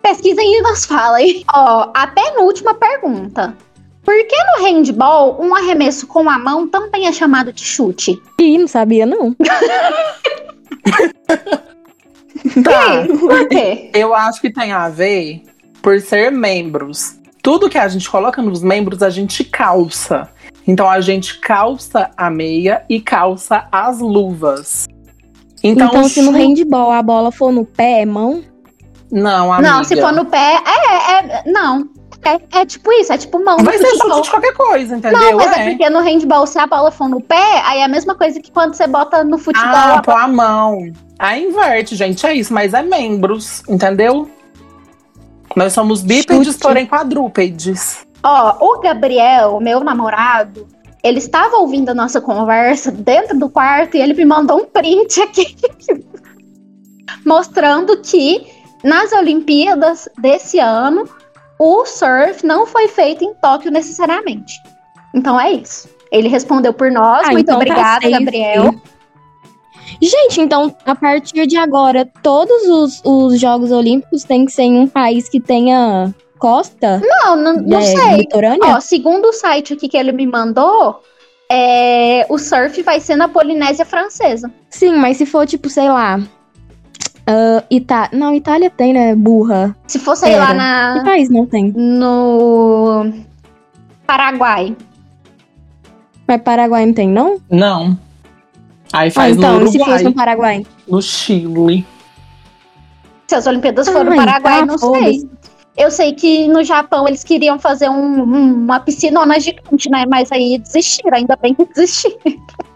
Pesquisem 0.03 0.59
e 0.59 0.62
nos 0.62 0.84
falem. 0.84 1.44
Ó, 1.55 1.90
a 1.94 2.07
penúltima 2.09 2.74
pergunta. 2.74 3.57
Por 4.05 4.14
que 4.26 4.36
no 4.36 4.64
handball 4.64 5.40
um 5.40 5.55
arremesso 5.55 6.07
com 6.09 6.28
a 6.28 6.38
mão 6.38 6.66
também 6.66 7.07
é 7.07 7.12
chamado 7.12 7.53
de 7.53 7.62
chute? 7.62 8.20
Ih, 8.40 8.59
não 8.59 8.68
sabia, 8.68 9.07
não. 9.07 9.36
Tá. 12.64 13.07
Por 13.07 13.48
quê? 13.48 13.90
Eu 13.94 14.14
acho 14.14 14.40
que 14.40 14.53
tem 14.53 14.72
a 14.72 14.88
ver 14.88 15.42
por 15.80 16.00
ser 16.00 16.30
membros. 16.30 17.16
Tudo 17.42 17.70
que 17.70 17.78
a 17.78 17.88
gente 17.88 18.09
coloca 18.09 18.42
nos 18.42 18.62
membros, 18.62 19.03
a 19.03 19.11
gente 19.11 19.44
calça. 19.44 20.28
Então 20.66 20.88
a 20.88 21.00
gente 21.00 21.38
calça 21.40 22.11
a 22.16 22.30
meia 22.30 22.84
e 22.88 23.00
calça 23.00 23.66
as 23.70 24.00
luvas. 24.00 24.86
Então, 25.62 25.88
Então, 25.88 26.09
se 26.09 26.20
no 26.22 26.32
handball 26.32 26.90
a 26.90 27.03
bola 27.03 27.30
for 27.30 27.53
no 27.53 27.64
pé, 27.64 28.03
é 28.03 28.07
mão? 28.07 28.42
Não, 29.12 29.52
amiga. 29.52 29.70
Não, 29.70 29.84
se 29.84 30.00
for 30.00 30.12
no 30.12 30.24
pé, 30.24 30.58
é, 30.66 31.12
é. 31.12 31.42
Não. 31.46 31.88
É, 32.24 32.60
é 32.60 32.64
tipo 32.64 32.90
isso, 32.92 33.12
é 33.12 33.18
tipo 33.18 33.44
mão 33.44 33.58
ser 33.58 33.72
futebol. 33.72 34.10
chute 34.10 34.22
de 34.22 34.30
qualquer 34.30 34.54
coisa, 34.54 34.96
entendeu? 34.96 35.18
Não, 35.18 35.36
mas 35.36 35.56
é. 35.56 35.60
é. 35.60 35.70
porque 35.70 35.90
no 35.90 36.00
handball, 36.00 36.46
se 36.46 36.58
a 36.58 36.66
bola 36.66 36.90
for 36.90 37.08
no 37.08 37.20
pé, 37.20 37.60
aí 37.64 37.80
é 37.80 37.84
a 37.84 37.88
mesma 37.88 38.14
coisa 38.14 38.40
que 38.40 38.50
quando 38.50 38.74
você 38.74 38.86
bota 38.86 39.24
no 39.24 39.38
futebol. 39.38 39.68
Ah, 39.68 39.96
a 39.96 40.02
pôr 40.02 40.16
a 40.16 40.28
mão. 40.28 40.78
Aí 41.18 41.44
inverte, 41.44 41.96
gente. 41.96 42.24
É 42.24 42.32
isso, 42.32 42.54
mas 42.54 42.74
é 42.74 42.82
membros, 42.82 43.62
entendeu? 43.68 44.30
Nós 45.56 45.72
somos 45.72 46.00
bípedes, 46.00 46.46
Chute. 46.46 46.60
porém 46.60 46.86
quadrúpedes. 46.86 48.06
Ó, 48.22 48.56
o 48.60 48.80
Gabriel, 48.80 49.58
meu 49.60 49.80
namorado, 49.80 50.68
ele 51.02 51.18
estava 51.18 51.56
ouvindo 51.56 51.88
a 51.90 51.94
nossa 51.94 52.20
conversa 52.20 52.92
dentro 52.92 53.36
do 53.36 53.50
quarto 53.50 53.96
e 53.96 54.00
ele 54.00 54.14
me 54.14 54.24
mandou 54.24 54.58
um 54.58 54.64
print 54.64 55.20
aqui. 55.20 55.56
mostrando 57.24 58.00
que 58.00 58.46
nas 58.82 59.12
Olimpíadas 59.12 60.08
desse 60.18 60.58
ano, 60.58 61.08
o 61.58 61.86
surf 61.86 62.44
não 62.44 62.66
foi 62.66 62.88
feito 62.88 63.24
em 63.24 63.34
Tóquio 63.34 63.70
necessariamente. 63.70 64.54
Então 65.14 65.40
é 65.40 65.52
isso. 65.52 65.88
Ele 66.10 66.28
respondeu 66.28 66.72
por 66.72 66.90
nós. 66.90 67.26
Ah, 67.26 67.32
Muito 67.32 67.42
então 67.42 67.54
tá 67.54 67.60
obrigada, 67.60 68.02
safe. 68.02 68.10
Gabriel. 68.10 68.74
Gente, 70.00 70.40
então, 70.40 70.74
a 70.84 70.94
partir 70.94 71.46
de 71.46 71.56
agora, 71.56 72.10
todos 72.22 72.68
os, 72.68 73.02
os 73.04 73.40
Jogos 73.40 73.70
Olímpicos 73.70 74.24
têm 74.24 74.44
que 74.44 74.52
ser 74.52 74.62
em 74.62 74.78
um 74.78 74.88
país 74.88 75.28
que 75.28 75.40
tenha 75.40 76.12
costa? 76.38 77.00
Não, 77.04 77.36
não, 77.36 77.54
não 77.54 77.78
é, 77.78 77.82
sei. 77.82 78.16
Litorânea? 78.16 78.76
Ó, 78.76 78.80
segundo 78.80 79.28
o 79.28 79.32
site 79.32 79.74
aqui 79.74 79.88
que 79.88 79.96
ele 79.96 80.10
me 80.10 80.26
mandou, 80.26 81.00
é, 81.48 82.26
o 82.28 82.36
surf 82.36 82.82
vai 82.82 82.98
ser 82.98 83.14
na 83.14 83.28
Polinésia 83.28 83.84
Francesa. 83.84 84.50
Sim, 84.68 84.94
mas 84.96 85.18
se 85.18 85.26
for, 85.26 85.46
tipo, 85.46 85.68
sei 85.68 85.88
lá. 85.88 86.20
Ah, 87.32 87.64
Ita... 87.70 88.08
Não, 88.12 88.34
Itália 88.34 88.70
tem, 88.70 88.92
né? 88.92 89.14
Burra. 89.14 89.74
Se 89.86 89.98
Pera. 89.98 90.38
lá, 90.38 90.48
Que 90.48 90.54
na, 90.98 91.02
país 91.04 91.30
não 91.30 91.46
tem? 91.46 91.72
no 91.76 93.12
Paraguai. 94.06 94.76
Mas 96.26 96.42
Paraguai 96.42 96.86
não 96.86 96.92
tem, 96.94 97.08
não? 97.08 97.40
Não. 97.50 97.98
Aí 98.92 99.08
Ah, 99.08 99.12
faz 99.12 99.36
então, 99.36 99.58
no 99.60 99.66
e 99.66 99.68
se 99.70 99.76
Uruguai, 99.78 99.92
fosse 99.98 100.04
no 100.04 100.12
Paraguai? 100.14 100.66
no 100.88 101.02
Chile. 101.02 101.86
Se 103.26 103.34
as 103.34 103.46
Olimpíadas 103.46 103.88
foram 103.88 104.04
no 104.04 104.10
Ai, 104.12 104.16
Paraguai, 104.26 104.60
tá, 104.60 104.66
não 104.66 104.78
sei. 104.78 105.28
Eu 105.76 105.90
sei 105.90 106.12
que 106.12 106.46
no 106.48 106.62
Japão 106.62 107.08
eles 107.08 107.24
queriam 107.24 107.58
fazer 107.58 107.88
um- 107.88 108.22
um- 108.22 108.54
uma 108.64 108.78
piscinona 108.80 109.40
gigante, 109.40 109.88
né? 109.90 110.04
Mas 110.06 110.30
aí 110.30 110.58
desistiram, 110.58 111.16
ainda 111.16 111.34
bem 111.36 111.54
que 111.54 111.64
desistiram. 111.64 112.18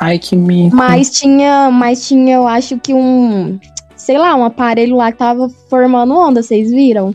Ai, 0.00 0.18
que 0.18 0.36
mico. 0.36 0.76
Mas 0.76 1.10
tinha, 1.10 1.70
mas 1.70 2.06
tinha, 2.06 2.36
eu 2.36 2.46
acho 2.46 2.78
que 2.78 2.94
um. 2.94 3.58
Sei 3.96 4.16
lá, 4.16 4.34
um 4.34 4.44
aparelho 4.44 4.96
lá 4.96 5.10
que 5.10 5.18
tava 5.18 5.48
formando 5.68 6.14
onda, 6.14 6.42
vocês 6.42 6.70
viram? 6.70 7.14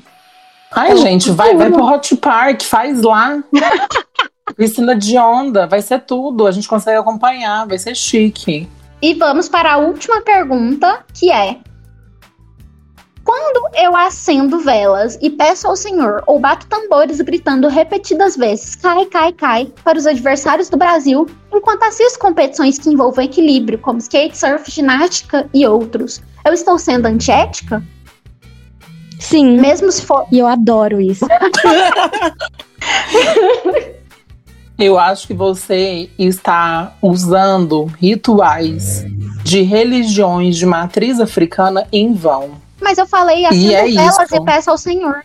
Ai, 0.72 0.98
gente, 0.98 1.32
vai, 1.32 1.56
vai 1.56 1.72
pro 1.72 1.86
Hot 1.86 2.16
Park, 2.18 2.64
faz 2.64 3.02
lá. 3.02 3.42
Piscina 4.58 4.96
de 4.96 5.18
onda, 5.18 5.66
vai 5.66 5.82
ser 5.82 6.02
tudo. 6.02 6.46
A 6.46 6.52
gente 6.52 6.68
consegue 6.68 6.98
acompanhar, 6.98 7.66
vai 7.66 7.78
ser 7.78 7.96
chique. 7.96 8.68
E 9.02 9.14
vamos 9.14 9.48
para 9.48 9.74
a 9.74 9.78
última 9.78 10.22
pergunta, 10.22 11.04
que 11.14 11.32
é: 11.32 11.58
Quando 13.36 13.68
eu 13.74 13.96
acendo 13.96 14.60
velas 14.60 15.18
e 15.20 15.28
peço 15.28 15.68
ao 15.68 15.76
Senhor 15.76 16.22
ou 16.28 16.40
bato 16.40 16.68
tambores 16.68 17.20
gritando 17.20 17.68
repetidas 17.68 18.38
vezes 18.38 18.76
cai, 18.76 19.08
cai, 19.08 19.34
cai 19.34 19.72
para 19.84 19.98
os 19.98 20.06
adversários 20.06 20.70
do 20.70 20.78
Brasil, 20.78 21.26
enquanto 21.52 21.82
assisto 21.82 22.20
competições 22.20 22.78
que 22.78 22.92
envolvam 22.92 23.26
equilíbrio, 23.26 23.80
como 23.80 23.98
skate, 23.98 24.38
surf, 24.38 24.70
ginástica 24.70 25.50
e 25.52 25.66
outros, 25.66 26.22
eu 26.46 26.54
estou 26.54 26.78
sendo 26.78 27.08
antiética? 27.08 27.84
Sim. 29.20 29.60
Mesmo 29.60 29.92
se 29.92 30.04
for. 30.04 30.28
E 30.32 30.38
eu 30.38 30.46
adoro 30.46 31.02
isso. 31.02 31.26
Eu 34.78 34.98
acho 34.98 35.28
que 35.28 35.34
você 35.34 36.10
está 36.18 36.96
usando 37.02 37.86
rituais 37.86 39.06
de 39.44 39.62
religiões 39.62 40.58
de 40.58 40.66
matriz 40.66 41.20
africana 41.20 41.88
em 41.92 42.12
vão. 42.12 42.62
Mas 42.84 42.98
eu 42.98 43.08
falei 43.08 43.46
assim 43.46 43.68
E 43.70 43.74
é 43.74 43.88
isso. 43.88 44.36
e 44.36 44.46
peço 44.46 44.70
ao 44.70 44.78
Senhor. 44.78 45.24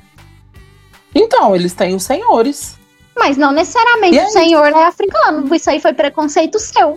Então, 1.14 1.54
eles 1.54 1.74
têm 1.74 1.94
os 1.94 2.04
senhores. 2.04 2.76
Mas 3.16 3.36
não 3.36 3.50
necessariamente 3.52 4.14
E 4.14 4.18
é 4.18 4.24
o 4.26 4.30
Senhor 4.30 4.66
é 4.68 4.84
africano. 4.84 5.52
Isso 5.54 5.68
aí 5.68 5.80
foi 5.80 5.92
preconceito 5.92 6.58
seu. 6.58 6.96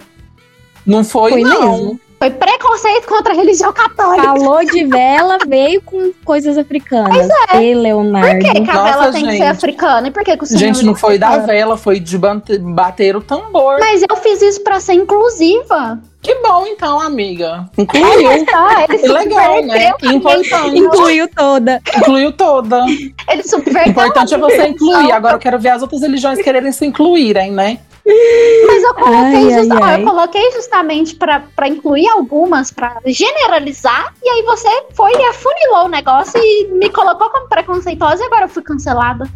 Não 0.86 1.04
foi, 1.04 1.32
Foi 1.32 1.42
não. 1.42 1.72
mesmo. 1.72 2.00
Foi 2.22 2.30
preconceito 2.30 3.08
contra 3.08 3.34
a 3.34 3.36
religião 3.36 3.74
católica. 3.74 4.22
Falou 4.28 4.64
de 4.64 4.86
vela, 4.86 5.40
veio 5.48 5.82
com 5.82 6.12
coisas 6.24 6.56
africanas. 6.56 7.28
Ei, 7.56 7.74
Leonardo. 7.74 8.46
Por 8.46 8.54
que, 8.54 8.62
que 8.62 8.70
a 8.70 8.74
Nossa, 8.76 8.92
vela 9.00 9.12
tem 9.12 9.26
que 9.26 9.38
ser 9.38 9.44
africana? 9.46 10.08
E 10.08 10.12
por 10.12 10.24
que, 10.24 10.38
que 10.38 10.44
o 10.44 10.46
Senhor 10.46 10.60
Gente, 10.60 10.86
não 10.86 10.94
é 10.94 10.96
foi 10.98 11.18
da 11.18 11.40
vela, 11.40 11.76
foi 11.78 12.00
de 12.00 12.20
bate- 12.20 12.60
bater 12.60 13.16
o 13.16 13.22
tambor. 13.22 13.80
Mas 13.80 14.04
eu 14.08 14.16
fiz 14.18 14.40
isso 14.40 14.64
pra 14.64 14.80
ser 14.80 14.94
inclusiva. 14.94 16.00
Que 16.22 16.36
bom, 16.44 16.68
então, 16.68 17.00
amiga. 17.00 17.68
Incluiu. 17.76 18.46
Tá, 18.46 18.86
ele 18.88 19.00
Que 19.00 19.08
legal, 19.08 19.66
né? 19.66 19.92
Importante. 20.04 20.78
Incluiu 20.78 21.28
toda. 21.28 21.82
Incluiu 21.98 22.32
toda. 22.32 22.86
Ele 23.30 23.42
subverteu. 23.42 23.90
Importante 23.94 24.36
é 24.36 24.38
você 24.38 24.68
incluir. 24.68 25.12
Agora 25.12 25.34
eu 25.34 25.40
quero 25.40 25.58
ver 25.58 25.70
as 25.70 25.82
outras 25.82 26.02
religiões 26.02 26.40
quererem 26.40 26.72
se 26.72 26.86
incluírem, 26.86 27.52
né? 27.52 27.80
Mas 28.06 28.84
eu 28.84 28.94
coloquei, 28.96 29.14
Ai, 29.16 29.54
ai, 29.54 29.60
justa- 29.64 29.80
ai. 29.84 30.02
eu 30.02 30.06
coloquei 30.06 30.52
justamente 30.54 31.16
pra, 31.16 31.44
pra 31.56 31.68
incluir 31.68 32.08
algumas, 32.10 32.72
pra 32.72 32.98
generalizar. 33.06 34.14
E 34.24 34.30
aí 34.30 34.42
você 34.44 34.68
foi 34.94 35.12
e 35.14 35.26
afunilou 35.26 35.86
o 35.86 35.90
negócio 35.90 36.40
e 36.42 36.68
me 36.72 36.90
colocou 36.90 37.30
como 37.30 37.48
preconceituosa 37.48 38.24
e 38.24 38.26
agora 38.26 38.46
eu 38.46 38.50
fui 38.50 38.64
cancelada. 38.64 39.30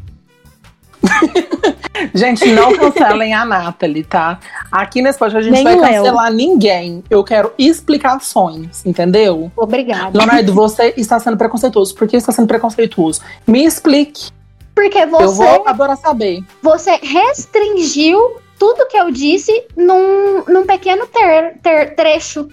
Gente, 2.14 2.46
não 2.52 2.76
cancelem 2.76 3.34
a 3.34 3.46
Nathalie, 3.46 4.04
tá? 4.04 4.40
Aqui 4.72 5.02
nesse 5.02 5.20
podcast 5.20 5.48
a 5.48 5.52
gente 5.54 5.64
Nem 5.64 5.76
não 5.76 5.82
vai 5.82 5.94
cancelar 5.96 6.32
ninguém. 6.34 7.04
Eu 7.10 7.24
quero 7.24 7.54
explicações, 7.58 8.86
entendeu? 8.86 9.52
Obrigada. 9.56 10.18
Leonardo, 10.18 10.54
você 10.54 10.94
está 10.98 11.20
sendo 11.20 11.38
preconceituoso. 11.38 11.94
Por 11.96 12.08
que 12.08 12.18
está 12.18 12.32
sendo 12.32 12.48
preconceituoso? 12.48 13.22
Me 13.46 13.64
explique. 13.66 14.32
Porque 14.74 14.98
Eu 14.98 15.10
você, 15.10 15.36
vou 15.44 15.68
adorar 15.68 15.98
saber. 15.98 16.44
você 16.62 16.96
restringiu 17.02 18.38
tudo 18.60 18.88
que 18.88 18.98
eu 18.98 19.12
disse 19.12 19.52
num, 19.76 20.44
num 20.48 20.66
pequeno 20.66 21.06
ter- 21.08 21.58
ter- 21.62 21.96
trecho. 21.96 22.48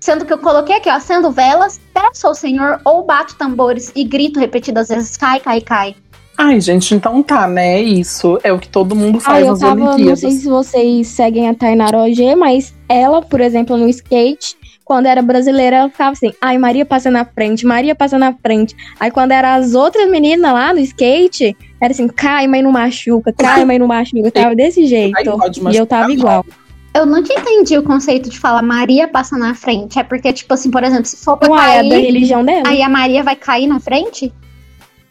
Sendo 0.00 0.24
que 0.24 0.32
eu 0.32 0.38
coloquei 0.38 0.76
aqui, 0.76 0.88
ó, 0.88 0.92
acendo 0.94 1.30
velas, 1.30 1.80
peço 1.92 2.26
ao 2.26 2.34
Senhor 2.34 2.80
ou 2.84 3.04
bato 3.04 3.34
tambores 3.36 3.90
e 3.96 4.04
grito 4.04 4.38
repetidas 4.38 4.88
vezes, 4.88 5.16
cai, 5.16 5.40
cai, 5.40 5.60
cai. 5.60 5.96
Ai, 6.38 6.60
gente, 6.60 6.94
então 6.94 7.22
tá, 7.22 7.48
né? 7.48 7.80
Isso 7.80 8.38
é 8.44 8.52
o 8.52 8.58
que 8.58 8.68
todo 8.68 8.94
mundo 8.94 9.18
faz 9.18 9.42
eu 9.44 9.52
nas 9.52 9.60
tava, 9.60 9.74
não 9.74 9.86
Olimpíadas. 9.94 10.20
sei 10.20 10.30
se 10.32 10.46
vocês 10.48 11.08
seguem 11.08 11.48
a 11.48 11.54
Tainara 11.54 11.96
OG, 11.98 12.36
mas 12.36 12.74
ela, 12.90 13.22
por 13.22 13.40
exemplo, 13.40 13.74
no 13.78 13.88
skate, 13.88 14.54
quando 14.86 15.06
era 15.06 15.20
brasileira, 15.20 15.76
ela 15.78 15.90
ficava 15.90 16.12
assim, 16.12 16.32
ai, 16.40 16.56
Maria 16.56 16.86
passa 16.86 17.10
na 17.10 17.24
frente, 17.24 17.66
Maria 17.66 17.92
passa 17.92 18.16
na 18.16 18.32
frente. 18.32 18.72
Aí 19.00 19.10
quando 19.10 19.32
era 19.32 19.56
as 19.56 19.74
outras 19.74 20.08
meninas 20.08 20.52
lá 20.52 20.72
no 20.72 20.78
skate, 20.78 21.56
era 21.80 21.92
assim, 21.92 22.06
cai, 22.06 22.46
mas 22.46 22.62
não 22.62 22.70
machuca, 22.70 23.32
cai, 23.36 23.64
mas 23.64 23.80
não 23.80 23.88
machuca. 23.88 24.30
Tava 24.30 24.54
desse 24.56 24.86
jeito. 24.86 25.36
Pode 25.36 25.60
E 25.72 25.76
eu 25.76 25.84
tava 25.86 26.06
não. 26.06 26.14
igual. 26.14 26.46
Eu 26.94 27.04
nunca 27.04 27.34
entendi 27.34 27.76
o 27.76 27.82
conceito 27.82 28.30
de 28.30 28.38
falar 28.38 28.62
Maria 28.62 29.08
passa 29.08 29.36
na 29.36 29.54
frente. 29.56 29.98
É 29.98 30.04
porque, 30.04 30.32
tipo 30.32 30.54
assim, 30.54 30.70
por 30.70 30.84
exemplo, 30.84 31.04
se 31.04 31.16
for 31.16 31.36
pra 31.36 31.48
Não 31.48 31.58
é 31.58 31.82
da 31.82 31.88
cair, 31.90 32.02
religião 32.04 32.44
dela. 32.44 32.62
aí 32.68 32.80
a 32.80 32.88
Maria 32.88 33.24
vai 33.24 33.34
cair 33.34 33.66
na 33.66 33.80
frente? 33.80 34.32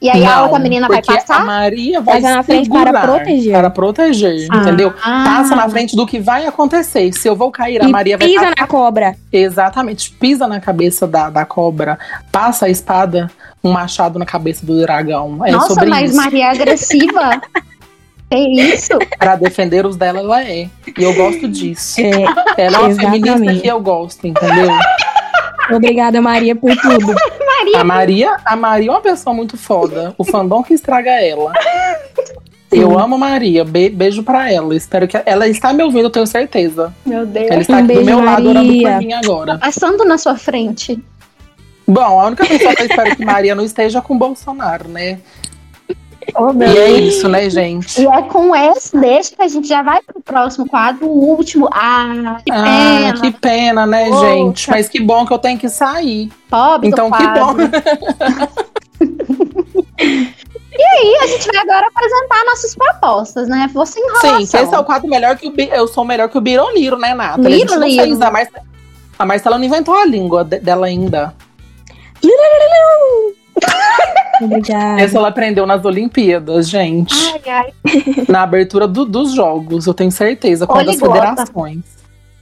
E 0.02 0.10
aí 0.10 0.24
a 0.26 0.36
Não, 0.36 0.44
outra 0.44 0.60
menina 0.60 0.88
vai 0.88 1.02
passar? 1.02 1.42
A 1.42 1.46
Maria 1.46 2.02
vai 2.02 2.20
na 2.20 2.44
frente 2.44 2.70
para 2.70 3.02
proteger. 3.02 3.54
Para 3.54 3.70
proteger, 3.70 4.48
Ah. 4.52 4.58
entendeu? 4.58 4.94
Ah. 5.02 5.24
Passa 5.26 5.56
na 5.56 5.70
frente 5.70 5.96
do 5.96 6.06
que 6.06 6.20
vai 6.20 6.46
acontecer. 6.46 7.12
Se 7.14 7.28
eu 7.28 7.36
vou 7.36 7.50
cair, 7.50 7.82
a 7.84 7.88
Maria 7.88 8.18
vai 8.18 8.28
pisa 8.28 8.42
passar 8.42 8.56
na 8.60 8.68
cobra. 8.68 9.16
Exatamente, 9.32 10.12
pisa 10.12 10.48
na 10.48 10.60
cabeça 10.60 11.08
da, 11.08 11.30
da 11.30 11.46
cobra, 11.46 11.98
passa 12.32 12.66
a 12.66 12.70
espada, 12.70 13.32
um 13.64 13.72
machado 13.72 14.20
na 14.20 14.26
cabeça 14.26 14.66
do 14.66 14.80
dragão. 14.82 15.44
É 15.46 15.52
Nossa, 15.52 15.74
sobre 15.74 15.90
mas 15.90 16.12
isso. 16.12 16.22
Maria 16.22 16.46
é 16.46 16.50
agressiva. 16.52 17.42
é 18.30 18.40
isso? 18.40 19.00
Para 19.18 19.38
defender 19.38 19.86
os 19.86 19.96
dela, 19.96 20.20
ela 20.20 20.44
é. 20.44 20.68
E 20.98 21.04
eu 21.04 21.14
gosto 21.16 21.48
disso. 21.48 22.02
É, 22.02 22.12
Ela 22.62 22.78
é 22.78 22.80
uma 22.82 22.90
Exatamente. 22.90 23.24
feminista 23.32 23.62
que 23.62 23.68
eu 23.68 23.80
gosto, 23.80 24.28
entendeu? 24.28 24.68
obrigada, 25.74 26.22
Maria, 26.22 26.56
por 26.56 26.76
tudo. 26.76 27.16
A 27.76 27.84
Maria, 27.84 28.38
a 28.46 28.56
Maria 28.56 28.88
é 28.90 28.92
uma 28.92 29.02
pessoa 29.02 29.34
muito 29.34 29.58
foda. 29.58 30.14
O 30.18 30.24
fandom 30.24 30.62
que 30.64 30.74
estraga 30.74 31.12
ela. 31.12 31.52
Eu 32.72 32.98
amo 33.00 33.16
a 33.16 33.18
Maria. 33.18 33.64
Be- 33.64 33.90
beijo 33.90 34.24
pra 34.24 34.52
ela. 34.52 34.76
Espero 34.76 35.08
que 35.08 35.18
ela 35.26 35.48
está 35.48 35.72
me 35.72 35.84
ouvindo, 35.84 36.06
eu 36.06 36.10
tenho 36.10 36.28
certeza. 36.28 36.94
Meu 37.06 37.26
Deus. 37.26 37.50
Ela 37.50 37.62
está 37.62 37.74
Um 37.74 37.78
aqui 37.78 37.88
do 37.88 37.94
beijo, 37.94 38.06
meu 38.06 38.20
lado 38.24 38.50
orando 38.50 38.66
Maria. 38.68 38.90
por 38.92 38.98
mim 38.98 39.14
agora. 39.14 39.58
Passando 39.58 40.04
na 40.06 40.18
sua 40.18 40.36
frente. 40.36 41.02
Bom, 41.88 42.20
a 42.20 42.26
única 42.26 42.46
pessoa 42.46 42.76
que 42.76 42.82
eu 42.82 42.88
espero 42.88 43.16
que 43.16 43.24
Maria 43.26 43.54
não 43.56 43.64
esteja 43.64 44.02
com 44.02 44.16
o 44.16 44.18
Bolsonaro, 44.18 44.90
né? 44.90 45.20
Oh, 46.34 46.52
E 46.52 46.78
é 46.78 46.92
isso, 46.92 47.28
né, 47.30 47.50
gente? 47.50 48.02
E 48.02 48.08
é 48.08 48.22
com 48.24 48.56
esse 48.56 48.98
deixa 48.98 49.36
que 49.36 49.42
a 49.42 49.48
gente 49.48 49.68
já 49.68 49.84
vai 49.84 50.02
pro 50.02 50.20
próximo 50.22 50.68
quadro, 50.68 51.06
o 51.08 51.36
último. 51.36 51.70
Ah, 51.72 52.38
que 52.44 52.52
Ah, 52.52 52.64
pena. 52.64 53.22
que 53.22 53.32
pena, 53.32 53.86
né, 53.86 54.06
Poxa. 54.10 54.20
gente? 54.30 54.70
Mas 54.70 54.90
que 54.90 55.00
bom 55.00 55.26
que 55.26 55.34
eu 55.34 55.38
tenho 55.40 55.60
que 55.60 55.70
sair. 55.70 56.32
Pobre 56.50 56.88
Então, 56.90 57.12
que 57.12 57.28
bom. 57.28 57.56
E 60.78 61.18
a 61.24 61.28
gente 61.28 61.48
vai 61.48 61.62
agora 61.62 61.88
apresentar 61.88 62.44
nossas 62.46 62.76
propostas, 62.76 63.48
né? 63.48 63.70
Você 63.74 63.98
enrolação. 63.98 64.30
Sim, 64.42 64.46
que 64.46 64.58
esse 64.58 64.76
é 64.76 64.78
o 64.78 64.84
quadro 64.84 65.08
melhor 65.10 65.38
que 65.38 65.48
o 65.48 65.52
Bi- 65.52 65.70
eu 65.72 65.88
sou 65.88 66.04
melhor 66.04 66.28
que 66.28 66.38
o 66.38 66.42
Biroliro, 66.42 66.98
né, 66.98 67.14
Nathalie? 67.14 67.48
A 67.56 67.58
gente 67.60 67.76
não 67.78 67.88
Liro, 67.88 68.04
fez, 68.04 68.14
Liro. 68.18 68.26
a 68.28 68.32
Marcela, 68.32 68.66
a 69.20 69.26
Marcela 69.26 69.58
não 69.58 69.64
inventou 69.66 69.96
a 69.96 70.06
língua 70.06 70.44
de- 70.44 70.60
dela 70.60 70.88
ainda. 70.88 71.34
Obrigada. 74.42 75.02
Essa 75.02 75.18
ela 75.18 75.30
aprendeu 75.30 75.66
nas 75.66 75.84
Olimpíadas, 75.86 76.68
gente. 76.70 77.14
Ai, 77.34 77.42
ai. 77.48 77.74
Na 78.28 78.42
abertura 78.44 78.88
do- 78.88 79.06
dos 79.06 79.32
jogos, 79.34 79.88
eu 79.88 79.94
tenho 79.94 80.12
certeza, 80.12 80.68
com 80.68 80.78
as 80.78 80.86
federações. 81.00 81.48
Olá, 81.56 81.76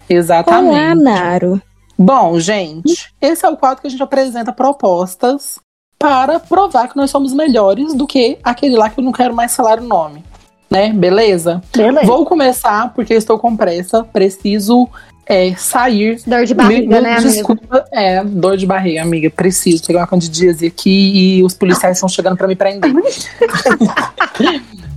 Exatamente. 0.10 1.04
Naro. 1.04 1.62
Bom, 1.98 2.40
gente, 2.40 3.14
esse 3.22 3.46
é 3.46 3.50
o 3.50 3.56
quadro 3.56 3.82
que 3.82 3.88
a 3.88 3.90
gente 3.90 4.02
apresenta 4.02 4.52
propostas 4.52 5.60
para 6.00 6.40
provar 6.40 6.88
que 6.90 6.98
nós 6.98 7.12
somos 7.12 7.32
melhores 7.34 7.94
do 7.94 8.08
que 8.08 8.38
aquele 8.44 8.76
lá 8.76 8.90
que 8.90 9.00
eu 9.00 9.04
não 9.04 9.12
quero 9.12 9.34
mais 9.36 9.56
falar 9.56 9.80
o 9.80 9.84
nome. 9.84 10.24
Né? 10.70 10.92
Beleza? 10.92 11.62
Beleza. 11.76 12.08
Vou 12.08 12.26
começar 12.26 12.92
porque 12.96 13.14
estou 13.14 13.38
com 13.38 13.56
pressa. 13.56 14.04
Preciso 14.04 14.90
é, 15.26 15.56
sair. 15.56 16.22
Dor 16.26 16.46
de 16.46 16.54
barriga, 16.54 17.02
né, 17.02 17.14
amigo? 17.14 17.30
Desculpa, 17.30 17.86
é, 17.92 18.24
dor 18.24 18.58
de 18.58 18.66
barriga, 18.66 19.02
amiga. 19.02 19.30
Preciso 19.30 19.84
pegar 19.86 20.02
uma 20.02 20.08
candidíase 20.08 20.68
aqui 20.68 21.38
e 21.38 21.44
os 21.44 21.54
policiais 21.54 21.98
estão 21.98 22.10
chegando 22.10 22.38
para 22.38 22.48
me 22.48 22.56
prender. 22.56 22.92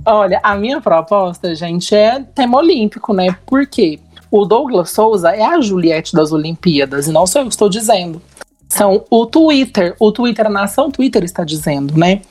Olha, 0.05 0.39
a 0.41 0.55
minha 0.55 0.79
proposta, 0.79 1.53
gente, 1.53 1.93
é 1.93 2.23
tema 2.33 2.57
olímpico, 2.57 3.13
né? 3.13 3.35
Por 3.45 3.67
quê? 3.67 3.99
O 4.31 4.45
Douglas 4.45 4.91
Souza 4.91 5.31
é 5.31 5.43
a 5.43 5.59
Juliette 5.61 6.13
das 6.13 6.31
Olimpíadas, 6.31 7.07
e 7.07 7.11
não 7.11 7.25
sou 7.25 7.41
eu 7.41 7.47
que 7.47 7.53
estou 7.53 7.69
dizendo. 7.69 8.21
São 8.69 9.05
o 9.09 9.25
Twitter. 9.25 9.95
O 9.99 10.11
Twitter, 10.11 10.47
a 10.47 10.49
nação 10.49 10.91
Twitter 10.91 11.23
está 11.23 11.43
dizendo, 11.43 11.97
né? 11.97 12.21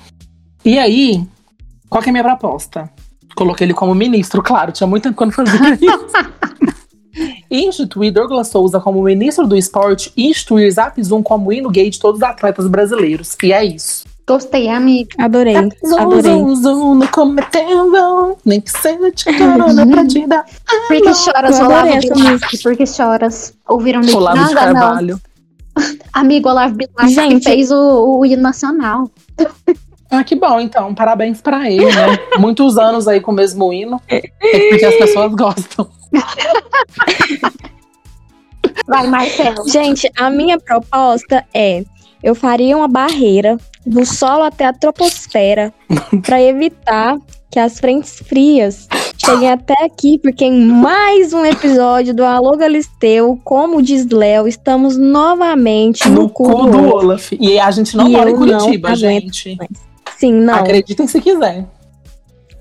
E 0.65 0.79
aí, 0.79 1.27
qual 1.89 2.03
que 2.03 2.09
é 2.09 2.11
a 2.11 2.13
minha 2.13 2.25
proposta? 2.25 2.91
Coloquei 3.35 3.67
ele 3.67 3.75
como 3.75 3.95
ministro, 3.95 4.43
claro, 4.43 4.73
tinha 4.73 4.87
muito 4.87 5.05
tempo 5.05 5.25
não 5.25 5.33
fazia 5.33 5.75
isso. 5.75 6.77
Instituir 7.51 8.13
Douglas 8.13 8.49
Souza 8.49 8.81
como 8.81 9.03
ministro 9.03 9.47
do 9.47 9.57
esporte 9.57 10.13
e 10.17 10.29
instituir 10.29 10.71
Zap 10.73 11.03
Zoom 11.03 11.23
como 11.23 11.53
hino 11.53 11.71
gay 11.71 11.89
de 11.91 11.99
todos 11.99 12.21
os 12.21 12.23
atletas 12.23 12.67
brasileiros. 12.67 13.37
E 13.43 13.53
é 13.53 13.65
isso. 13.65 14.05
Gostei, 14.27 14.69
amigo. 14.69 15.11
Adorei. 15.19 15.55
Zoom, 15.87 15.99
Adorei. 15.99 16.23
zoom, 16.23 16.55
zoom, 16.57 16.95
não 16.97 17.07
cometendo, 17.07 18.37
nem 18.45 18.61
que 18.61 18.73
seja 18.73 19.11
de 19.13 19.25
carona 19.25 19.87
pra 19.87 20.05
te 20.05 20.27
dar. 20.27 20.45
Por 20.89 21.01
que 21.01 21.15
choras, 21.15 21.61
Olavo 21.61 22.01
Bilac? 22.01 22.63
Por 22.63 22.77
que 22.77 22.87
choras? 22.87 23.55
Ouviram 23.69 24.01
de 24.01 24.13
Olavo 24.15 24.49
de 24.49 24.55
nada, 24.55 24.73
não. 24.73 24.81
Carvalho. 24.81 25.21
Amigo 26.13 26.49
Olavo 26.49 26.75
Bilac 26.75 27.07
que 27.07 27.09
Gente. 27.09 27.45
fez 27.45 27.71
o, 27.71 28.19
o 28.19 28.27
hino 28.27 28.43
nacional. 28.43 29.09
Ah, 30.11 30.25
que 30.25 30.35
bom, 30.35 30.59
então. 30.59 30.93
Parabéns 30.93 31.41
pra 31.41 31.71
ele, 31.71 31.85
né? 31.85 32.19
Muitos 32.39 32.79
anos 32.79 33.07
aí 33.07 33.21
com 33.21 33.31
o 33.31 33.35
mesmo 33.35 33.73
hino. 33.73 34.01
É 34.09 34.23
porque 34.71 34.85
as 34.85 34.95
pessoas 34.97 35.33
gostam. 35.35 35.89
Vai, 38.87 39.07
Marcelo. 39.07 39.69
Gente, 39.69 40.11
a 40.17 40.31
minha 40.31 40.59
proposta 40.59 41.45
é: 41.53 41.85
eu 42.23 42.35
faria 42.35 42.77
uma 42.77 42.89
barreira 42.89 43.57
do 43.85 44.05
solo 44.05 44.43
até 44.45 44.65
a 44.67 44.73
troposfera 44.73 45.73
para 46.25 46.43
evitar 46.43 47.19
que 47.51 47.59
as 47.59 47.79
frentes 47.79 48.19
frias 48.27 48.89
cheguem 49.17 49.51
até 49.51 49.85
aqui, 49.85 50.19
porque 50.19 50.45
em 50.45 50.67
mais 50.67 51.33
um 51.33 51.45
episódio 51.45 52.13
do 52.13 52.25
Alô 52.25 52.57
Galisteu, 52.57 53.41
como 53.45 53.81
diz 53.81 54.07
Léo, 54.09 54.47
estamos 54.47 54.97
novamente 54.97 56.09
no, 56.09 56.23
No 56.23 56.29
cu 56.29 56.45
do 56.45 56.79
Olaf. 56.79 56.95
Olaf. 56.95 57.33
E 57.33 57.59
a 57.59 57.71
gente 57.71 57.97
não 57.97 58.09
E 58.09 58.13
mora 58.13 58.31
em 58.31 58.37
Curitiba, 58.37 58.95
gente. 58.95 59.57
Sim, 60.19 60.33
não. 60.33 60.55
Acreditem 60.55 61.07
se 61.07 61.21
quiser. 61.21 61.67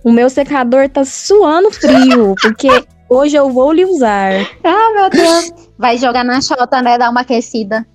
O 0.04 0.12
meu 0.12 0.30
secador 0.30 0.88
tá 0.88 1.04
suando 1.04 1.72
frio, 1.72 2.36
porque 2.42 2.70
hoje 3.10 3.36
eu 3.36 3.50
vou 3.50 3.72
lhe 3.72 3.86
usar. 3.86 4.32
Ah, 4.64 4.92
meu 4.94 5.10
Deus. 5.10 5.54
Vai 5.78 5.98
jogar 5.98 6.24
na 6.24 6.42
chota, 6.42 6.82
né? 6.82 6.98
Dar 6.98 7.10
uma 7.10 7.22
aquecida. 7.22 7.86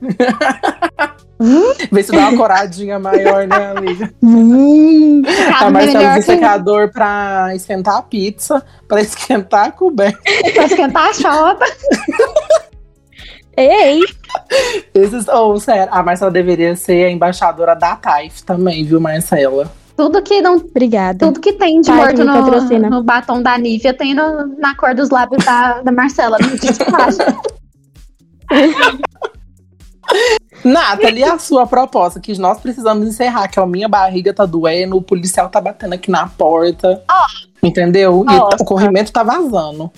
Vê 1.90 2.02
se 2.02 2.12
dá 2.12 2.28
uma 2.28 2.36
coradinha 2.36 2.98
maior, 2.98 3.46
né, 3.46 3.72
amiga? 3.76 4.04
A 4.06 5.52
Cada 5.52 5.70
Marcela 5.70 5.98
melhor 5.98 6.10
usa 6.12 6.14
que 6.14 6.22
secador 6.22 6.92
pra 6.92 7.54
esquentar 7.54 7.96
a 7.96 8.02
pizza, 8.02 8.64
pra 8.88 9.00
esquentar 9.00 9.66
a 9.66 9.72
coberta. 9.72 10.18
pra 10.54 10.64
esquentar 10.64 11.08
a 11.08 11.12
chota. 11.12 11.64
Ei, 13.56 14.00
Esses, 14.94 15.28
oh, 15.28 15.58
sério, 15.60 15.92
a 15.92 16.02
Marcela 16.02 16.30
deveria 16.30 16.74
ser 16.76 17.06
a 17.06 17.10
embaixadora 17.10 17.74
da 17.74 17.94
Taif 17.96 18.42
também, 18.44 18.84
viu, 18.84 19.00
Marcela? 19.00 19.70
Tudo 19.96 20.20
que 20.22 20.40
não 20.42 20.56
obrigada. 20.56 21.26
Tudo 21.26 21.40
que 21.40 21.52
tem 21.52 21.80
de 21.80 21.88
Pai, 21.88 21.98
morto 21.98 22.18
me 22.18 22.78
no, 22.80 22.90
no 22.90 23.02
batom 23.02 23.40
da 23.40 23.56
Nívia 23.56 23.94
tem 23.94 24.12
no- 24.14 24.56
na 24.58 24.74
cor 24.74 24.94
dos 24.94 25.08
lábios 25.10 25.44
da, 25.44 25.82
da 25.82 25.92
Marcela. 25.92 26.36
Não 26.40 26.56
despacha. 26.56 27.36
Nathalie, 30.64 31.24
a 31.24 31.38
sua 31.38 31.66
proposta, 31.66 32.20
que 32.20 32.36
nós 32.38 32.58
precisamos 32.58 33.06
encerrar, 33.06 33.48
que 33.48 33.58
a 33.60 33.66
minha 33.66 33.88
barriga 33.88 34.32
tá 34.32 34.46
doendo, 34.46 34.96
o 34.96 35.02
policial 35.02 35.48
tá 35.48 35.60
batendo 35.60 35.94
aqui 35.94 36.10
na 36.10 36.26
porta. 36.28 37.02
entendeu? 37.62 38.24
E 38.28 38.62
o 38.62 38.64
corrimento 38.64 39.12
tá 39.12 39.22
vazando. 39.22 39.90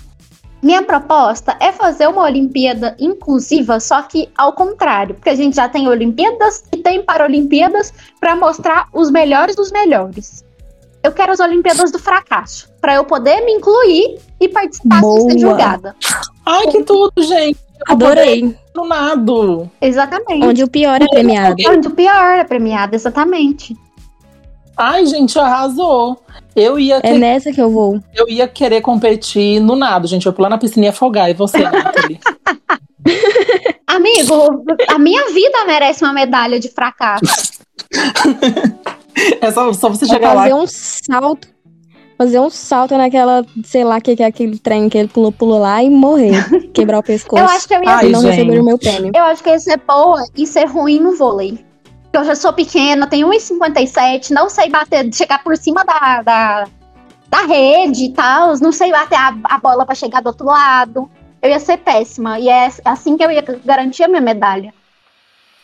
Minha 0.63 0.83
proposta 0.83 1.57
é 1.61 1.71
fazer 1.71 2.09
uma 2.09 2.23
Olimpíada 2.23 2.97
inclusiva, 2.99 3.79
só 3.79 4.03
que 4.03 4.29
ao 4.37 4.53
contrário, 4.53 5.15
porque 5.15 5.31
a 5.31 5.35
gente 5.35 5.57
já 5.57 5.69
tem 5.69 5.89
Olimpíadas 5.89 6.65
e 6.73 6.79
tem 6.79 7.03
Paralimpíadas 7.05 7.93
para 8.19 8.35
mostrar 8.35 8.89
os 8.93 9.11
melhores 9.11 9.55
dos 9.55 9.71
melhores. 9.71 10.45
Eu 11.03 11.13
quero 11.13 11.33
as 11.33 11.41
Olimpíadas 11.41 11.93
do 11.93 11.99
fracasso, 11.99 12.69
para 12.81 12.95
eu 12.95 13.05
poder 13.05 13.45
me 13.45 13.53
incluir 13.53 14.19
e 14.41 14.49
participar 14.49 15.01
sem 15.01 15.21
ser 15.21 15.27
Boa. 15.27 15.39
julgada. 15.39 15.97
Ai, 16.45 16.67
que 16.67 16.83
tudo, 16.83 17.23
gente. 17.23 17.59
Adorei. 17.87 18.57
No 18.75 18.87
nado. 18.87 19.71
Exatamente. 19.81 20.45
Onde 20.45 20.65
o 20.65 20.69
pior 20.69 21.01
é 21.01 21.07
premiado. 21.07 21.57
Onde 21.69 21.89
o 21.89 21.91
pior 21.93 22.39
é 22.39 22.45
premiado, 22.45 22.97
exatamente. 22.97 23.77
Ai, 24.77 25.07
gente, 25.07 25.39
arrasou. 25.39 26.21
Eu 26.55 26.79
ia, 26.79 26.97
É 26.97 27.01
que- 27.01 27.19
nessa 27.19 27.53
que 27.53 27.61
eu 27.61 27.71
vou. 27.71 28.01
eu 28.15 28.29
ia 28.29 28.47
querer 28.49 28.81
competir 28.81 29.61
no 29.61 29.75
nado, 29.77 30.07
gente. 30.07 30.27
Eu 30.27 30.31
ia 30.31 30.37
pular 30.37 30.49
na 30.49 30.59
piscina 30.59 30.87
e 30.87 30.89
afogar. 30.89 31.31
E 31.31 31.35
você, 31.35 31.59
Nathalie? 31.59 32.19
Amigo, 33.87 34.65
a 34.89 34.99
minha 34.99 35.29
vida 35.31 35.65
merece 35.67 36.05
uma 36.05 36.13
medalha 36.13 36.59
de 36.59 36.69
fracasso. 36.69 37.25
é 39.41 39.51
só, 39.51 39.73
só 39.73 39.89
você 39.89 40.07
Vai 40.07 40.17
chegar 40.17 40.33
lá. 40.35 40.43
fazer 40.43 40.55
um 40.55 40.67
salto. 40.67 41.49
Fazer 42.19 42.41
um 42.41 42.49
salto 42.51 42.97
naquela, 42.97 43.45
sei 43.65 43.85
lá, 43.85 44.01
que 44.01 44.17
que 44.17 44.23
é 44.23 44.27
aquele 44.27 44.59
trem 44.59 44.89
que 44.89 44.97
ele 44.97 45.09
pulou, 45.09 45.31
pulou 45.31 45.59
lá 45.59 45.83
e 45.83 45.91
morrer. 45.91 46.33
Quebrar 46.73 46.99
o 46.99 47.03
pescoço. 47.03 47.43
Eu 47.43 47.49
acho 47.49 47.69
que 47.69 47.75
eu 47.75 47.83
ia 47.85 47.91
Ai, 47.91 48.09
não 48.09 48.23
gente. 48.23 48.31
receber 48.33 48.59
o 48.61 48.65
meu 48.65 48.79
prêmio. 48.79 49.13
Eu 49.15 49.25
acho 49.25 49.43
que 49.43 49.51
ia 49.51 49.59
ser 49.59 49.79
boa 49.87 50.25
e 50.37 50.47
ser 50.47 50.65
ruim 50.65 50.99
no 50.99 51.15
vôlei. 51.17 51.65
Eu 52.17 52.25
já 52.25 52.35
sou 52.35 52.51
pequena, 52.51 53.07
tenho 53.07 53.29
1,57, 53.29 54.31
não 54.31 54.49
sei 54.49 54.71
bater, 54.71 55.13
chegar 55.13 55.45
por 55.45 55.55
cima 55.55 55.85
da, 55.85 56.23
da, 56.23 56.69
da 57.29 57.43
rede 57.43 58.07
e 58.07 58.13
tal, 58.13 58.57
não 58.59 58.73
sei 58.73 58.91
bater 58.91 59.17
a, 59.19 59.37
a 59.45 59.59
bola 59.59 59.85
pra 59.85 59.95
chegar 59.95 60.23
do 60.23 60.29
outro 60.29 60.47
lado. 60.47 61.11
Eu 61.43 61.51
ia 61.51 61.61
ser 61.61 61.77
péssima. 61.77 62.41
E 62.41 62.49
é 62.49 62.71
assim 62.87 63.19
que 63.19 63.23
eu 63.23 63.31
ia 63.31 63.45
garantir 63.63 64.05
a 64.05 64.09
minha 64.09 64.23
medalha. 64.23 64.73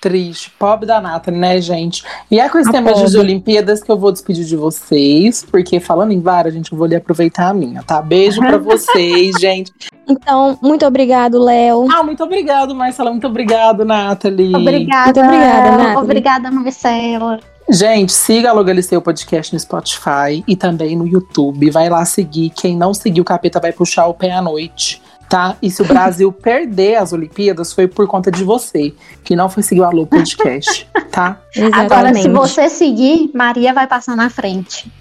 Triste, 0.03 0.51
pobre 0.59 0.85
da 0.85 1.01
Nathalie, 1.01 1.39
né, 1.39 1.61
gente? 1.61 2.03
E 2.29 2.41
é 2.41 2.49
com 2.49 2.59
esse 2.59 2.69
A 2.69 2.73
tema 2.73 2.93
de 2.93 3.03
pobre. 3.03 3.19
Olimpíadas 3.19 3.85
que 3.85 3.89
eu 3.91 3.97
vou 3.97 4.11
despedir 4.11 4.45
de 4.45 4.57
vocês, 4.57 5.47
porque 5.49 5.79
falando 5.79 6.11
em 6.11 6.21
vara, 6.21 6.51
gente, 6.51 6.73
eu 6.73 6.77
vou 6.77 6.89
lhe 6.89 6.97
aproveitar 6.97 7.51
a 7.51 7.55
minha, 7.55 7.85
tá? 7.85 8.03
Beijo 8.03 8.41
pra 8.41 8.59
vocês, 8.59 9.37
gente. 9.41 9.73
Então, 10.09 10.59
muito 10.61 10.85
obrigado, 10.85 11.39
Léo. 11.39 11.87
Ah, 11.89 12.03
muito 12.03 12.23
obrigado, 12.25 12.75
Marcela. 12.75 13.11
Muito 13.13 13.29
obrigado, 13.29 13.85
Nathalie. 13.85 14.57
Obrigada. 14.57 15.05
Muito 15.05 15.21
obrigada, 15.21 15.71
Nathalie. 15.71 15.97
Obrigada, 15.99 16.51
Marcela. 16.51 17.41
Gente, 17.69 18.13
siga 18.13 18.51
a 18.51 18.53
Logaliceu 18.53 19.01
Podcast 19.01 19.53
no 19.55 19.61
Spotify 19.61 20.43
e 20.49 20.57
também 20.57 20.97
no 20.97 21.07
YouTube. 21.07 21.71
Vai 21.71 21.89
lá 21.89 22.05
seguir. 22.05 22.51
Quem 22.51 22.77
não 22.77 22.93
seguiu 22.93 23.23
o 23.23 23.25
capeta 23.25 23.61
vai 23.61 23.73
puxar 23.73 24.07
o 24.09 24.15
pé 24.15 24.33
à 24.33 24.43
noite, 24.43 25.01
tá? 25.33 25.57
E 25.62 25.70
se 25.70 25.80
o 25.80 25.87
Brasil 25.87 26.30
perder 26.45 26.97
as 26.97 27.14
Olimpíadas, 27.14 27.72
foi 27.72 27.89
por 27.89 28.07
conta 28.07 28.30
de 28.30 28.45
você, 28.45 28.93
que 29.24 29.35
não 29.35 29.49
foi 29.49 29.62
seguir 29.62 29.80
o 29.80 29.85
Alô 29.85 30.07
Podcast, 30.07 30.87
tá? 31.11 31.41
Agora, 31.72 32.11
Exatamente. 32.11 32.22
se 32.22 32.28
você 32.28 32.68
seguir, 32.68 33.30
Maria 33.35 33.72
vai 33.72 33.87
passar 33.87 34.14
na 34.14 34.28
frente. 34.28 34.93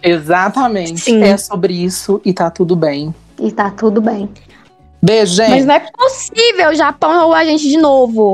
Exatamente. 0.00 1.00
Sim. 1.00 1.20
É 1.24 1.36
sobre 1.36 1.74
isso 1.74 2.20
e 2.24 2.32
tá 2.32 2.48
tudo 2.50 2.76
bem. 2.76 3.12
E 3.36 3.50
tá 3.50 3.68
tudo 3.68 4.00
bem. 4.00 4.30
Beijo, 5.02 5.34
gente. 5.34 5.50
Mas 5.50 5.66
não 5.66 5.74
é 5.74 5.80
possível 5.80 6.74
Japão 6.74 7.18
roubar 7.18 7.40
a 7.40 7.44
gente 7.44 7.68
de 7.68 7.76
novo. 7.76 8.28